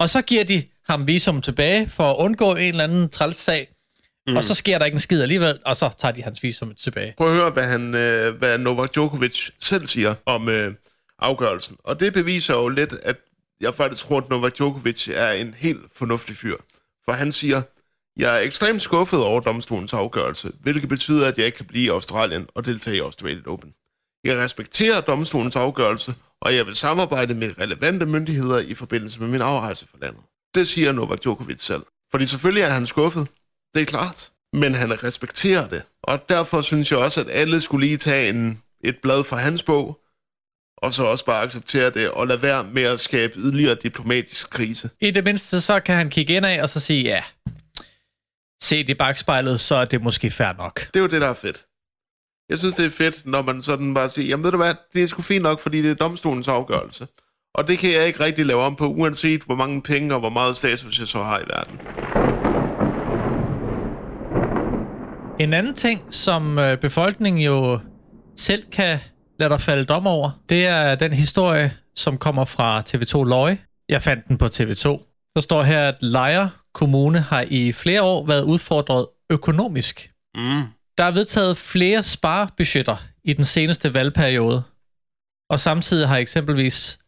Og 0.00 0.08
så 0.08 0.22
giver 0.22 0.44
de 0.44 0.62
ham 0.88 1.06
visum 1.06 1.42
tilbage 1.42 1.88
for 1.88 2.10
at 2.10 2.16
undgå 2.16 2.54
en 2.54 2.58
eller 2.58 2.84
anden 2.84 3.08
træls 3.08 3.36
sag. 3.36 3.68
Mm. 4.26 4.36
Og 4.36 4.44
så 4.44 4.54
sker 4.54 4.78
der 4.78 4.84
ikke 4.84 4.96
en 4.96 5.00
skid 5.00 5.22
alligevel, 5.22 5.58
og 5.64 5.76
så 5.76 5.90
tager 5.98 6.12
de 6.12 6.22
hans 6.22 6.42
visum 6.42 6.74
tilbage. 6.74 7.14
Prøv 7.16 7.28
at 7.28 7.34
høre, 7.34 7.50
hvad, 7.50 7.64
han, 7.64 7.94
øh, 7.94 8.34
hvad 8.34 8.58
Novak 8.58 8.94
Djokovic 8.94 9.50
selv 9.58 9.86
siger 9.86 10.14
om 10.26 10.48
øh, 10.48 10.74
afgørelsen. 11.18 11.76
Og 11.84 12.00
det 12.00 12.12
beviser 12.12 12.54
jo 12.54 12.68
lidt, 12.68 12.92
at 13.02 13.16
jeg 13.60 13.74
faktisk 13.74 14.02
tror, 14.02 14.18
at 14.18 14.30
Novak 14.30 14.52
Djokovic 14.56 15.08
er 15.14 15.30
en 15.30 15.54
helt 15.58 15.80
fornuftig 15.96 16.36
fyr. 16.36 16.54
For 17.04 17.12
han 17.12 17.32
siger, 17.32 17.62
jeg 18.18 18.36
er 18.36 18.38
ekstremt 18.38 18.82
skuffet 18.82 19.24
over 19.24 19.40
domstolens 19.40 19.94
afgørelse, 19.94 20.52
hvilket 20.60 20.88
betyder, 20.88 21.26
at 21.28 21.38
jeg 21.38 21.46
ikke 21.46 21.56
kan 21.56 21.66
blive 21.66 21.84
i 21.84 21.88
Australien 21.88 22.46
og 22.54 22.64
deltage 22.64 22.96
i 22.96 23.00
Australian 23.00 23.46
Open. 23.46 23.74
Jeg 24.24 24.36
respekterer 24.36 25.00
domstolens 25.00 25.56
afgørelse, 25.56 26.14
og 26.40 26.56
jeg 26.56 26.66
vil 26.66 26.76
samarbejde 26.76 27.34
med 27.34 27.60
relevante 27.60 28.06
myndigheder 28.06 28.58
i 28.58 28.74
forbindelse 28.74 29.20
med 29.20 29.28
min 29.28 29.42
afrejse 29.42 29.86
fra 29.86 29.98
landet. 30.00 30.22
Det 30.54 30.68
siger 30.68 30.92
Novak 30.92 31.22
Djokovic 31.22 31.60
selv. 31.60 31.82
Fordi 32.10 32.26
selvfølgelig 32.26 32.62
er 32.62 32.70
han 32.70 32.86
skuffet, 32.86 33.28
det 33.74 33.82
er 33.82 33.86
klart, 33.86 34.30
men 34.52 34.74
han 34.74 35.04
respekterer 35.04 35.68
det. 35.68 35.82
Og 36.02 36.28
derfor 36.28 36.60
synes 36.60 36.90
jeg 36.90 36.98
også, 36.98 37.20
at 37.20 37.26
alle 37.30 37.60
skulle 37.60 37.86
lige 37.86 37.96
tage 37.96 38.28
en, 38.28 38.62
et 38.84 38.96
blad 39.02 39.24
fra 39.24 39.36
hans 39.36 39.62
bog, 39.62 40.00
og 40.82 40.92
så 40.92 41.04
også 41.04 41.24
bare 41.24 41.42
acceptere 41.42 41.90
det, 41.90 42.10
og 42.10 42.26
lade 42.26 42.42
være 42.42 42.64
med 42.64 42.82
at 42.82 43.00
skabe 43.00 43.32
yderligere 43.36 43.74
diplomatisk 43.74 44.50
krise. 44.50 44.90
I 45.00 45.10
det 45.10 45.24
mindste, 45.24 45.60
så 45.60 45.80
kan 45.80 45.96
han 45.96 46.10
kigge 46.10 46.34
ind 46.34 46.46
af 46.46 46.62
og 46.62 46.68
så 46.68 46.80
sige, 46.80 47.02
ja, 47.02 47.22
se 48.62 48.80
i 48.80 48.94
bagspejlet, 48.94 49.60
så 49.60 49.74
er 49.74 49.84
det 49.84 50.02
måske 50.02 50.30
fair 50.30 50.52
nok. 50.58 50.80
Det 50.80 50.96
er 50.96 51.00
jo 51.00 51.06
det, 51.06 51.20
der 51.20 51.28
er 51.28 51.34
fedt. 51.34 51.64
Jeg 52.50 52.58
synes, 52.58 52.76
det 52.76 52.86
er 52.86 52.90
fedt, 52.90 53.26
når 53.26 53.42
man 53.42 53.62
sådan 53.62 53.94
bare 53.94 54.08
siger, 54.08 54.28
jamen 54.28 54.44
ved 54.44 54.50
du 54.50 54.56
hvad, 54.56 54.74
det 54.94 55.02
er 55.02 55.06
sgu 55.06 55.22
fint 55.22 55.42
nok, 55.42 55.60
fordi 55.60 55.82
det 55.82 55.90
er 55.90 55.94
domstolens 55.94 56.48
afgørelse. 56.48 57.06
Og 57.54 57.68
det 57.68 57.78
kan 57.78 57.92
jeg 57.92 58.06
ikke 58.06 58.20
rigtig 58.20 58.46
lave 58.46 58.62
om 58.62 58.76
på, 58.76 58.86
uanset 58.86 59.42
hvor 59.42 59.54
mange 59.54 59.82
penge 59.82 60.14
og 60.14 60.20
hvor 60.20 60.30
meget 60.30 60.56
status 60.56 61.00
jeg 61.00 61.08
så 61.08 61.22
har 61.22 61.38
i 61.38 61.42
verden. 61.42 61.80
En 65.40 65.52
anden 65.52 65.74
ting, 65.74 66.02
som 66.10 66.58
øh, 66.58 66.78
befolkningen 66.78 67.42
jo 67.42 67.80
selv 68.36 68.64
kan 68.72 68.98
lade 69.38 69.50
dig 69.50 69.60
falde 69.60 69.84
dom 69.84 70.06
over, 70.06 70.30
det 70.48 70.66
er 70.66 70.94
den 70.94 71.12
historie, 71.12 71.72
som 71.96 72.18
kommer 72.18 72.44
fra 72.44 72.82
TV2 72.88 73.24
Løje. 73.24 73.58
Jeg 73.88 74.02
fandt 74.02 74.28
den 74.28 74.38
på 74.38 74.44
TV2. 74.44 74.88
Der 75.34 75.40
står 75.40 75.62
her, 75.62 75.88
at 75.88 75.94
Lejre 76.00 76.50
Kommune 76.72 77.20
har 77.20 77.44
i 77.50 77.72
flere 77.72 78.02
år 78.02 78.26
været 78.26 78.42
udfordret 78.42 79.06
økonomisk. 79.30 80.12
Mm. 80.34 80.62
Der 80.98 81.04
er 81.04 81.10
vedtaget 81.10 81.56
flere 81.56 82.02
sparebudgetter 82.02 82.96
i 83.24 83.32
den 83.32 83.44
seneste 83.44 83.94
valgperiode, 83.94 84.62
og 85.50 85.60
samtidig 85.60 86.08
har 86.08 86.16
eksempelvis 86.16 86.98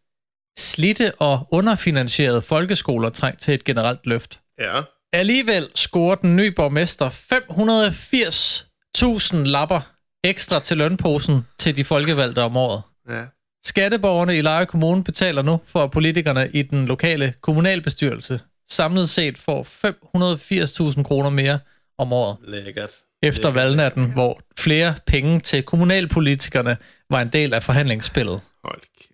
slitte 0.59 1.15
og 1.15 1.47
underfinansierede 1.51 2.43
folkeskoler 2.43 3.11
trængt 3.11 3.41
til 3.41 3.55
et 3.55 3.65
generelt 3.65 4.07
løft. 4.07 4.41
Ja. 4.59 4.81
Alligevel 5.13 5.69
scorer 5.75 6.15
den 6.15 6.37
nye 6.37 6.51
borgmester 6.51 7.11
580.000 7.11 9.37
lapper 9.37 9.81
ekstra 10.25 10.61
til 10.61 10.77
lønposen 10.77 11.47
til 11.59 11.77
de 11.77 11.85
folkevalgte 11.85 12.43
om 12.43 12.57
året. 12.57 12.83
Ja. 13.09 13.27
Skatteborgerne 13.65 14.39
i 14.39 14.41
Lejre 14.41 14.67
Kommune 14.67 15.05
betaler 15.05 15.43
nu 15.43 15.61
for 15.67 15.85
at 15.85 15.91
politikerne 15.91 16.51
i 16.53 16.63
den 16.63 16.87
lokale 16.87 17.35
kommunalbestyrelse 17.41 18.41
samlet 18.71 19.09
set 19.09 19.39
får 19.39 19.63
580.000 20.97 21.03
kroner 21.03 21.31
mere 21.31 21.59
om 21.99 22.13
året 22.13 22.37
Lækkert. 22.49 22.95
efter 23.23 23.51
valgnatten, 23.51 24.13
hvor 24.13 24.41
flere 24.59 24.95
penge 25.07 25.41
til 25.41 25.63
kommunalpolitikerne 25.63 26.77
var 27.11 27.21
en 27.23 27.29
del 27.29 27.55
af 27.55 27.63
forhandlingsspillet. 27.63 28.41
Hold 28.65 28.81
kæft. 28.81 29.11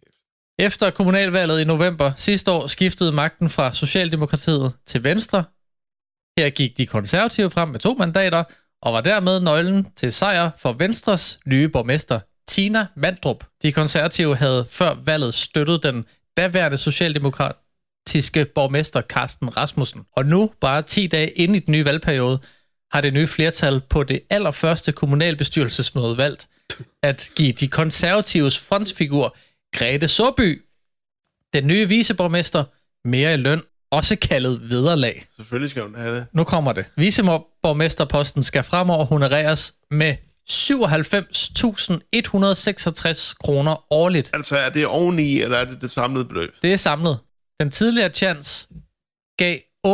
Efter 0.58 0.90
kommunalvalget 0.90 1.60
i 1.60 1.64
november 1.64 2.12
sidste 2.16 2.50
år 2.50 2.66
skiftede 2.66 3.12
magten 3.12 3.50
fra 3.50 3.72
Socialdemokratiet 3.72 4.72
til 4.86 5.04
Venstre. 5.04 5.44
Her 6.38 6.50
gik 6.50 6.78
de 6.78 6.86
konservative 6.86 7.50
frem 7.50 7.68
med 7.68 7.80
to 7.80 7.94
mandater, 7.94 8.44
og 8.82 8.92
var 8.92 9.00
dermed 9.00 9.40
nøglen 9.40 9.86
til 9.96 10.12
sejr 10.12 10.50
for 10.58 10.72
Venstres 10.72 11.38
nye 11.46 11.68
borgmester, 11.68 12.20
Tina 12.48 12.86
Mandrup. 12.96 13.44
De 13.62 13.72
konservative 13.72 14.36
havde 14.36 14.66
før 14.70 14.94
valget 15.04 15.34
støttet 15.34 15.82
den 15.82 16.04
daværende 16.36 16.78
socialdemokratiske 18.06 18.44
borgmester 18.54 19.02
Carsten 19.02 19.56
Rasmussen. 19.56 20.02
Og 20.16 20.26
nu, 20.26 20.50
bare 20.60 20.82
10 20.82 21.06
dage 21.06 21.30
inde 21.30 21.56
i 21.56 21.58
den 21.58 21.72
nye 21.72 21.84
valgperiode, 21.84 22.38
har 22.92 23.00
det 23.00 23.12
nye 23.12 23.26
flertal 23.26 23.80
på 23.90 24.02
det 24.02 24.20
allerførste 24.30 24.92
kommunalbestyrelsesmøde 24.92 26.16
valgt 26.16 26.48
at 27.02 27.28
give 27.36 27.52
de 27.52 27.68
konservatives 27.68 28.58
frontsfigur 28.58 29.36
Grete 29.76 30.08
Såby, 30.08 30.62
den 31.54 31.66
nye 31.66 31.88
viceborgmester, 31.88 32.64
mere 33.04 33.34
i 33.34 33.36
løn, 33.36 33.62
også 33.90 34.16
kaldet 34.16 34.70
vederlag. 34.70 35.26
Selvfølgelig 35.36 35.70
skal 35.70 35.82
hun 35.82 35.94
have 35.94 36.16
det. 36.16 36.26
Nu 36.32 36.44
kommer 36.44 36.72
det. 36.72 36.84
Viceborgmesterposten 36.96 38.42
skal 38.42 38.62
fremover 38.62 39.04
honoreres 39.04 39.74
med 39.90 40.16
97.166 40.50 43.34
kroner 43.44 43.92
årligt. 43.92 44.30
Altså, 44.34 44.56
er 44.56 44.70
det 44.70 44.86
oveni, 44.86 45.42
eller 45.42 45.58
er 45.58 45.64
det 45.64 45.80
det 45.80 45.90
samlede 45.90 46.24
beløb? 46.24 46.50
Det 46.62 46.72
er 46.72 46.76
samlet. 46.76 47.18
Den 47.60 47.70
tidligere 47.70 48.10
chance 48.10 48.68
gav 49.38 49.58
38.866 49.86 49.92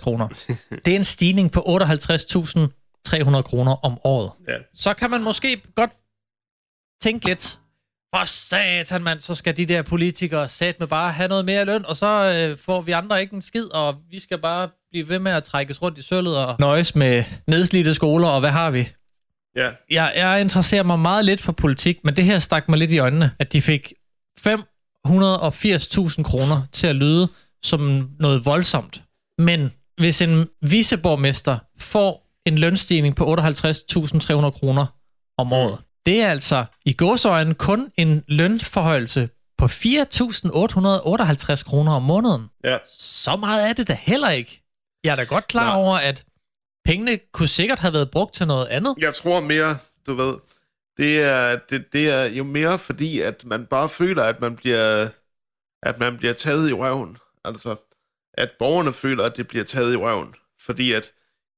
kroner. 0.00 0.28
Det 0.84 0.92
er 0.92 0.96
en 0.96 1.04
stigning 1.04 1.52
på 1.52 1.60
58.300 1.60 3.42
kroner 3.42 3.84
om 3.84 3.98
året. 4.04 4.30
Ja. 4.48 4.56
Så 4.74 4.94
kan 4.94 5.10
man 5.10 5.22
måske 5.22 5.62
godt 5.74 5.90
tænke 7.02 7.26
lidt, 7.26 7.60
for 8.14 8.24
satan 8.24 9.02
mand, 9.02 9.20
så 9.20 9.34
skal 9.34 9.56
de 9.56 9.66
der 9.66 9.82
politikere 9.82 10.48
sat 10.48 10.80
med 10.80 10.88
bare 10.88 11.12
have 11.12 11.28
noget 11.28 11.44
mere 11.44 11.64
løn, 11.64 11.86
og 11.86 11.96
så 11.96 12.06
øh, 12.06 12.58
får 12.58 12.80
vi 12.80 12.92
andre 12.92 13.20
ikke 13.20 13.34
en 13.34 13.42
skid, 13.42 13.64
og 13.64 13.96
vi 14.10 14.20
skal 14.20 14.38
bare 14.38 14.68
blive 14.90 15.08
ved 15.08 15.18
med 15.18 15.32
at 15.32 15.44
trækkes 15.44 15.82
rundt 15.82 15.98
i 15.98 16.02
sølvet 16.02 16.36
og 16.36 16.56
nøjes 16.58 16.94
med 16.94 17.24
nedslidte 17.46 17.94
skoler, 17.94 18.28
og 18.28 18.40
hvad 18.40 18.50
har 18.50 18.70
vi? 18.70 18.88
Ja. 19.56 19.70
Jeg, 19.90 20.12
jeg 20.16 20.40
interesserer 20.40 20.82
mig 20.82 20.98
meget 20.98 21.24
lidt 21.24 21.40
for 21.40 21.52
politik, 21.52 21.98
men 22.04 22.16
det 22.16 22.24
her 22.24 22.38
stak 22.38 22.68
mig 22.68 22.78
lidt 22.78 22.90
i 22.90 22.98
øjnene, 22.98 23.30
at 23.38 23.52
de 23.52 23.62
fik 23.62 23.92
580.000 25.08 26.22
kroner 26.22 26.62
til 26.72 26.86
at 26.86 26.96
lyde 26.96 27.28
som 27.62 28.10
noget 28.18 28.46
voldsomt. 28.46 29.02
Men 29.38 29.72
hvis 29.98 30.22
en 30.22 30.48
viceborgmester 30.62 31.58
får 31.78 32.26
en 32.46 32.58
lønstigning 32.58 33.16
på 33.16 33.34
58.300 33.34 34.50
kroner 34.50 34.86
om 35.38 35.52
året, 35.52 35.78
det 36.06 36.22
er 36.22 36.30
altså 36.30 36.64
i 36.84 36.92
gåsøjne 36.92 37.54
kun 37.54 37.90
en 37.96 38.24
lønforhøjelse 38.28 39.28
på 39.58 39.64
4.858 39.64 39.68
kroner 41.64 41.92
om 41.92 42.02
måneden. 42.02 42.50
Ja. 42.64 42.76
Så 42.98 43.36
meget 43.36 43.68
er 43.68 43.72
det 43.72 43.88
da 43.88 43.98
heller 44.00 44.30
ikke. 44.30 44.62
Jeg 45.04 45.12
er 45.12 45.16
da 45.16 45.24
godt 45.24 45.48
klar 45.48 45.66
Nej. 45.66 45.76
over, 45.76 45.98
at 45.98 46.24
pengene 46.84 47.18
kunne 47.32 47.48
sikkert 47.48 47.78
have 47.78 47.92
været 47.92 48.10
brugt 48.10 48.34
til 48.34 48.46
noget 48.46 48.66
andet. 48.66 48.94
Jeg 48.98 49.14
tror 49.14 49.40
mere, 49.40 49.76
du 50.06 50.14
ved, 50.14 50.34
det 50.96 51.22
er, 51.22 51.58
det, 51.70 51.92
det 51.92 52.10
er 52.10 52.24
jo 52.24 52.44
mere 52.44 52.78
fordi, 52.78 53.20
at 53.20 53.44
man 53.44 53.66
bare 53.66 53.88
føler, 53.88 54.22
at 54.22 54.40
man 54.40 54.56
bliver, 54.56 55.08
at 55.82 55.98
man 55.98 56.16
bliver 56.16 56.34
taget 56.34 56.70
i 56.70 56.72
røven. 56.72 57.18
Altså, 57.44 57.76
at 58.34 58.50
borgerne 58.58 58.92
føler, 58.92 59.24
at 59.24 59.36
det 59.36 59.48
bliver 59.48 59.64
taget 59.64 59.92
i 59.92 59.96
røven. 59.96 60.34
Fordi 60.60 60.92
at 60.92 61.12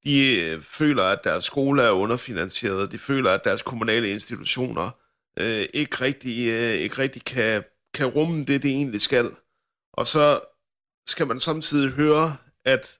de 0.04 0.42
øh, 0.42 0.62
føler, 0.62 1.02
at 1.02 1.24
deres 1.24 1.44
skole 1.44 1.82
er 1.82 1.90
underfinansieret. 1.90 2.92
De 2.92 2.98
føler, 2.98 3.30
at 3.30 3.44
deres 3.44 3.62
kommunale 3.62 4.10
institutioner 4.10 4.90
øh, 5.40 5.66
ikke 5.74 6.00
rigtig, 6.00 6.48
øh, 6.48 6.74
ikke 6.74 6.98
rigtig 6.98 7.24
kan, 7.24 7.64
kan 7.94 8.06
rumme 8.06 8.44
det, 8.44 8.62
det 8.62 8.70
egentlig 8.70 9.00
skal. 9.00 9.30
Og 9.92 10.06
så 10.06 10.40
skal 11.08 11.26
man 11.26 11.40
samtidig 11.40 11.90
høre, 11.90 12.36
at 12.64 12.98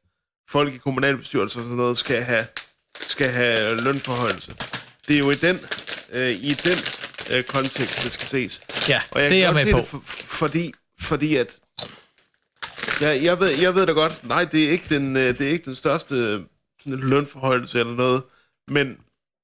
folk 0.49 0.75
i 0.75 0.79
kommunalbestyrelser 0.79 1.61
og 1.61 1.65
sådan 1.65 1.77
noget 1.77 1.97
skal 1.97 2.23
have, 2.23 2.47
skal 3.01 3.29
have 3.29 3.81
lønforhøjelse. 3.81 4.57
Det 5.09 5.15
er 5.15 5.19
jo 5.19 5.31
i 5.31 5.35
den, 5.35 5.61
øh, 6.13 6.31
i 6.31 6.55
den 6.55 6.79
øh, 7.31 7.45
kontekst, 7.45 8.03
det 8.03 8.13
skal 8.13 8.27
ses. 8.27 8.63
Ja, 8.89 9.01
Og 9.11 9.23
jeg 9.23 9.31
det 9.31 9.43
er 9.43 9.53
jeg 9.53 9.55
med 9.55 9.73
på. 9.73 9.79
Det 9.79 9.87
for, 9.87 9.99
fordi, 10.27 10.73
fordi 11.01 11.37
at... 11.37 11.59
Jeg, 13.01 13.23
jeg, 13.23 13.41
ved, 13.41 13.51
jeg 13.51 13.75
ved 13.75 13.87
da 13.87 13.93
godt, 13.93 14.25
nej, 14.25 14.45
det 14.45 14.65
er 14.65 14.71
ikke 14.71 14.95
den, 14.95 15.17
øh, 15.17 15.39
det 15.39 15.41
er 15.41 15.51
ikke 15.51 15.65
den 15.65 15.75
største 15.75 16.45
lønforhøjelse 16.85 17.81
eller 17.81 17.95
noget, 17.95 18.23
men 18.69 18.99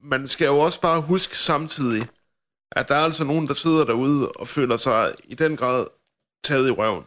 man 0.05 0.29
skal 0.29 0.45
jo 0.45 0.59
også 0.59 0.81
bare 0.81 1.01
huske 1.01 1.39
samtidig, 1.39 2.03
at 2.73 2.89
der 2.89 2.95
er 2.95 3.05
altså 3.05 3.25
nogen, 3.25 3.47
der 3.47 3.55
sidder 3.55 3.85
derude 3.85 4.29
og 4.29 4.49
føler 4.49 4.77
sig 4.77 5.13
i 5.25 5.35
den 5.35 5.57
grad 5.57 5.87
taget 6.45 6.69
i 6.69 6.71
røven. 6.71 7.05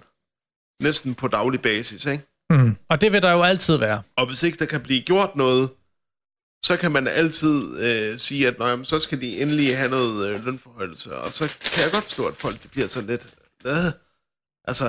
Næsten 0.83 1.15
på 1.15 1.27
daglig 1.27 1.61
basis, 1.61 2.05
ikke? 2.05 2.23
Mm. 2.49 2.77
Og 2.89 3.01
det 3.01 3.11
vil 3.11 3.21
der 3.21 3.31
jo 3.31 3.43
altid 3.43 3.77
være. 3.77 4.01
Og 4.15 4.27
hvis 4.27 4.43
ikke 4.43 4.57
der 4.57 4.65
kan 4.65 4.81
blive 4.81 5.01
gjort 5.01 5.35
noget, 5.35 5.69
så 6.65 6.77
kan 6.77 6.91
man 6.91 7.07
altid 7.07 7.79
øh, 7.79 8.17
sige, 8.17 8.47
at 8.47 8.59
nej, 8.59 8.83
så 8.83 8.99
skal 8.99 9.21
de 9.21 9.41
endelig 9.41 9.77
have 9.77 9.89
noget 9.89 10.27
øh, 10.29 10.45
lønforhøjelse. 10.45 11.15
Og 11.15 11.31
så 11.31 11.55
kan 11.73 11.83
jeg 11.83 11.91
godt 11.91 12.03
forstå, 12.03 12.25
at 12.27 12.35
folk 12.35 12.63
de 12.63 12.67
bliver 12.67 12.87
sådan 12.87 13.09
lidt... 13.09 13.27
Øh. 13.65 13.73
Altså, 14.67 14.85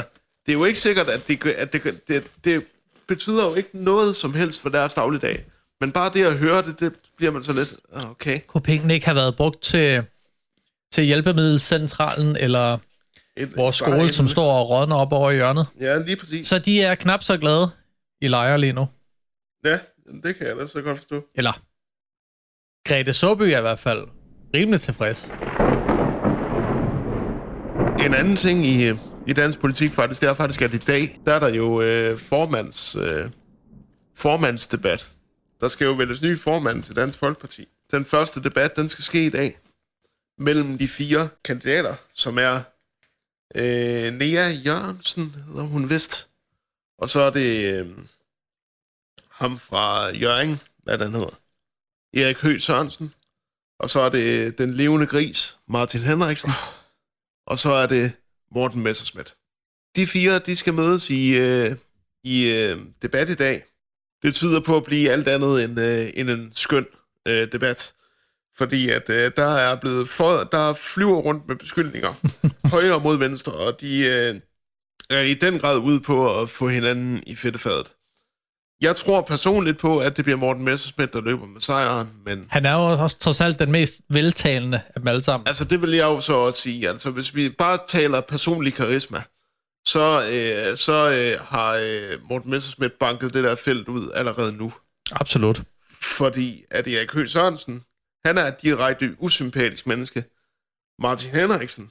det 0.47 0.53
er 0.53 0.59
jo 0.59 0.65
ikke 0.65 0.79
sikkert, 0.79 1.09
at, 1.09 1.29
det, 1.29 1.47
at 1.47 1.73
det, 1.73 2.09
det, 2.09 2.31
det 2.45 2.67
betyder 3.07 3.45
jo 3.49 3.55
ikke 3.55 3.69
noget 3.73 4.17
som 4.17 4.35
helst 4.35 4.63
for 4.63 4.69
deres 4.69 4.95
dagligdag. 4.95 5.45
Men 5.81 5.93
bare 5.93 6.11
det 6.15 6.25
at 6.25 6.35
høre 6.39 6.63
det, 6.63 6.81
det 6.81 6.93
bliver 7.17 7.33
man 7.33 7.43
så 7.43 7.53
lidt... 7.53 7.77
ah, 7.93 8.11
Okay. 8.11 8.41
Kunne 8.47 8.61
pengene 8.63 8.95
ikke 8.95 9.07
have 9.07 9.17
været 9.17 9.37
brugt 9.37 9.63
til, 9.63 10.03
til 10.93 11.05
hjælpemiddelcentralen 11.05 12.37
eller 12.37 12.79
Et, 13.37 13.57
vores 13.57 13.77
skole, 13.77 14.03
en- 14.03 14.13
som 14.13 14.29
står 14.29 14.53
og 14.53 14.71
rådner 14.71 14.97
op 14.97 15.13
over 15.13 15.33
hjørnet? 15.33 15.67
Ja, 15.81 15.99
lige 15.99 16.17
præcis. 16.17 16.49
Så 16.49 16.59
de 16.59 16.83
er 16.83 16.95
knap 16.95 17.23
så 17.23 17.37
glade 17.37 17.71
i 18.21 18.29
lejre 18.29 18.59
lige 18.61 18.73
nu. 18.73 18.89
Ja, 19.65 19.79
det 20.25 20.37
kan 20.37 20.47
jeg 20.47 20.57
da 20.57 20.67
så 20.67 20.83
godt 20.83 20.99
forstå. 20.99 21.27
Eller 21.35 21.63
Grete 22.87 23.13
Såby 23.13 23.43
er 23.43 23.59
i 23.59 23.61
hvert 23.61 23.79
fald 23.79 24.09
rimelig 24.55 24.81
tilfreds. 24.81 25.25
En 28.07 28.15
anden 28.15 28.37
ting 28.37 28.67
i, 28.67 28.87
øh, 28.87 28.99
i 29.27 29.33
dansk 29.33 29.61
politik 29.61 29.93
faktisk, 29.93 30.21
det 30.21 30.29
er 30.29 30.35
faktisk, 30.35 30.63
at 30.63 30.75
i 30.75 30.79
dag, 30.79 31.21
der 31.27 31.35
er 31.35 31.39
der 31.39 31.49
jo 31.49 31.81
øh, 31.83 32.19
formands, 32.19 32.97
øh, 32.97 33.31
formandsdebat. 34.17 35.11
Der 35.61 35.69
skal 35.69 35.85
jo 35.85 35.93
vælges 35.93 36.23
ny 36.23 36.39
formand 36.39 36.83
til 36.83 36.97
Dansk 36.97 37.19
Folkeparti. 37.19 37.69
Den 37.91 38.05
første 38.05 38.43
debat, 38.43 38.77
den 38.77 38.89
skal 38.89 39.05
ske 39.05 39.27
i 39.27 39.31
dag 39.31 39.59
mellem 40.39 40.79
de 40.79 40.89
fire 40.89 41.29
kandidater, 41.45 41.95
som 42.15 42.39
er 42.39 42.57
øh, 43.55 44.13
Nea 44.13 44.51
Jørgensen, 44.65 45.35
hedder 45.49 45.65
hun 45.65 45.91
vist. 45.91 46.29
Og 46.99 47.09
så 47.09 47.21
er 47.21 47.31
det 47.31 47.81
øh, 47.81 47.87
ham 49.31 49.59
fra 49.59 50.17
Jørgen, 50.17 50.61
hvad 50.85 50.99
den 50.99 51.13
hedder. 51.13 51.39
Erik 52.17 52.37
Høgh 52.37 52.61
Sørensen. 52.61 53.13
Og 53.81 53.91
så 53.91 54.01
er 54.01 54.09
det 54.09 54.59
den 54.59 54.75
levende 54.75 55.07
gris, 55.07 55.59
Martin 55.69 56.01
Henriksen. 56.01 56.51
Og 57.47 57.59
så 57.59 57.73
er 57.73 57.87
det 57.87 58.13
Morten 58.55 58.83
Messerschmidt. 58.83 59.35
De 59.97 60.07
fire, 60.07 60.39
de 60.39 60.57
skal 60.57 60.75
mødes 60.75 61.11
i, 61.11 61.39
øh, 61.39 61.77
i 62.25 62.53
øh, 62.53 62.79
debat 63.03 63.29
i 63.29 63.35
dag. 63.35 63.65
Det 64.23 64.35
tyder 64.35 64.61
på 64.61 64.77
at 64.77 64.85
blive 64.85 65.11
alt 65.11 65.29
andet 65.29 65.65
end, 65.65 65.81
øh, 65.81 66.11
end 66.15 66.31
en 66.31 66.53
skøn 66.55 66.87
øh, 67.29 67.53
debat. 67.53 67.95
Fordi 68.57 68.91
at 68.91 69.11
øh, 69.11 69.33
der 69.37 69.49
er 69.49 69.77
blevet 69.81 70.09
for, 70.09 70.49
der 70.53 70.75
flyver 70.75 71.19
rundt 71.19 71.49
med 71.49 71.57
beskyldninger 71.57 72.15
højre 72.75 73.01
mod 73.01 73.19
venstre, 73.19 73.53
og 73.53 73.81
de 73.81 74.07
øh, 74.07 74.41
er 75.11 75.21
i 75.21 75.35
den 75.35 75.59
grad 75.59 75.79
ude 75.79 76.01
på 76.01 76.41
at 76.41 76.49
få 76.49 76.69
hinanden 76.69 77.23
i 77.27 77.35
fedtefadet. 77.35 77.96
Jeg 78.81 78.97
tror 78.97 79.23
personligt 79.23 79.79
på, 79.79 79.99
at 79.99 80.17
det 80.17 80.25
bliver 80.25 80.39
Morten 80.39 80.65
Messerschmidt, 80.65 81.13
der 81.13 81.21
løber 81.21 81.47
med 81.47 81.61
sejren, 81.61 82.09
men 82.25 82.47
Han 82.51 82.67
er 82.67 82.73
jo 82.73 83.03
også 83.03 83.19
trods 83.19 83.41
alt 83.41 83.59
den 83.59 83.73
mest 83.73 84.01
veltalende 84.09 84.83
af 84.95 85.01
dem 85.01 85.09
alle 85.09 85.23
sammen. 85.23 85.49
Altså, 85.49 85.65
det 85.65 85.83
vil 85.83 85.91
jeg 85.91 86.05
jo 86.05 86.21
så 86.21 86.35
også 86.35 86.61
sige. 86.61 86.89
Altså, 86.89 87.11
hvis 87.11 87.35
vi 87.35 87.49
bare 87.49 87.79
taler 87.89 88.21
personlig 88.21 88.75
karisma, 88.75 89.23
så, 89.87 90.29
øh, 90.31 90.77
så 90.77 91.11
øh, 91.11 91.47
har 91.47 91.75
øh, 91.83 92.29
Morten 92.29 92.51
Messerschmidt 92.51 92.99
banket 92.99 93.35
det 93.35 93.45
der 93.45 93.55
felt 93.55 93.89
ud 93.89 94.11
allerede 94.15 94.53
nu. 94.53 94.73
Absolut. 95.13 95.63
Fordi 96.03 96.65
at 96.71 96.89
Erik 96.89 97.13
Høgh 97.13 97.29
Sørensen, 97.29 97.85
han 98.25 98.39
er 98.39 98.45
et 98.45 98.63
direkte 98.63 99.17
usympatisk 99.19 99.87
menneske. 99.87 100.25
Martin 100.99 101.31
Henriksen, 101.31 101.91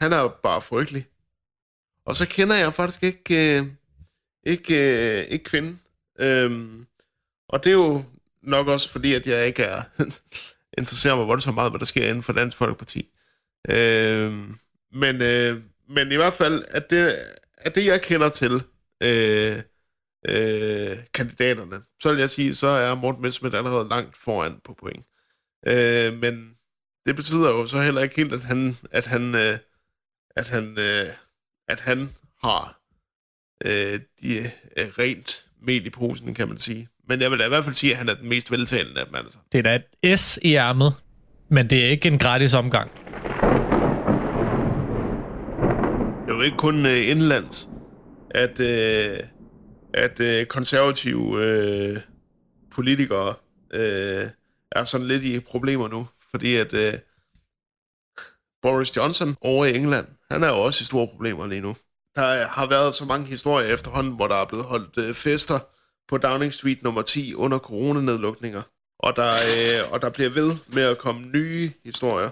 Han 0.00 0.12
er 0.12 0.28
bare 0.42 0.60
frygtelig. 0.60 1.06
Og 2.06 2.16
så 2.16 2.28
kender 2.28 2.56
jeg 2.56 2.74
faktisk 2.74 3.02
ikke, 3.02 3.58
øh, 3.58 3.66
ikke, 4.46 4.74
øh, 5.18 5.24
ikke 5.28 5.44
kvinden. 5.44 5.80
Øhm, 6.20 6.86
og 7.48 7.64
det 7.64 7.70
er 7.70 7.74
jo 7.74 8.02
nok 8.42 8.68
også 8.68 8.90
fordi, 8.90 9.14
at 9.14 9.26
jeg 9.26 9.46
ikke 9.46 9.62
er 9.62 9.82
interesserer 10.78 11.16
mig 11.16 11.26
voldsomt 11.26 11.54
meget, 11.54 11.72
hvad 11.72 11.78
der 11.78 11.84
sker 11.84 12.08
inden 12.08 12.22
for 12.22 12.32
Dansk 12.32 12.56
Folkeparti. 12.56 13.08
Øhm, 13.70 14.58
men, 14.92 15.22
øh, 15.22 15.60
men 15.88 16.12
i 16.12 16.16
hvert 16.16 16.32
fald, 16.32 16.64
at 16.68 16.90
det, 16.90 17.14
at 17.56 17.74
det 17.74 17.84
jeg 17.84 18.02
kender 18.02 18.28
til 18.28 18.62
øh, 19.02 19.56
øh, 20.28 20.96
kandidaterne, 21.14 21.82
så 22.02 22.10
vil 22.10 22.18
jeg 22.18 22.30
sige, 22.30 22.54
så 22.54 22.66
er 22.66 22.94
Morten 22.94 23.22
Messerschmidt 23.22 23.54
allerede 23.54 23.88
langt 23.88 24.16
foran 24.16 24.60
på 24.64 24.74
point. 24.74 25.06
Øh, 25.66 26.18
men 26.18 26.54
det 27.06 27.16
betyder 27.16 27.50
jo 27.50 27.66
så 27.66 27.80
heller 27.80 28.02
ikke 28.02 28.16
helt, 28.16 28.32
at 28.32 28.44
han, 28.44 28.76
at 28.90 29.06
han, 29.06 29.34
øh, 29.34 29.58
at 30.36 30.48
han, 30.48 30.78
øh, 30.78 31.08
at 31.68 31.80
han 31.80 32.10
har 32.42 32.80
øh, 33.66 34.00
de 34.20 34.38
øh, 34.76 34.86
rent 34.98 35.46
mel 35.66 35.86
i 35.86 35.90
posen, 35.90 36.34
kan 36.34 36.48
man 36.48 36.56
sige. 36.56 36.88
Men 37.08 37.20
jeg 37.20 37.30
vil 37.30 37.38
da 37.38 37.44
i 37.44 37.48
hvert 37.48 37.64
fald 37.64 37.74
sige, 37.74 37.92
at 37.92 37.98
han 37.98 38.08
er 38.08 38.14
den 38.14 38.28
mest 38.28 38.50
veltalende 38.50 39.00
af 39.00 39.06
dem 39.06 39.14
altså. 39.14 39.38
Det 39.52 39.58
er 39.58 39.62
da 39.62 39.80
et 40.02 40.18
S 40.20 40.38
i 40.42 40.54
ærmet, 40.54 40.94
men 41.48 41.70
det 41.70 41.84
er 41.84 41.88
ikke 41.88 42.08
en 42.08 42.18
gratis 42.18 42.54
omgang. 42.54 42.90
Det 46.24 46.30
er 46.32 46.36
jo 46.36 46.42
ikke 46.42 46.56
kun 46.56 46.86
øh, 46.86 47.10
indlands, 47.10 47.70
at, 48.30 48.60
øh, 48.60 49.18
at 49.94 50.20
øh, 50.20 50.46
konservative 50.46 51.44
øh, 51.44 51.96
politikere 52.72 53.34
øh, 53.74 54.26
er 54.72 54.84
sådan 54.84 55.06
lidt 55.06 55.24
i 55.24 55.40
problemer 55.40 55.88
nu. 55.88 56.06
Fordi 56.30 56.56
at 56.56 56.74
øh, 56.74 56.92
Boris 58.62 58.96
Johnson 58.96 59.36
over 59.40 59.64
i 59.64 59.76
England, 59.76 60.06
han 60.30 60.42
er 60.42 60.48
jo 60.48 60.58
også 60.58 60.82
i 60.82 60.84
store 60.84 61.08
problemer 61.08 61.46
lige 61.46 61.60
nu. 61.60 61.76
Der 62.16 62.46
har 62.46 62.66
været 62.66 62.94
så 62.94 63.04
mange 63.04 63.26
historier 63.26 63.74
efterhånden, 63.74 64.12
hvor 64.12 64.28
der 64.28 64.34
er 64.34 64.44
blevet 64.44 64.64
holdt 64.64 64.98
øh, 64.98 65.14
fester 65.14 65.58
på 66.08 66.18
Downing 66.18 66.52
Street 66.52 66.82
nummer 66.82 67.02
10 67.02 67.34
under 67.34 67.58
coronanedlukninger. 67.58 68.62
Og 68.98 69.16
der, 69.16 69.32
øh, 69.32 69.92
og 69.92 70.02
der 70.02 70.10
bliver 70.10 70.30
ved 70.30 70.56
med 70.66 70.82
at 70.82 70.98
komme 70.98 71.26
nye 71.26 71.72
historier. 71.84 72.30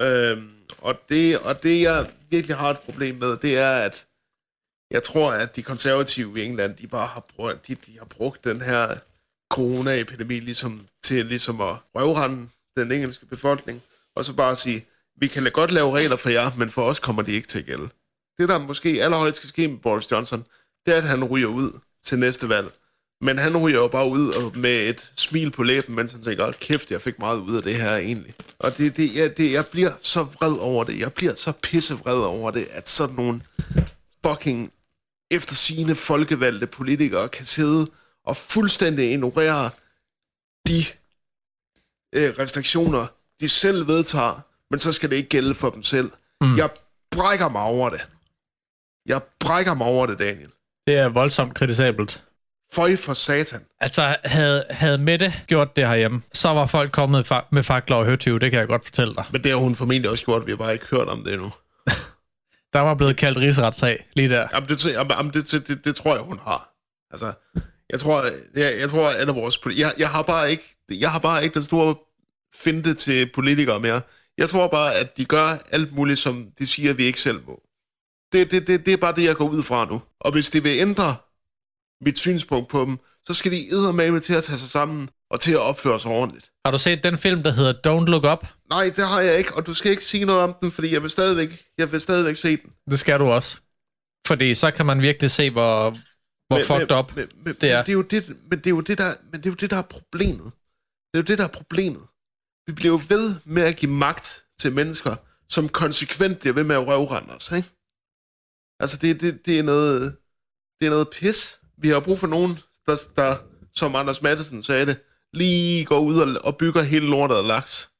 Øhm, 0.00 0.50
og, 0.78 0.94
det, 1.08 1.38
og 1.38 1.62
det, 1.62 1.82
jeg 1.82 2.10
virkelig 2.30 2.56
har 2.56 2.70
et 2.70 2.78
problem 2.78 3.14
med, 3.14 3.36
det 3.36 3.58
er, 3.58 3.70
at 3.70 4.06
jeg 4.90 5.02
tror, 5.02 5.32
at 5.32 5.56
de 5.56 5.62
konservative 5.62 6.40
i 6.40 6.44
England, 6.44 6.76
de 6.76 6.86
bare 6.86 7.06
har 7.06 7.20
brugt, 7.36 7.66
de, 7.66 7.74
de 7.74 7.98
har 7.98 8.04
brugt 8.04 8.44
den 8.44 8.62
her 8.62 8.98
coronaepidemi 9.50 10.40
ligesom, 10.40 10.86
til 11.02 11.26
ligesom 11.26 11.60
at 11.60 11.76
røvrende 11.94 12.48
den 12.76 12.92
engelske 12.92 13.26
befolkning, 13.26 13.82
og 14.16 14.24
så 14.24 14.32
bare 14.32 14.56
sige, 14.56 14.86
vi 15.16 15.26
kan 15.26 15.44
da 15.44 15.48
godt 15.48 15.72
lave 15.72 15.96
regler 15.96 16.16
for 16.16 16.30
jer, 16.30 16.50
men 16.58 16.70
for 16.70 16.82
os 16.82 17.00
kommer 17.00 17.22
de 17.22 17.32
ikke 17.32 17.48
til 17.48 17.58
at 17.58 17.66
gælde. 17.66 17.88
Det, 18.38 18.48
der 18.48 18.58
måske 18.58 19.04
allerhøjst 19.04 19.36
skal 19.36 19.48
ske 19.48 19.68
med 19.68 19.78
Boris 19.78 20.10
Johnson, 20.10 20.44
det 20.86 20.94
er, 20.94 20.98
at 20.98 21.08
han 21.08 21.24
ryger 21.24 21.48
ud 21.48 21.78
til 22.04 22.18
næste 22.18 22.48
valg. 22.48 22.70
Men 23.20 23.38
han 23.38 23.56
ryger 23.56 23.80
jo 23.80 23.88
bare 23.88 24.08
ud 24.08 24.28
og 24.28 24.58
med 24.58 24.88
et 24.88 25.12
smil 25.16 25.50
på 25.50 25.62
læben, 25.62 25.94
mens 25.94 26.12
han 26.12 26.22
tænker, 26.22 26.52
kæft, 26.52 26.90
jeg 26.90 27.00
fik 27.00 27.18
meget 27.18 27.38
ud 27.38 27.56
af 27.56 27.62
det 27.62 27.74
her 27.74 27.96
egentlig. 27.96 28.34
Og 28.58 28.78
det, 28.78 28.96
det, 28.96 29.14
jeg, 29.14 29.36
det, 29.36 29.52
jeg 29.52 29.66
bliver 29.66 29.92
så 30.00 30.22
vred 30.22 30.58
over 30.58 30.84
det. 30.84 30.98
Jeg 30.98 31.12
bliver 31.12 31.34
så 31.34 31.52
pissevred 31.52 32.18
over 32.18 32.50
det, 32.50 32.68
at 32.70 32.88
sådan 32.88 33.16
nogle 33.16 33.40
fucking 34.26 34.72
efter 35.30 35.54
sine 35.54 35.94
folkevalgte 35.94 36.66
politikere 36.66 37.28
kan 37.28 37.46
sidde 37.46 37.90
og 38.24 38.36
fuldstændig 38.36 39.12
ignorere 39.12 39.70
de 40.66 40.84
øh, 42.14 42.34
restriktioner, 42.38 43.06
de 43.40 43.48
selv 43.48 43.88
vedtager, 43.88 44.40
men 44.70 44.80
så 44.80 44.92
skal 44.92 45.10
det 45.10 45.16
ikke 45.16 45.28
gælde 45.28 45.54
for 45.54 45.70
dem 45.70 45.82
selv. 45.82 46.10
Mm. 46.40 46.56
Jeg 46.56 46.70
brækker 47.10 47.48
mig 47.48 47.62
over 47.62 47.90
det. 47.90 48.08
Jeg 49.08 49.20
brækker 49.40 49.74
mig 49.74 49.86
over 49.86 50.06
det, 50.06 50.18
Daniel. 50.18 50.50
Det 50.86 50.96
er 50.96 51.08
voldsomt 51.08 51.54
kritisabelt. 51.54 52.22
Føj 52.72 52.96
for 52.96 53.12
satan. 53.12 53.60
Altså, 53.80 54.16
havde, 54.24 54.64
havde 54.70 54.98
Mette 54.98 55.34
gjort 55.46 55.76
det 55.76 55.88
herhjemme, 55.88 56.22
så 56.32 56.48
var 56.48 56.66
folk 56.66 56.92
kommet 56.92 57.32
fa- 57.32 57.48
med 57.52 57.62
fakler 57.62 57.96
og 57.96 58.04
høtyve, 58.04 58.38
det 58.38 58.50
kan 58.50 58.60
jeg 58.60 58.68
godt 58.68 58.84
fortælle 58.84 59.14
dig. 59.14 59.24
Men 59.32 59.42
det 59.44 59.50
har 59.50 59.58
hun 59.58 59.74
formentlig 59.74 60.10
også 60.10 60.24
gjort, 60.24 60.46
vi 60.46 60.50
har 60.52 60.56
bare 60.56 60.72
ikke 60.72 60.86
hørt 60.86 61.08
om 61.08 61.24
det 61.24 61.32
endnu. 61.32 61.52
Der 62.72 62.80
var 62.80 62.94
blevet 62.94 63.16
kaldt 63.16 63.38
rigsretssag 63.38 64.06
lige 64.12 64.28
der. 64.28 64.48
Jamen, 64.54 64.68
det, 64.68 64.86
jamen, 64.86 65.32
det, 65.32 65.52
det, 65.52 65.68
det, 65.68 65.84
det 65.84 65.96
tror 65.96 66.14
jeg, 66.14 66.22
hun 66.22 66.38
har. 66.38 66.74
Altså, 67.10 67.32
jeg 67.90 68.00
tror, 68.00 68.24
jeg, 68.54 68.80
jeg 68.80 68.90
tror, 68.90 69.08
at 69.08 69.34
vores... 69.34 69.58
Jeg, 69.78 69.92
jeg, 69.98 70.08
har 70.08 70.22
bare 70.22 70.50
ikke, 70.50 70.64
jeg 70.90 71.10
har 71.10 71.18
bare 71.18 71.44
ikke 71.44 71.54
den 71.54 71.62
store 71.62 71.94
finte 72.54 72.94
til 72.94 73.30
politikere 73.34 73.80
mere. 73.80 74.00
Jeg 74.38 74.48
tror 74.48 74.68
bare, 74.68 74.94
at 74.94 75.16
de 75.16 75.24
gør 75.24 75.58
alt 75.72 75.92
muligt, 75.94 76.18
som 76.18 76.46
de 76.58 76.66
siger, 76.66 76.92
vi 76.94 77.04
ikke 77.04 77.20
selv 77.20 77.40
må. 77.46 77.62
Det, 78.32 78.50
det, 78.50 78.66
det, 78.66 78.86
det 78.86 78.92
er 78.92 78.96
bare 78.96 79.14
det, 79.14 79.24
jeg 79.24 79.36
går 79.36 79.48
ud 79.48 79.62
fra 79.62 79.86
nu. 79.90 80.02
Og 80.20 80.32
hvis 80.32 80.50
de 80.50 80.62
vil 80.62 80.78
ændre 80.78 81.16
mit 82.04 82.18
synspunkt 82.18 82.68
på 82.68 82.84
dem, 82.84 82.98
så 83.26 83.34
skal 83.34 83.52
de 83.52 83.92
med 83.92 84.20
til 84.20 84.34
at 84.34 84.42
tage 84.42 84.58
sig 84.58 84.70
sammen 84.70 85.10
og 85.30 85.40
til 85.40 85.52
at 85.52 85.58
opføre 85.58 86.00
sig 86.00 86.10
ordentligt. 86.10 86.50
Har 86.64 86.72
du 86.72 86.78
set 86.78 87.02
den 87.02 87.18
film, 87.18 87.42
der 87.42 87.52
hedder 87.52 87.72
Don't 87.72 88.04
Look 88.04 88.24
Up? 88.24 88.48
Nej, 88.70 88.84
det 88.96 89.06
har 89.06 89.20
jeg 89.20 89.38
ikke, 89.38 89.54
og 89.54 89.66
du 89.66 89.74
skal 89.74 89.90
ikke 89.90 90.04
sige 90.04 90.24
noget 90.24 90.42
om 90.42 90.54
den, 90.60 90.70
fordi 90.70 90.92
jeg 90.92 91.02
vil 91.02 91.10
stadigvæk, 91.10 91.64
jeg 91.78 91.92
vil 91.92 92.00
stadigvæk 92.00 92.36
se 92.36 92.56
den. 92.56 92.72
Det 92.90 92.98
skal 92.98 93.18
du 93.18 93.24
også. 93.24 93.58
Fordi 94.26 94.54
så 94.54 94.70
kan 94.70 94.86
man 94.86 95.02
virkelig 95.02 95.30
se, 95.30 95.50
hvor, 95.50 95.90
hvor 95.90 96.56
men, 96.56 96.64
fucked 96.64 96.88
men, 96.88 96.98
up 96.98 97.16
men, 97.16 97.28
men, 97.44 97.56
det 97.60 97.70
er. 97.70 97.76
Men 97.76 97.86
det 97.86 97.92
er, 97.92 97.92
jo 97.92 98.02
det, 98.02 98.36
men 98.50 98.58
det 98.58 98.66
er 98.66 98.70
jo 98.70 98.80
det, 98.80 98.98
der, 98.98 99.14
men 99.32 99.40
det 99.40 99.46
er 99.46 99.50
jo 99.50 99.54
det, 99.54 99.70
der 99.70 99.76
er 99.76 99.82
problemet. 99.82 100.52
Det 101.12 101.14
er 101.14 101.18
jo 101.18 101.22
det, 101.22 101.38
der 101.38 101.44
er 101.44 101.48
problemet. 101.48 102.02
Vi 102.66 102.72
bliver 102.72 102.92
jo 102.92 103.00
ved 103.08 103.34
med 103.44 103.62
at 103.62 103.76
give 103.76 103.90
magt 103.90 104.44
til 104.60 104.72
mennesker, 104.72 105.16
som 105.48 105.68
konsekvent 105.68 106.38
bliver 106.38 106.54
ved 106.54 106.64
med 106.64 106.76
at 106.76 106.86
røvrende 106.86 107.34
os, 107.34 107.52
ikke? 107.52 107.68
Altså, 108.80 108.98
det, 109.02 109.20
det, 109.20 109.46
det, 109.46 109.58
er 109.58 109.62
noget, 109.62 110.16
det 110.80 110.86
er 110.86 110.90
noget 110.90 111.08
pis. 111.08 111.60
Vi 111.78 111.88
har 111.88 112.00
brug 112.00 112.18
for 112.18 112.26
nogen, 112.26 112.58
der, 112.86 112.96
der 113.16 113.36
som 113.76 113.96
Anders 113.96 114.22
Madsen 114.22 114.62
sagde 114.62 114.86
det, 114.86 114.96
lige 115.32 115.84
går 115.84 116.00
ud 116.00 116.18
og, 116.18 116.44
og 116.44 116.56
bygger 116.56 116.82
hele 116.82 117.06
lortet 117.06 117.36
af 117.36 117.46
laks. 117.46 117.90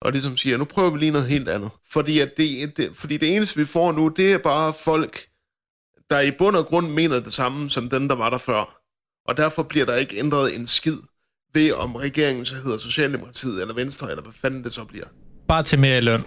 Og 0.00 0.12
ligesom 0.12 0.36
siger, 0.36 0.56
nu 0.56 0.64
prøver 0.64 0.90
vi 0.90 0.98
lige 0.98 1.10
noget 1.10 1.28
helt 1.28 1.48
andet. 1.48 1.70
Fordi, 1.92 2.20
at 2.20 2.36
det, 2.36 2.76
det, 2.76 2.90
fordi 2.94 3.16
det 3.16 3.36
eneste, 3.36 3.56
vi 3.56 3.64
får 3.64 3.92
nu, 3.92 4.08
det 4.08 4.32
er 4.32 4.38
bare 4.38 4.72
folk, 4.84 5.26
der 6.10 6.20
i 6.20 6.30
bund 6.30 6.56
og 6.56 6.66
grund 6.66 6.88
mener 6.88 7.20
det 7.20 7.32
samme 7.32 7.70
som 7.70 7.90
den, 7.90 8.08
der 8.08 8.14
var 8.16 8.30
der 8.30 8.38
før. 8.38 8.80
Og 9.28 9.36
derfor 9.36 9.62
bliver 9.62 9.86
der 9.86 9.96
ikke 9.96 10.18
ændret 10.18 10.54
en 10.54 10.66
skid 10.66 10.96
ved, 11.54 11.72
om 11.72 11.96
regeringen 11.96 12.44
så 12.44 12.54
hedder 12.54 12.78
Socialdemokratiet 12.78 13.60
eller 13.60 13.74
Venstre, 13.74 14.10
eller 14.10 14.22
hvad 14.22 14.32
fanden 14.32 14.64
det 14.64 14.72
så 14.72 14.84
bliver. 14.84 15.06
Bare 15.48 15.62
til 15.62 15.78
mere 15.78 15.98
i 15.98 16.00
løn. 16.00 16.24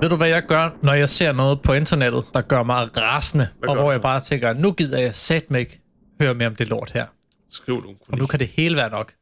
Ved 0.00 0.08
du, 0.08 0.16
hvad 0.16 0.28
jeg 0.28 0.42
gør, 0.46 0.70
når 0.82 0.94
jeg 0.94 1.08
ser 1.08 1.32
noget 1.32 1.62
på 1.62 1.72
internettet, 1.72 2.24
der 2.34 2.40
gør 2.40 2.62
mig 2.62 2.96
rasende, 2.96 3.48
Hvad 3.58 3.68
og 3.68 3.76
hvor 3.76 3.92
jeg 3.92 4.02
bare 4.02 4.20
tænker, 4.20 4.52
nu 4.52 4.72
gider 4.72 4.98
jeg 4.98 5.14
satme 5.14 5.58
ikke 5.60 5.80
høre 6.20 6.34
mere 6.34 6.48
om 6.48 6.56
det 6.56 6.68
lort 6.68 6.90
her. 6.90 7.06
Skriv 7.50 7.82
du. 7.82 7.94
Og 8.08 8.18
nu 8.18 8.26
kan 8.26 8.38
det 8.38 8.48
hele 8.48 8.76
være 8.76 8.90
nok. 8.90 9.14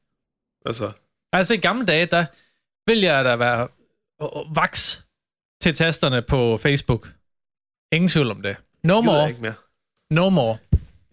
Altså, 0.67 0.93
Altså 1.33 1.55
i 1.55 1.57
gamle 1.57 1.87
dage, 1.87 2.07
der 2.07 2.27
vil 2.91 3.01
jeg 3.01 3.25
da 3.25 3.37
være 3.37 3.69
vaks 4.55 5.05
til 5.63 5.75
tasterne 5.75 6.23
på 6.23 6.59
Facebook. 6.59 7.13
Ingen 7.93 8.09
tvivl 8.09 8.31
om 8.31 8.43
det. 8.43 8.57
No 8.85 8.95
jeg 8.95 9.05
more. 9.05 9.29
ikke 9.29 9.43
mere. 9.43 9.55
No 10.11 10.29
more. 10.29 10.57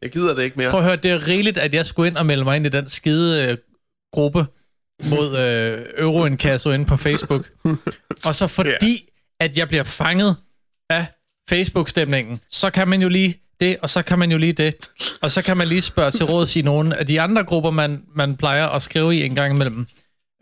Jeg 0.01 0.11
gider 0.11 0.35
det 0.35 0.43
ikke 0.43 0.57
mere. 0.57 0.69
Prøv 0.71 0.79
at 0.79 0.85
høre, 0.85 0.95
det 0.95 1.11
er 1.11 1.27
rigeligt, 1.27 1.57
at 1.57 1.73
jeg 1.73 1.85
skulle 1.85 2.07
ind 2.07 2.17
og 2.17 2.25
melde 2.25 2.43
mig 2.43 2.55
ind 2.55 2.65
i 2.65 2.69
den 2.69 2.89
skide 2.89 3.47
øh, 3.47 3.57
gruppe 4.13 4.45
mod 5.09 5.37
øh, 5.37 5.85
Euroinkasso 5.97 6.71
inde 6.71 6.85
på 6.85 6.97
Facebook. 6.97 7.51
og 8.27 8.35
så 8.35 8.47
fordi, 8.47 9.10
at 9.41 9.57
jeg 9.57 9.67
bliver 9.67 9.83
fanget 9.83 10.35
af 10.89 11.05
Facebook-stemningen, 11.49 12.39
så 12.49 12.69
kan 12.69 12.87
man 12.87 13.01
jo 13.01 13.09
lige 13.09 13.37
det, 13.59 13.77
og 13.81 13.89
så 13.89 14.01
kan 14.01 14.19
man 14.19 14.31
jo 14.31 14.37
lige 14.37 14.53
det. 14.53 14.75
Og 15.21 15.31
så 15.31 15.41
kan 15.41 15.57
man 15.57 15.67
lige 15.67 15.81
spørge 15.81 16.11
til 16.11 16.25
råds 16.25 16.55
i 16.55 16.61
nogle 16.61 16.97
af 16.97 17.07
de 17.07 17.21
andre 17.21 17.43
grupper, 17.43 17.71
man, 17.71 18.03
man 18.15 18.37
plejer 18.37 18.67
at 18.67 18.81
skrive 18.81 19.15
i 19.15 19.23
en 19.23 19.35
gang 19.35 19.53
imellem. 19.53 19.87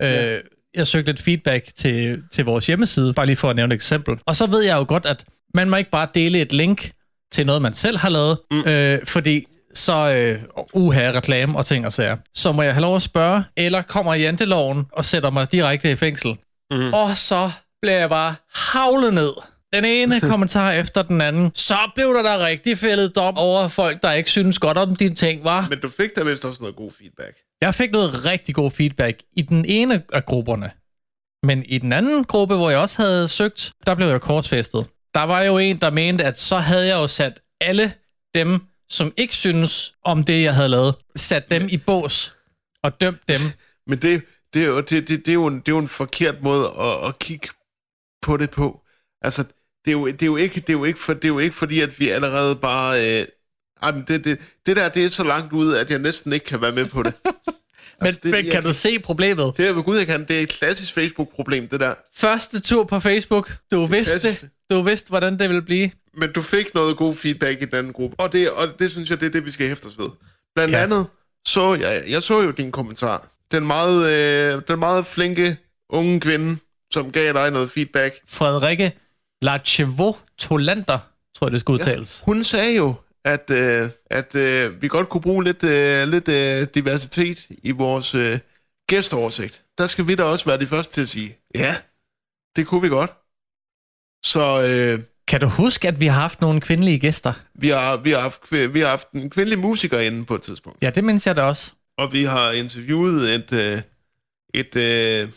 Øh, 0.02 0.38
jeg 0.74 0.86
søgte 0.86 1.10
et 1.12 1.20
feedback 1.20 1.74
til, 1.74 2.22
til 2.32 2.44
vores 2.44 2.66
hjemmeside, 2.66 3.12
bare 3.12 3.26
lige 3.26 3.36
for 3.36 3.50
at 3.50 3.56
nævne 3.56 3.74
et 3.74 3.76
eksempel. 3.76 4.18
Og 4.26 4.36
så 4.36 4.46
ved 4.46 4.64
jeg 4.64 4.76
jo 4.76 4.84
godt, 4.88 5.06
at 5.06 5.24
man 5.54 5.70
må 5.70 5.76
ikke 5.76 5.90
bare 5.90 6.08
dele 6.14 6.40
et 6.40 6.52
link 6.52 6.92
til 7.32 7.46
noget, 7.46 7.62
man 7.62 7.74
selv 7.74 7.98
har 7.98 8.08
lavet, 8.08 8.38
mm. 8.50 8.60
øh, 8.60 9.06
fordi 9.06 9.46
så 9.74 10.10
øh, 10.10 10.42
uha, 10.72 11.10
reklame 11.10 11.58
og 11.58 11.66
ting 11.66 11.86
og 11.86 11.92
sager. 11.92 12.16
Så 12.34 12.52
må 12.52 12.62
jeg 12.62 12.74
have 12.74 12.82
lov 12.82 12.96
at 12.96 13.02
spørge, 13.02 13.44
eller 13.56 13.82
kommer 13.82 14.14
janteloven 14.14 14.86
og 14.92 15.04
sætter 15.04 15.30
mig 15.30 15.52
direkte 15.52 15.90
i 15.90 15.96
fængsel. 15.96 16.36
Mm. 16.70 16.92
Og 16.94 17.16
så 17.16 17.50
bliver 17.82 17.98
jeg 17.98 18.08
bare 18.08 18.34
havlet 18.54 19.14
ned. 19.14 19.32
Den 19.72 19.84
ene 19.84 20.20
kommentar 20.30 20.72
efter 20.72 21.02
den 21.02 21.20
anden. 21.20 21.50
Så 21.54 21.78
blev 21.94 22.14
der 22.14 22.22
da 22.22 22.38
rigtig 22.46 22.78
fældet 22.78 23.16
dom 23.16 23.36
over 23.36 23.68
folk, 23.68 24.02
der 24.02 24.12
ikke 24.12 24.30
synes 24.30 24.58
godt 24.58 24.78
om 24.78 24.96
dine 24.96 25.14
ting, 25.14 25.44
var. 25.44 25.66
Men 25.70 25.80
du 25.80 25.88
fik 25.88 26.16
da 26.16 26.22
vist 26.24 26.44
også 26.44 26.62
noget 26.62 26.76
god 26.76 26.90
feedback. 26.98 27.36
Jeg 27.60 27.74
fik 27.74 27.90
noget 27.90 28.24
rigtig 28.24 28.54
god 28.54 28.70
feedback 28.70 29.22
i 29.36 29.42
den 29.42 29.64
ene 29.64 30.02
af 30.12 30.24
grupperne. 30.26 30.70
Men 31.42 31.64
i 31.64 31.78
den 31.78 31.92
anden 31.92 32.24
gruppe, 32.24 32.56
hvor 32.56 32.70
jeg 32.70 32.78
også 32.78 33.02
havde 33.02 33.28
søgt, 33.28 33.72
der 33.86 33.94
blev 33.94 34.08
jeg 34.08 34.20
korsfæstet. 34.20 34.86
Der 35.14 35.22
var 35.22 35.42
jo 35.42 35.58
en, 35.58 35.76
der 35.76 35.90
mente, 35.90 36.24
at 36.24 36.38
så 36.38 36.58
havde 36.58 36.86
jeg 36.86 36.94
jo 36.94 37.06
sat 37.06 37.40
alle 37.60 37.92
dem, 38.34 38.60
som 38.88 39.12
ikke 39.16 39.34
synes 39.34 39.94
om 40.04 40.24
det, 40.24 40.42
jeg 40.42 40.54
havde 40.54 40.68
lavet, 40.68 40.94
sat 41.16 41.50
dem 41.50 41.68
i 41.68 41.76
bås 41.76 42.34
og 42.82 43.00
dømt 43.00 43.28
dem. 43.28 43.40
Men 43.88 43.98
det, 43.98 44.22
det, 44.54 44.62
er 44.62 44.66
jo, 44.66 44.80
det, 44.80 44.90
det, 44.90 45.08
det, 45.08 45.28
er 45.28 45.32
jo 45.32 45.46
en, 45.46 45.58
det 45.58 45.68
er 45.68 45.72
jo 45.72 45.78
en 45.78 45.88
forkert 45.88 46.42
måde 46.42 46.66
at, 46.80 47.08
at 47.08 47.18
kigge 47.18 47.48
på 48.22 48.36
det 48.36 48.50
på. 48.50 48.80
Altså, 49.22 49.42
det 49.84 49.88
er 49.90 49.92
jo, 49.92 50.06
det 50.06 50.22
er 50.22 50.26
jo, 50.26 50.36
ikke, 50.36 50.60
det 50.60 50.68
er 50.68 50.72
jo, 50.72 50.84
ikke, 50.84 50.98
for, 50.98 51.14
det 51.14 51.24
er 51.24 51.28
jo 51.28 51.38
ikke 51.38 51.56
fordi, 51.56 51.80
at 51.80 52.00
vi 52.00 52.08
allerede 52.08 52.56
bare... 52.56 53.20
Øh, 53.20 53.26
men 53.94 54.04
det, 54.08 54.24
det, 54.24 54.38
det 54.66 54.76
der, 54.76 54.88
det 54.88 55.04
er 55.04 55.08
så 55.08 55.24
langt 55.24 55.52
ude, 55.52 55.80
at 55.80 55.90
jeg 55.90 55.98
næsten 55.98 56.32
ikke 56.32 56.46
kan 56.46 56.60
være 56.60 56.72
med 56.72 56.86
på 56.86 57.02
det. 57.02 57.14
Men, 58.00 58.06
Altså, 58.06 58.20
det- 58.22 58.30
men 58.30 58.44
jeg 58.44 58.52
kan 58.52 58.62
du 58.62 58.72
se 58.72 58.98
problemet? 58.98 59.56
Det 59.56 59.68
er 59.68 59.72
ved 59.72 59.82
Gud, 59.82 59.96
jeg 59.98 60.06
kan. 60.06 60.24
Det 60.24 60.38
er 60.38 60.40
et 60.42 60.48
klassisk 60.48 60.94
Facebook-problem, 60.94 61.68
det 61.68 61.80
der. 61.80 61.94
Første 62.16 62.60
tur 62.60 62.84
på 62.84 63.00
Facebook. 63.00 63.52
Du 63.70 63.86
vidste, 63.86 64.18
klassisk. 64.20 64.44
du 64.70 64.82
vidste, 64.82 65.08
hvordan 65.08 65.38
det 65.38 65.48
ville 65.48 65.62
blive. 65.62 65.90
Men 66.16 66.32
du 66.32 66.42
fik 66.42 66.74
noget 66.74 66.96
god 66.96 67.14
feedback 67.14 67.62
i 67.62 67.64
den 67.64 67.92
gruppe. 67.92 68.20
Og 68.20 68.32
det, 68.32 68.50
og 68.50 68.68
det 68.78 68.90
synes 68.90 69.10
jeg, 69.10 69.20
det 69.20 69.26
er 69.26 69.30
det, 69.30 69.44
vi 69.46 69.50
skal 69.50 69.68
hæfte 69.68 69.86
os 69.86 69.98
ved. 69.98 70.08
Blandt 70.54 70.74
ja. 70.74 70.82
andet 70.82 71.06
så 71.48 71.74
jeg, 71.74 72.04
jeg 72.08 72.22
så 72.22 72.42
jo 72.42 72.50
din 72.50 72.72
kommentar. 72.72 73.28
Den 73.52 73.66
meget, 73.66 74.12
øh, 74.12 74.62
den 74.68 74.78
meget 74.78 75.06
flinke 75.06 75.56
unge 75.88 76.20
kvinde, 76.20 76.56
som 76.92 77.12
gav 77.12 77.32
dig 77.32 77.50
noget 77.50 77.70
feedback. 77.70 78.14
Frederikke 78.28 78.92
Lachevo 79.42 80.12
Tolander, 80.38 80.98
tror 81.36 81.46
jeg, 81.46 81.52
det 81.52 81.60
skal 81.60 81.72
udtales. 81.72 82.22
Hun 82.26 82.44
sagde 82.44 82.76
jo, 82.76 82.94
at, 83.24 83.50
øh, 83.50 83.88
at 84.10 84.34
øh, 84.34 84.82
vi 84.82 84.88
godt 84.88 85.08
kunne 85.08 85.20
bruge 85.20 85.44
lidt, 85.44 85.64
øh, 85.64 86.08
lidt 86.08 86.28
øh, 86.28 86.66
diversitet 86.74 87.46
i 87.62 87.70
vores 87.70 88.14
øh, 88.14 88.38
gæsteoversigt. 88.88 89.62
Der 89.78 89.86
skal 89.86 90.08
vi 90.08 90.14
da 90.14 90.24
også 90.24 90.44
være 90.46 90.58
de 90.58 90.66
første 90.66 90.92
til 90.94 91.00
at 91.02 91.08
sige, 91.08 91.36
ja, 91.54 91.74
det 92.56 92.66
kunne 92.66 92.82
vi 92.82 92.88
godt. 92.88 93.10
Så 94.24 94.62
øh, 94.62 95.04
Kan 95.28 95.40
du 95.40 95.46
huske, 95.46 95.88
at 95.88 96.00
vi 96.00 96.06
har 96.06 96.20
haft 96.20 96.40
nogle 96.40 96.60
kvindelige 96.60 96.98
gæster? 96.98 97.32
vi, 97.54 97.68
har, 97.68 97.96
vi, 97.96 98.10
har 98.10 98.20
haft, 98.20 98.52
vi 98.52 98.80
har 98.80 98.86
haft 98.88 99.10
en 99.10 99.30
kvindelig 99.30 99.58
musiker 99.58 99.98
inde 99.98 100.24
på 100.24 100.34
et 100.34 100.42
tidspunkt. 100.42 100.82
Ja, 100.82 100.90
det 100.90 101.04
mindes 101.04 101.26
jeg 101.26 101.36
da 101.36 101.42
også. 101.42 101.72
Og 101.98 102.12
vi 102.12 102.24
har 102.24 102.50
interviewet 102.50 103.34
et, 103.34 103.52
øh, 103.52 103.80
et 104.54 104.76
øh, 104.76 105.28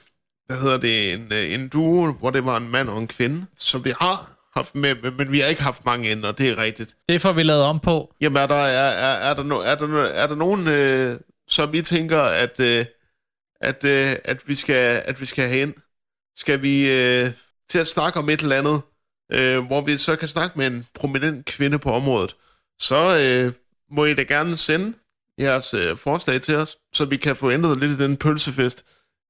hvad 0.46 0.58
hedder 0.58 0.78
det, 0.78 1.14
en, 1.14 1.28
øh, 1.34 1.54
en 1.54 1.68
duo, 1.70 2.12
hvor 2.14 2.30
det 2.30 2.46
var 2.46 2.58
en 2.58 2.70
mand 2.72 2.90
og 2.90 2.98
en 3.02 3.08
kvinde, 3.08 3.46
som 3.58 3.86
vi 3.86 3.94
har 4.02 4.30
haft 4.56 4.76
med, 4.76 4.96
men- 5.04 5.18
men 5.18 5.32
vi 5.32 5.40
har 5.40 5.48
ikke 5.48 5.62
haft 5.64 5.86
mange 5.86 6.12
ind, 6.12 6.26
og 6.26 6.38
det 6.38 6.50
er 6.50 6.58
rigtigt. 6.58 6.96
Det 7.10 7.22
får 7.22 7.32
vi 7.32 7.44
lavet 7.44 7.64
om 7.64 7.80
på. 7.80 8.14
Jamen, 8.22 8.38
er 8.38 8.48
der, 8.48 8.56
er, 8.56 8.90
er, 8.90 9.30
er 9.30 9.34
der, 9.34 9.44
no, 9.44 9.56
er 9.58 9.76
der, 9.76 10.02
er 10.04 10.28
der 10.28 10.36
nogen, 10.36 10.68
øh, 10.68 11.20
som 11.48 11.74
I 11.74 11.82
tænker, 11.82 12.22
at, 12.22 12.60
øh, 12.60 12.86
at, 13.62 13.84
øh, 13.84 14.16
at, 14.26 14.42
vi 14.48 14.56
skal, 14.56 15.02
at 15.06 15.22
vi 15.22 15.26
skal 15.26 15.48
have 15.48 15.62
ind? 15.62 15.74
Skal 16.38 16.62
vi 16.62 16.92
øh, 17.02 17.28
til 17.70 17.80
at 17.80 17.88
snakke 17.88 18.20
om 18.20 18.30
et 18.30 18.42
eller 18.42 18.58
andet, 18.58 18.82
øh, 19.32 19.66
hvor 19.66 19.82
vi 19.82 19.98
så 19.98 20.16
kan 20.16 20.28
snakke 20.28 20.58
med 20.60 20.68
en 20.68 20.88
prominent 20.96 21.46
kvinde 21.46 21.80
på 21.80 21.90
området, 21.92 22.36
så 22.80 23.18
øh, 23.18 23.54
må 23.92 24.06
I 24.06 24.14
da 24.14 24.24
gerne 24.24 24.56
sende 24.56 24.94
jeres 25.40 25.74
øh, 25.74 25.98
forslag 25.98 26.42
til 26.42 26.56
os, 26.56 26.78
så 26.94 27.06
vi 27.06 27.18
kan 27.18 27.36
få 27.36 27.52
ændret 27.52 27.80
lidt 27.80 27.92
i 27.92 28.04
den 28.04 28.18
pølsefest, 28.18 28.86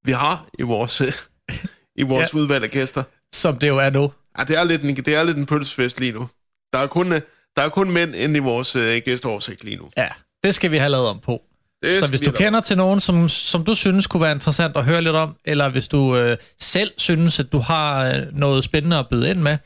vi 0.06 0.12
har 0.12 0.46
i 0.60 0.62
vores, 0.62 1.02
i 1.96 2.04
vores 2.04 2.34
Ja. 2.34 2.38
ja. 2.38 2.44
udvalg 2.44 2.64
af 2.64 2.72
gæster. 2.72 3.04
Som 3.36 3.60
det 3.60 3.68
jo 3.68 3.78
er 3.78 3.90
nu. 3.90 4.12
Ja, 4.40 4.44
det 4.44 4.58
er 4.58 4.64
lidt 4.64 4.82
en, 4.82 4.96
det 4.96 5.08
er 5.16 5.24
lidt 5.24 5.38
en 5.38 5.46
pølsefest 5.46 6.00
lige 6.00 6.12
nu. 6.12 6.30
Der 6.74 6.80
er 6.80 6.88
kun, 6.88 7.12
der 7.56 7.62
er 7.62 7.70
kun 7.70 7.92
mænd 7.92 8.16
inde 8.16 8.38
i 8.38 8.40
vores 8.40 8.76
øh, 8.76 9.02
gæsteoversigt 9.06 9.64
lige 9.64 9.78
nu. 9.78 9.90
Ja, 9.98 10.08
det 10.44 10.56
skal 10.56 10.72
vi 10.72 10.78
have 10.78 10.90
lavet 10.90 11.08
om 11.08 11.20
på. 11.20 11.42
Det 11.84 12.00
Så 12.00 12.10
hvis 12.10 12.22
vi 12.22 12.26
du 12.26 12.32
kender 12.32 12.60
til 12.62 12.78
nogen, 12.78 13.00
som, 13.00 13.30
som 13.30 13.66
du 13.66 13.76
synes 13.76 14.08
kunne 14.08 14.22
være 14.22 14.32
interessant 14.32 14.78
at 14.78 14.86
høre 14.86 15.02
lidt 15.02 15.16
om, 15.16 15.36
eller 15.46 15.70
hvis 15.70 15.88
du 15.88 16.16
øh, 16.18 16.38
selv 16.60 16.92
synes, 16.98 17.40
at 17.40 17.52
du 17.52 17.60
har 17.60 18.06
øh, 18.06 18.22
noget 18.32 18.64
spændende 18.64 18.98
at 18.98 19.08
byde 19.10 19.30
ind 19.30 19.40
med, 19.40 19.58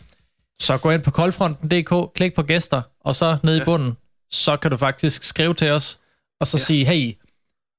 så 0.59 0.77
gå 0.77 0.91
ind 0.91 1.01
på 1.01 1.11
koldfronten.dk, 1.11 2.13
klik 2.15 2.33
på 2.35 2.43
gæster, 2.43 2.81
og 3.01 3.15
så 3.15 3.37
ned 3.43 3.61
i 3.61 3.65
bunden, 3.65 3.97
så 4.31 4.57
kan 4.57 4.71
du 4.71 4.77
faktisk 4.77 5.23
skrive 5.23 5.53
til 5.53 5.71
os, 5.71 5.99
og 6.39 6.47
så 6.47 6.57
ja. 6.57 6.63
sige, 6.63 6.85
hey, 6.85 7.13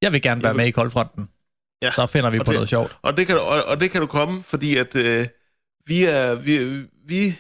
jeg 0.03 0.13
vil 0.13 0.23
gerne 0.23 0.43
være 0.43 0.49
Jeg 0.49 0.55
vil- 0.55 0.61
med 0.61 0.67
i 0.67 0.71
koldfronten. 0.71 1.29
Ja. 1.83 1.91
Så 1.91 2.07
finder 2.07 2.31
vi 2.31 2.39
Og 2.39 2.47
på 2.47 2.53
det- 2.53 2.57
noget 2.57 2.69
sjovt. 2.69 2.97
Og 3.03 3.17
det 3.17 3.27
kan, 3.27 3.37
du- 3.37 3.43
og, 3.43 3.63
og 3.65 3.81
det 3.81 3.91
kan 3.91 4.01
du 4.01 4.07
komme, 4.07 4.43
fordi 4.43 4.77
at 4.77 4.97
øh, 4.97 5.27
vi 5.87 6.05
er 6.05 6.35
vi, 6.35 6.59
vi, 7.07 7.35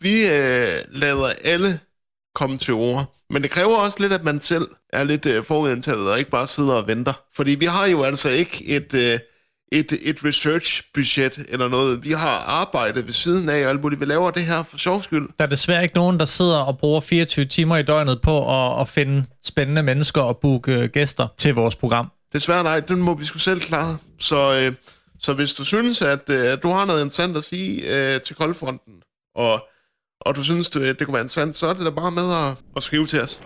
vi 0.00 0.22
øh, 0.26 0.78
lader 0.88 1.32
alle 1.44 1.80
komme 2.34 2.58
til 2.58 2.74
ord. 2.74 3.14
Men 3.30 3.42
det 3.42 3.50
kræver 3.50 3.76
også 3.76 3.96
lidt, 4.00 4.12
at 4.12 4.24
man 4.24 4.40
selv 4.40 4.66
er 4.92 5.04
lidt 5.04 5.26
øh, 5.26 5.44
forudindtaget 5.44 6.10
og 6.10 6.18
ikke 6.18 6.30
bare 6.30 6.46
sidder 6.46 6.74
og 6.74 6.86
venter. 6.86 7.12
Fordi 7.36 7.50
vi 7.54 7.64
har 7.64 7.86
jo 7.86 8.02
altså 8.02 8.30
ikke 8.30 8.64
et, 8.66 8.94
øh, 8.94 9.18
et, 9.72 9.92
et 10.02 10.16
research-budget 10.24 11.46
eller 11.48 11.68
noget. 11.68 12.04
Vi 12.04 12.12
har 12.12 12.30
arbejdet 12.38 13.06
ved 13.06 13.12
siden 13.12 13.48
af 13.48 13.64
og 13.64 13.70
alt 13.70 13.80
muligt. 13.82 14.00
Vi 14.00 14.06
laver 14.06 14.30
det 14.30 14.42
her 14.42 14.62
for 14.62 14.78
sjov 14.78 15.02
skyld. 15.02 15.28
Der 15.38 15.44
er 15.44 15.48
desværre 15.48 15.82
ikke 15.82 15.94
nogen, 15.94 16.18
der 16.18 16.24
sidder 16.24 16.58
og 16.58 16.78
bruger 16.78 17.00
24 17.00 17.44
timer 17.46 17.76
i 17.76 17.82
døgnet 17.82 18.20
på 18.22 18.66
at, 18.74 18.80
at 18.80 18.88
finde 18.88 19.24
spændende 19.44 19.82
mennesker 19.82 20.22
og 20.22 20.36
booke 20.42 20.72
øh, 20.72 20.90
gæster 20.90 21.28
til 21.36 21.54
vores 21.54 21.74
program. 21.76 22.06
Desværre 22.32 22.62
nej, 22.64 22.80
den 22.80 22.98
må 23.02 23.14
vi 23.14 23.24
sgu 23.24 23.38
selv 23.38 23.60
klare. 23.60 23.98
Så, 24.18 24.60
øh, 24.60 24.72
så 25.20 25.34
hvis 25.34 25.54
du 25.54 25.64
synes, 25.64 26.02
at 26.02 26.30
øh, 26.30 26.58
du 26.62 26.68
har 26.68 26.86
noget 26.86 27.00
interessant 27.00 27.36
at 27.36 27.44
sige 27.44 27.82
øh, 28.14 28.20
til 28.20 28.36
Koldfronten, 28.36 28.94
og, 29.34 29.64
og 30.20 30.36
du 30.36 30.44
synes, 30.44 30.70
det, 30.70 30.98
det 30.98 31.06
kunne 31.06 31.14
være 31.14 31.22
interessant, 31.22 31.56
så 31.56 31.66
er 31.66 31.72
det 31.72 31.84
da 31.84 31.90
bare 31.90 32.10
med 32.10 32.48
at, 32.48 32.56
at 32.76 32.82
skrive 32.82 33.06
til 33.06 33.20
os. 33.22 33.40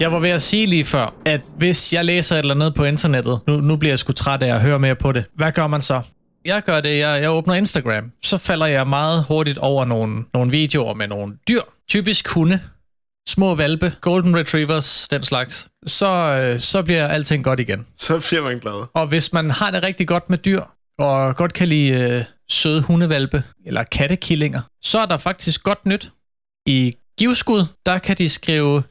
Jeg 0.00 0.12
var 0.12 0.18
ved 0.18 0.30
at 0.30 0.42
sige 0.42 0.66
lige 0.66 0.84
før, 0.84 1.14
at 1.24 1.40
hvis 1.58 1.92
jeg 1.92 2.04
læser 2.04 2.36
et 2.36 2.38
eller 2.38 2.54
andet 2.54 2.74
på 2.74 2.84
internettet, 2.84 3.40
nu, 3.46 3.60
nu 3.60 3.76
bliver 3.76 3.92
jeg 3.92 3.98
sgu 3.98 4.12
træt 4.12 4.42
af 4.42 4.54
at 4.54 4.60
høre 4.62 4.78
mere 4.78 4.94
på 4.94 5.12
det. 5.12 5.24
Hvad 5.36 5.52
gør 5.52 5.66
man 5.66 5.80
så? 5.80 6.02
Jeg 6.44 6.62
gør 6.62 6.80
det, 6.80 6.98
jeg, 6.98 7.22
jeg 7.22 7.30
åbner 7.30 7.54
Instagram. 7.54 8.12
Så 8.22 8.38
falder 8.38 8.66
jeg 8.66 8.86
meget 8.86 9.24
hurtigt 9.24 9.58
over 9.58 9.84
nogle, 9.84 10.24
nogle 10.34 10.50
videoer 10.50 10.94
med 10.94 11.08
nogle 11.08 11.36
dyr. 11.48 11.62
Typisk 11.88 12.28
hunde. 12.28 12.60
Små 13.28 13.54
valpe, 13.54 13.94
golden 14.00 14.36
retrievers, 14.36 15.08
den 15.08 15.22
slags. 15.22 15.68
Så, 15.86 16.06
øh, 16.06 16.60
så 16.60 16.82
bliver 16.82 17.08
alting 17.08 17.44
godt 17.44 17.60
igen. 17.60 17.86
Så 17.94 18.26
bliver 18.28 18.42
man 18.42 18.58
glad. 18.58 18.86
Og 18.94 19.06
hvis 19.06 19.32
man 19.32 19.50
har 19.50 19.70
det 19.70 19.82
rigtig 19.82 20.08
godt 20.08 20.30
med 20.30 20.38
dyr, 20.38 20.62
og 20.98 21.36
godt 21.36 21.52
kan 21.52 21.68
lide 21.68 21.90
øh, 21.90 22.24
søde 22.50 22.82
hundevalpe, 22.82 23.42
eller 23.66 23.82
kattekillinger, 23.82 24.60
så 24.82 24.98
er 24.98 25.06
der 25.06 25.16
faktisk 25.16 25.62
godt 25.62 25.86
nyt. 25.86 26.12
I 26.66 26.92
givskud, 27.18 27.66
der 27.86 27.98
kan 27.98 28.16
de 28.16 28.28
skrive 28.28 28.82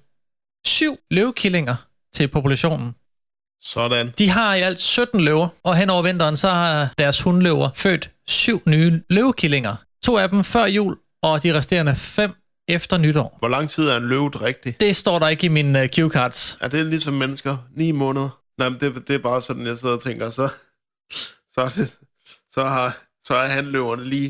syv 0.66 0.98
løvekillinger 1.12 1.76
til 2.14 2.28
populationen. 2.28 2.96
Sådan. 3.64 4.14
De 4.18 4.30
har 4.30 4.56
i 4.56 4.62
alt 4.62 4.80
17 4.80 5.22
løver, 5.22 5.48
og 5.64 5.78
hen 5.78 5.90
over 5.90 6.02
vinteren, 6.02 6.38
så 6.38 6.50
har 6.50 6.90
deres 6.98 7.22
hundløver 7.22 7.70
født 7.76 8.12
syv 8.28 8.62
nye 8.66 9.02
løvekillinger. 9.10 9.76
To 10.04 10.18
af 10.18 10.30
dem 10.30 10.44
før 10.44 10.66
jul, 10.66 10.98
og 11.24 11.44
de 11.44 11.54
resterende 11.54 11.96
fem 11.96 12.34
efter 12.68 12.98
nytår. 12.98 13.36
Hvor 13.40 13.48
lang 13.48 13.70
tid 13.70 13.90
er 13.90 13.98
en 13.98 14.08
løve 14.08 14.30
rigtig? 14.30 14.80
Det 14.80 14.96
står 14.96 15.20
der 15.20 15.28
ikke 15.28 15.46
i 15.46 15.50
mine 15.50 15.84
uh, 15.84 15.90
cue 15.90 16.10
cards. 16.10 16.58
Er 16.62 16.68
det 16.68 16.86
ligesom 16.86 17.14
mennesker? 17.14 17.58
Ni 17.76 17.92
måneder? 17.92 18.42
Nej, 18.58 18.70
men 18.70 18.80
det, 18.80 19.08
det 19.08 19.16
er 19.16 19.20
bare 19.20 19.42
sådan, 19.42 19.66
jeg 19.66 19.78
sidder 19.78 19.96
og 19.96 20.02
tænker, 20.02 20.30
så, 20.30 20.48
så, 21.54 21.62
er 21.62 21.70
det, 21.70 21.98
så, 22.52 22.64
har, 22.64 22.98
så 23.24 23.36
er 23.36 23.46
handløverne 23.48 24.04
lige, 24.06 24.30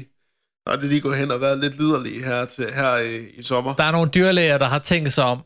så 0.67 0.73
er 0.73 0.75
det 0.75 0.89
lige 0.89 1.01
gået 1.01 1.17
hen 1.17 1.31
og 1.31 1.41
været 1.41 1.59
lidt 1.59 1.77
liderlige 1.77 2.23
her, 2.23 2.45
til, 2.45 2.73
her 2.73 2.97
i, 2.97 3.29
i 3.29 3.43
sommer. 3.43 3.73
Der 3.75 3.83
er 3.83 3.91
nogle 3.91 4.09
dyrlæger, 4.15 4.57
der 4.57 4.65
har 4.65 4.79
tænkt 4.79 5.13
sig 5.13 5.23
om, 5.23 5.43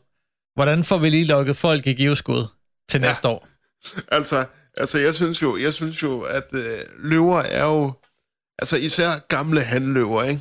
hvordan 0.54 0.84
får 0.84 0.98
vi 0.98 1.10
lige 1.10 1.24
lukket 1.24 1.56
folk 1.56 1.86
i 1.86 1.92
giveskud 1.92 2.46
til 2.90 3.00
Ja. 3.00 3.06
næste 3.08 3.28
år. 3.28 3.48
Altså, 4.12 4.44
altså 4.76 4.98
jeg 4.98 5.14
synes 5.14 5.42
jo, 5.42 5.56
jeg 5.56 5.74
synes 5.74 6.02
jo, 6.02 6.20
at 6.20 6.44
øh, 6.52 6.78
løver 6.98 7.40
er 7.40 7.64
jo, 7.64 7.92
altså 8.58 8.76
især 8.76 9.18
gamle 9.28 9.60
handløver, 9.62 10.22
ikke? 10.22 10.40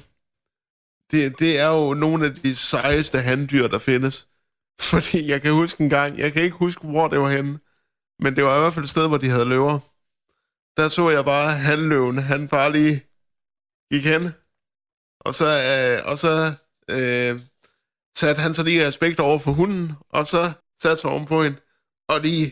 Det, 1.12 1.40
det 1.40 1.60
er 1.60 1.68
jo 1.68 1.94
nogle 1.94 2.26
af 2.26 2.36
de 2.36 2.56
sejeste 2.56 3.20
handdyr, 3.20 3.68
der 3.68 3.78
findes. 3.80 4.28
Fordi 4.92 5.30
jeg 5.30 5.42
kan 5.42 5.54
huske 5.54 5.84
en 5.84 5.90
gang, 5.90 6.18
jeg 6.18 6.34
kan 6.34 6.44
ikke 6.44 6.58
huske, 6.58 6.88
hvor 6.88 7.08
det 7.08 7.20
var 7.20 7.32
henne, 7.32 7.60
men 8.20 8.36
det 8.36 8.44
var 8.44 8.58
i 8.58 8.60
hvert 8.60 8.74
fald 8.74 8.86
et 8.86 8.90
sted, 8.90 9.08
hvor 9.08 9.18
de 9.18 9.30
havde 9.30 9.50
løver. 9.50 9.80
Der 10.78 10.88
så 10.88 11.10
jeg 11.10 11.26
bare 11.26 11.52
handløven, 11.52 12.18
han 12.18 12.48
bare 12.48 12.72
lige 12.72 13.04
gik 13.92 14.06
hen, 14.06 14.30
og 15.20 15.36
så, 15.36 15.46
øh, 15.46 16.12
og 16.12 16.18
så 16.18 16.54
øh, 16.92 17.42
satte 18.18 18.42
han 18.42 18.54
sig 18.54 18.66
lige 18.66 18.82
i 18.82 18.86
respekt 18.86 19.20
over 19.20 19.40
for 19.40 19.52
hunden, 19.52 19.92
og 20.10 20.28
så 20.28 20.52
satte 20.82 21.02
sig 21.02 21.10
oven 21.10 21.26
på 21.26 21.44
hende, 21.44 21.58
og 22.10 22.22
lige 22.22 22.52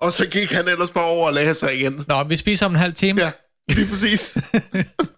og 0.00 0.12
så 0.12 0.26
gik 0.26 0.50
han 0.50 0.68
ellers 0.68 0.90
bare 0.90 1.04
over 1.04 1.26
og 1.26 1.32
lagde 1.32 1.54
sig 1.54 1.80
igen. 1.80 2.04
Nå, 2.08 2.24
vi 2.24 2.36
spiser 2.36 2.66
om 2.66 2.72
en 2.72 2.78
halv 2.78 2.94
time. 2.94 3.20
Ja, 3.20 3.32
lige 3.68 3.88
præcis. 3.88 4.38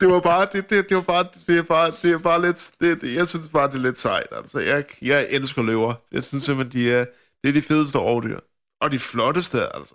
det 0.00 0.08
var 0.08 0.20
bare, 0.20 0.48
det, 0.52 0.70
det, 0.70 0.88
det 0.88 0.96
var 0.96 1.02
bare, 1.02 1.28
det 1.46 1.58
er 1.58 1.62
bare, 1.62 1.92
det 2.02 2.12
er 2.12 2.18
bare 2.18 2.42
lidt, 2.42 2.70
det, 2.80 3.00
det, 3.00 3.14
jeg 3.14 3.28
synes 3.28 3.48
bare, 3.48 3.68
det 3.68 3.74
er 3.74 3.78
lidt 3.78 3.98
sejt. 3.98 4.26
Altså, 4.32 4.60
jeg, 4.60 4.84
jeg 5.02 5.26
elsker 5.30 5.62
løver. 5.62 5.94
Jeg 6.12 6.24
synes 6.24 6.44
simpelthen, 6.44 6.80
de 6.80 6.92
er, 6.92 7.04
det 7.42 7.48
er 7.48 7.52
de 7.52 7.62
fedeste 7.62 7.98
rovdyr. 7.98 8.38
Og 8.80 8.92
de 8.92 8.98
flotteste, 8.98 9.76
altså. 9.76 9.94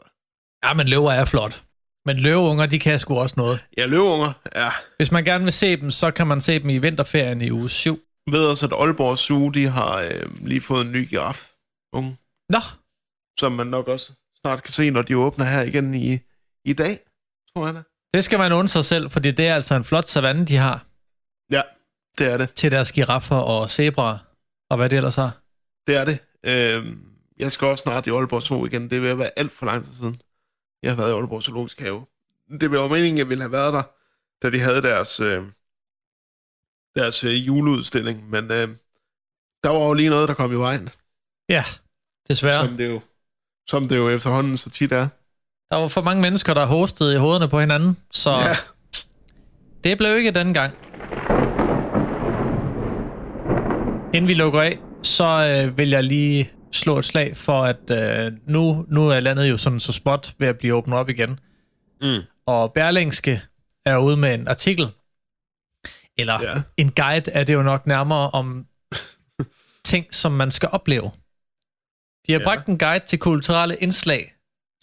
Ja, 0.65 0.73
men 0.73 0.87
løver 0.87 1.11
er 1.11 1.25
flot. 1.25 1.63
Men 2.05 2.17
løveunger, 2.17 2.65
de 2.65 2.79
kan 2.79 2.99
sgu 2.99 3.19
også 3.19 3.33
noget. 3.37 3.65
Ja, 3.77 3.85
løveunger, 3.85 4.33
ja. 4.55 4.69
Hvis 4.97 5.11
man 5.11 5.23
gerne 5.23 5.43
vil 5.43 5.53
se 5.53 5.75
dem, 5.75 5.91
så 5.91 6.11
kan 6.11 6.27
man 6.27 6.41
se 6.41 6.59
dem 6.59 6.69
i 6.69 6.77
vinterferien 6.77 7.41
i 7.41 7.51
uge 7.51 7.69
7. 7.69 7.99
Jeg 8.27 8.33
ved 8.33 8.45
også, 8.47 8.65
at 8.65 8.73
Aalborg 8.73 9.17
Zoo, 9.17 9.49
de 9.49 9.67
har 9.67 9.97
øh, 10.01 10.45
lige 10.47 10.61
fået 10.61 10.85
en 10.85 10.91
ny 10.91 11.09
giraf. 11.09 11.51
Unge. 11.93 12.17
Nå, 12.49 12.59
Som 13.39 13.51
man 13.51 13.67
nok 13.67 13.87
også 13.87 14.13
snart 14.41 14.63
kan 14.63 14.73
se, 14.73 14.89
når 14.89 15.01
de 15.01 15.17
åbner 15.17 15.45
her 15.45 15.61
igen 15.61 15.93
i, 15.93 16.19
i 16.65 16.73
dag, 16.73 16.99
tror 17.53 17.65
jeg 17.65 17.73
da. 17.75 17.81
Det 18.13 18.23
skal 18.23 18.39
man 18.39 18.51
undre 18.51 18.67
sig 18.67 18.85
selv, 18.85 19.09
fordi 19.11 19.31
det 19.31 19.47
er 19.47 19.55
altså 19.55 19.75
en 19.75 19.83
flot 19.83 20.07
savanne, 20.07 20.45
de 20.45 20.55
har 20.55 20.85
Ja, 21.51 21.61
det 22.17 22.31
er 22.33 22.37
det. 22.37 22.53
til 22.53 22.71
deres 22.71 22.91
giraffer 22.91 23.35
og 23.35 23.69
zebraer, 23.69 24.17
og 24.69 24.77
hvad 24.77 24.89
det 24.89 24.95
ellers 24.95 25.15
har. 25.15 25.41
Det 25.87 25.95
er 25.95 26.05
det. 26.05 26.19
Øh, 26.45 26.95
jeg 27.39 27.51
skal 27.51 27.67
også 27.67 27.81
snart 27.81 28.07
i 28.07 28.09
Aalborg 28.09 28.41
Zoo 28.41 28.65
igen. 28.65 28.89
Det 28.89 29.01
vil 29.01 29.07
jeg 29.07 29.17
være 29.17 29.39
alt 29.39 29.51
for 29.51 29.65
lang 29.65 29.83
tid 29.83 29.93
siden. 29.93 30.21
Jeg 30.83 30.91
har 30.91 30.97
været 30.97 31.09
i 31.11 31.13
Aalborg 31.13 31.41
Zoologisk 31.43 31.79
Have. 31.79 32.05
Det 32.61 32.71
var 32.71 32.87
meningen, 32.87 33.17
jeg 33.17 33.29
ville 33.29 33.41
have 33.43 33.51
været 33.51 33.73
der, 33.73 33.83
da 34.41 34.49
de 34.49 34.59
havde 34.59 34.81
deres, 34.81 35.19
øh, 35.19 35.43
deres 36.95 37.23
øh, 37.23 37.47
juleudstilling. 37.47 38.29
Men 38.29 38.43
øh, 38.51 38.67
der 39.63 39.69
var 39.69 39.79
jo 39.79 39.93
lige 39.93 40.09
noget, 40.09 40.27
der 40.27 40.33
kom 40.33 40.51
i 40.51 40.55
vejen. 40.55 40.89
Ja, 41.49 41.63
desværre. 42.27 42.65
Som 42.67 42.77
det, 42.77 42.87
jo, 42.87 43.01
som 43.67 43.87
det 43.87 43.97
jo 43.97 44.09
efterhånden 44.09 44.57
så 44.57 44.69
tit 44.69 44.91
er. 44.91 45.07
Der 45.73 45.79
var 45.79 45.87
for 45.87 46.01
mange 46.01 46.21
mennesker, 46.21 46.53
der 46.53 46.65
hostede 46.65 47.13
i 47.13 47.17
hovederne 47.17 47.47
på 47.47 47.59
hinanden, 47.59 47.97
så 48.11 48.31
Ja. 48.31 48.55
det 49.83 49.97
blev 49.97 50.17
ikke 50.17 50.31
den 50.31 50.53
gang. 50.53 50.73
Inden 54.13 54.27
vi 54.27 54.33
lukker 54.33 54.61
af, 54.61 54.79
så 55.03 55.25
øh, 55.67 55.77
vil 55.77 55.89
jeg 55.89 56.03
lige 56.03 56.51
slå 56.71 56.97
et 56.99 57.05
slag 57.05 57.37
for, 57.37 57.63
at 57.63 57.91
øh, 57.91 58.31
nu, 58.47 58.85
nu 58.89 59.09
er 59.09 59.19
landet 59.19 59.49
jo 59.49 59.57
sådan 59.57 59.79
så 59.79 59.91
spot 59.91 60.33
ved 60.37 60.47
at 60.47 60.57
blive 60.57 60.73
åbnet 60.73 60.97
op 60.99 61.09
igen. 61.09 61.39
Mm. 62.01 62.19
Og 62.45 62.73
Berlingske 62.73 63.41
er 63.85 63.97
ude 63.97 64.17
med 64.17 64.33
en 64.33 64.47
artikel, 64.47 64.87
eller 66.17 66.41
Ja. 66.41 66.53
en 66.77 66.91
guide 66.91 67.31
er 67.31 67.43
det 67.43 67.53
jo 67.53 67.63
nok 67.63 67.87
nærmere 67.87 68.29
om 68.29 68.65
ting, 69.85 70.05
som 70.11 70.31
man 70.31 70.51
skal 70.51 70.69
opleve. 70.71 71.11
De 72.27 72.31
har 72.31 72.39
ja. 72.39 72.43
bragt 72.43 72.67
en 72.67 72.77
guide 72.77 73.05
til 73.05 73.19
kulturelle 73.19 73.75
indslag, 73.75 74.33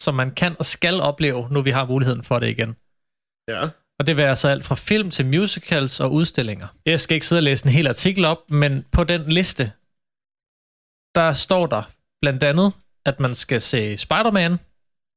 som 0.01 0.15
man 0.15 0.31
kan 0.31 0.57
og 0.59 0.65
skal 0.67 1.01
opleve, 1.01 1.49
nu 1.51 1.63
vi 1.63 1.71
har 1.71 1.87
muligheden 1.87 2.23
for 2.23 2.39
det 2.39 2.49
igen. 2.49 2.77
Ja. 3.49 3.61
Og 3.99 4.07
det 4.07 4.17
vil 4.17 4.23
altså 4.23 4.49
alt 4.49 4.65
fra 4.65 4.75
film 4.75 5.11
til 5.11 5.27
musicals 5.27 6.01
og 6.01 6.13
udstillinger. 6.13 6.67
Jeg 6.87 7.01
skal 7.01 7.15
ikke 7.15 7.27
sidde 7.27 7.39
og 7.39 7.43
læse 7.43 7.67
en 7.67 7.73
hel 7.73 7.87
artikel 7.87 8.25
op, 8.25 8.51
men 8.51 8.85
på 8.93 9.05
den 9.05 9.23
liste, 9.33 9.73
der 11.15 11.33
står 11.33 11.67
der 11.67 11.83
blandt 12.23 12.43
andet, 12.43 12.73
at 13.05 13.21
man 13.21 13.35
skal 13.35 13.61
se 13.61 13.97
Spider-Man, 13.97 14.59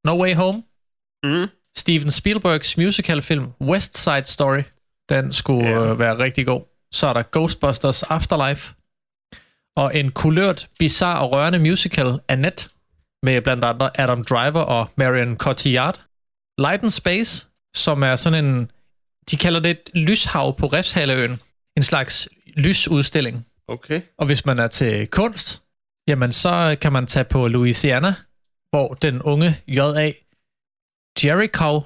No 0.05 0.21
Way 0.23 0.35
Home, 0.35 0.63
Mm. 1.25 1.47
Steven 1.75 2.11
Spielbergs 2.11 2.77
musicalfilm 2.77 3.51
West 3.61 3.97
Side 3.97 4.25
Story. 4.25 4.61
Den 5.09 5.31
skulle 5.33 5.67
Ja. 5.69 5.83
ja. 5.87 5.93
være 5.93 6.17
rigtig 6.17 6.45
god. 6.45 6.61
Så 6.91 7.07
er 7.07 7.13
der 7.13 7.23
Ghostbusters 7.31 8.03
Afterlife. 8.03 8.73
Og 9.75 9.95
en 9.97 10.11
kulørt, 10.11 10.69
bizarre 10.79 11.19
og 11.19 11.31
rørende 11.31 11.59
musical, 11.59 12.19
Annette, 12.27 12.69
med 13.23 13.41
blandt 13.41 13.63
andre 13.63 13.99
Adam 14.01 14.23
Driver 14.23 14.61
og 14.61 14.89
Marion 14.95 15.37
Cotillard. 15.37 16.05
Light 16.57 16.83
and 16.83 16.91
Space, 16.91 17.47
som 17.75 18.03
er 18.03 18.15
sådan 18.15 18.45
en... 18.45 18.71
De 19.31 19.37
kalder 19.37 19.59
det 19.59 19.71
et 19.71 19.89
lyshav 19.93 20.57
på 20.57 20.67
Refshaleøen. 20.67 21.39
En 21.77 21.83
slags 21.83 22.27
lysudstilling. 22.55 23.45
Okay. 23.67 24.01
Og 24.17 24.25
hvis 24.25 24.45
man 24.45 24.59
er 24.59 24.67
til 24.67 25.07
kunst, 25.07 25.63
jamen 26.07 26.31
så 26.31 26.77
kan 26.81 26.91
man 26.91 27.07
tage 27.07 27.23
på 27.23 27.47
Louisiana, 27.47 28.15
hvor 28.69 28.93
den 28.93 29.21
unge 29.21 29.55
J.A. 29.67 30.11
Jericho 31.23 31.81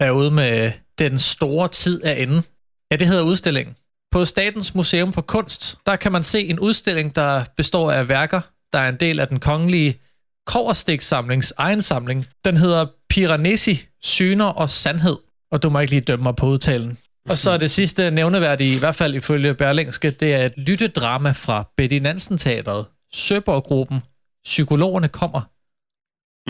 er 0.00 0.10
ude 0.10 0.30
med 0.30 0.72
den 0.98 1.18
store 1.18 1.68
tid 1.68 2.02
af 2.02 2.22
enden. 2.22 2.44
Ja, 2.90 2.96
det 2.96 3.08
hedder 3.08 3.22
udstillingen. 3.22 3.76
På 4.10 4.24
Statens 4.24 4.74
Museum 4.74 5.12
for 5.12 5.22
Kunst, 5.22 5.78
der 5.86 5.96
kan 5.96 6.12
man 6.12 6.22
se 6.22 6.40
en 6.40 6.60
udstilling, 6.60 7.16
der 7.16 7.44
består 7.56 7.92
af 7.92 8.08
værker, 8.08 8.40
der 8.72 8.78
er 8.78 8.88
en 8.88 8.96
del 8.96 9.20
af 9.20 9.28
den 9.28 9.40
kongelige 9.40 10.00
Koverstiksamlings 10.46 11.52
egen 11.56 11.82
samling. 11.82 12.26
Den 12.44 12.56
hedder 12.56 12.86
Piranesi, 13.10 13.86
Syner 14.02 14.44
og 14.46 14.70
Sandhed. 14.70 15.16
Og 15.52 15.62
du 15.62 15.70
må 15.70 15.80
ikke 15.80 15.90
lige 15.90 16.00
dømme 16.00 16.22
mig 16.22 16.36
på 16.36 16.46
udtalen. 16.46 16.98
Og 17.28 17.38
så 17.38 17.50
er 17.50 17.56
det 17.58 17.70
sidste 17.70 18.10
nævneværdige, 18.10 18.76
i 18.76 18.78
hvert 18.78 18.94
fald 18.94 19.14
ifølge 19.14 19.54
Berlingske, 19.54 20.10
det 20.10 20.34
er 20.34 20.46
et 20.46 20.54
lyttedrama 20.56 21.30
fra 21.30 21.70
Betty 21.76 21.94
Nansen 21.94 22.38
Teatret. 22.38 22.86
Søborg-gruppen. 23.14 24.00
Psykologerne 24.44 25.08
kommer. 25.08 25.40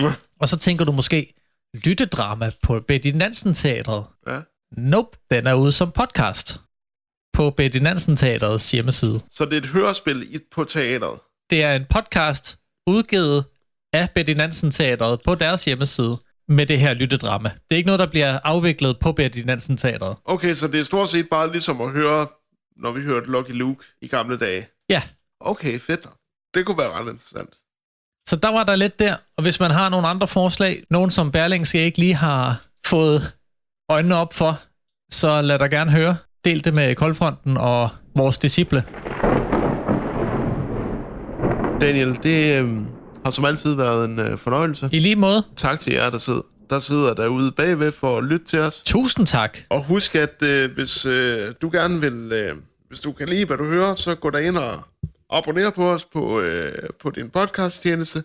Ja. 0.01 0.13
Og 0.39 0.49
så 0.49 0.57
tænker 0.57 0.85
du 0.85 0.91
måske, 0.91 1.33
lyttedrama 1.85 2.51
på 2.63 2.79
Betty 2.79 3.07
Nansen 3.07 3.53
Teatret. 3.53 4.05
Ja. 4.27 4.39
Nope, 4.77 5.17
den 5.31 5.47
er 5.47 5.53
ude 5.53 5.71
som 5.71 5.91
podcast. 5.91 6.59
På 7.33 7.49
Betty 7.49 7.77
Nansen 7.77 8.15
Teatrets 8.15 8.71
hjemmeside. 8.71 9.19
Så 9.31 9.45
det 9.45 9.53
er 9.53 9.57
et 9.57 9.65
hørespil 9.65 10.41
på 10.51 10.63
teateret. 10.63 11.19
Det 11.49 11.63
er 11.63 11.75
en 11.75 11.85
podcast 11.89 12.59
udgivet 12.87 13.45
af 13.93 14.09
Betty 14.15 14.31
Nansen 14.31 14.71
Teatret 14.71 15.19
på 15.25 15.35
deres 15.35 15.65
hjemmeside 15.65 16.17
med 16.47 16.65
det 16.65 16.79
her 16.79 16.93
lyttedrama. 16.93 17.49
Det 17.49 17.75
er 17.75 17.75
ikke 17.75 17.87
noget, 17.87 17.99
der 17.99 18.05
bliver 18.05 18.39
afviklet 18.43 18.99
på 18.99 19.11
Betty 19.11 19.39
Nansen 19.39 19.77
Teatret. 19.77 20.15
Okay, 20.25 20.53
så 20.53 20.67
det 20.67 20.79
er 20.79 20.83
stort 20.83 21.09
set 21.09 21.29
bare 21.29 21.51
ligesom 21.51 21.81
at 21.81 21.91
høre, 21.91 22.27
når 22.77 22.91
vi 22.91 23.01
hørte 23.01 23.31
Lucky 23.31 23.51
Luke 23.51 23.83
i 24.01 24.07
gamle 24.07 24.37
dage. 24.37 24.67
Ja, 24.89 25.01
Okay, 25.43 25.79
fedt. 25.79 26.05
Det 26.53 26.65
kunne 26.65 26.77
være 26.77 26.91
ret 26.91 27.01
interessant. 27.11 27.49
så 28.27 28.35
der 28.35 28.49
var 28.49 28.63
der 28.63 28.75
lidt 28.75 28.99
der. 28.99 29.15
Og 29.37 29.43
hvis 29.43 29.59
man 29.59 29.71
har 29.71 29.89
nogle 29.89 30.07
andre 30.07 30.27
forslag, 30.27 30.83
nogen 30.89 31.09
som 31.09 31.31
Berlingske 31.31 31.85
ikke 31.85 31.97
lige 31.99 32.13
har 32.15 32.61
fået 32.85 33.31
øjnene 33.89 34.15
op 34.15 34.33
for, 34.33 34.59
så 35.11 35.41
lad 35.41 35.59
dig 35.59 35.69
gerne 35.69 35.91
høre. 35.91 36.17
Del 36.45 36.65
det 36.65 36.73
med 36.73 36.95
Koldfronten 36.95 37.57
og 37.57 37.89
vores 38.15 38.37
disciple. 38.37 38.83
Daniel, 41.81 42.19
det 42.23 42.63
øh, 42.63 42.69
har 43.25 43.31
som 43.31 43.45
altid 43.45 43.75
været 43.75 44.09
en 44.09 44.19
øh, 44.19 44.37
fornøjelse. 44.37 44.89
I 44.91 44.99
lige 44.99 45.15
måde, 45.15 45.43
Tak 45.55 45.79
til 45.79 45.93
jer, 45.93 46.09
der 46.09 46.17
sidder, 46.17 46.41
der 46.69 46.79
sidder 46.79 47.13
derude 47.13 47.51
bagved 47.51 47.91
for 47.91 48.17
at 48.17 48.23
lytte 48.23 48.45
til 48.45 48.59
os. 48.59 48.81
tusind 48.85 49.27
tak. 49.27 49.57
Og 49.69 49.83
husk, 49.83 50.15
at 50.15 50.43
øh, 50.43 50.71
hvis 50.73 51.05
øh, 51.05 51.53
du 51.61 51.69
gerne 51.73 52.01
vil, 52.01 52.31
øh, 52.33 52.55
hvis 52.87 52.99
du 52.99 53.11
kan 53.11 53.29
lide, 53.29 53.45
hvad 53.45 53.57
du 53.57 53.65
hører, 53.65 53.95
så 53.95 54.15
gå 54.15 54.29
ind 54.29 54.57
og 54.57 54.71
abonner 55.29 55.69
på 55.69 55.91
os 55.91 56.05
på, 56.05 56.39
øh, 56.39 56.73
på 57.01 57.09
din 57.09 57.29
podcast-tjeneste. 57.29 58.23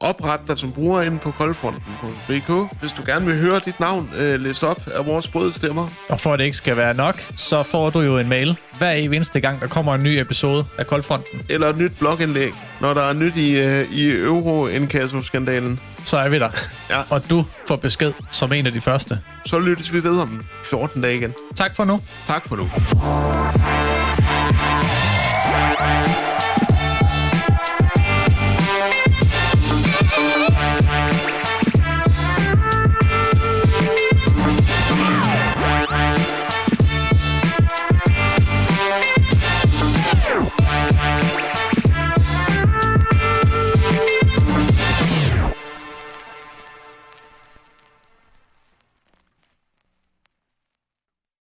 Opret 0.00 0.40
dig 0.48 0.58
som 0.58 0.72
bruger 0.72 1.02
inde 1.02 1.18
på 1.18 1.30
koldfronten.dk. 1.30 2.78
Hvis 2.80 2.92
du 2.92 3.02
gerne 3.06 3.26
vil 3.26 3.38
høre 3.40 3.58
dit 3.64 3.80
navn 3.80 4.10
øh, 4.18 4.40
læst 4.40 4.64
op 4.64 4.88
af 4.94 5.06
vores 5.06 5.28
brødstemmer, 5.28 5.88
Og 6.08 6.20
for 6.20 6.32
at 6.32 6.38
det 6.38 6.44
ikke 6.44 6.56
skal 6.56 6.76
være 6.76 6.94
nok, 6.94 7.22
så 7.36 7.62
får 7.62 7.90
du 7.90 8.00
jo 8.00 8.18
en 8.18 8.28
mail 8.28 8.56
hver 8.78 8.90
eneste 8.92 9.40
gang, 9.40 9.60
der 9.60 9.66
kommer 9.66 9.94
en 9.94 10.02
ny 10.02 10.08
episode 10.08 10.64
af 10.78 10.86
Koldfronten. 10.86 11.40
eller 11.48 11.66
et 11.68 11.78
nyt 11.78 11.92
blogindlæg, 11.98 12.52
når 12.80 12.94
der 12.94 13.02
er 13.02 13.12
nyt 13.12 13.36
i, 13.36 13.58
øh, 13.64 13.92
i 13.92 14.10
euro-indkasso-skandalen, 14.10 15.80
Så 16.04 16.18
er 16.18 16.28
vi 16.28 16.38
der. 16.38 16.50
Ja. 16.90 17.00
Og 17.10 17.30
du 17.30 17.44
får 17.68 17.76
besked 17.76 18.12
som 18.30 18.52
en 18.52 18.66
af 18.66 18.72
de 18.72 18.80
første. 18.80 19.20
så 19.46 19.58
lyttes 19.58 19.92
vi 19.92 20.04
ved 20.04 20.20
om 20.22 20.44
14 20.64 21.02
dage 21.02 21.16
igen. 21.16 21.34
Tak 21.56 21.76
for 21.76 21.84
nu. 21.84 22.00
Tak 22.26 22.48
for 22.48 22.56
nu. 22.56 22.68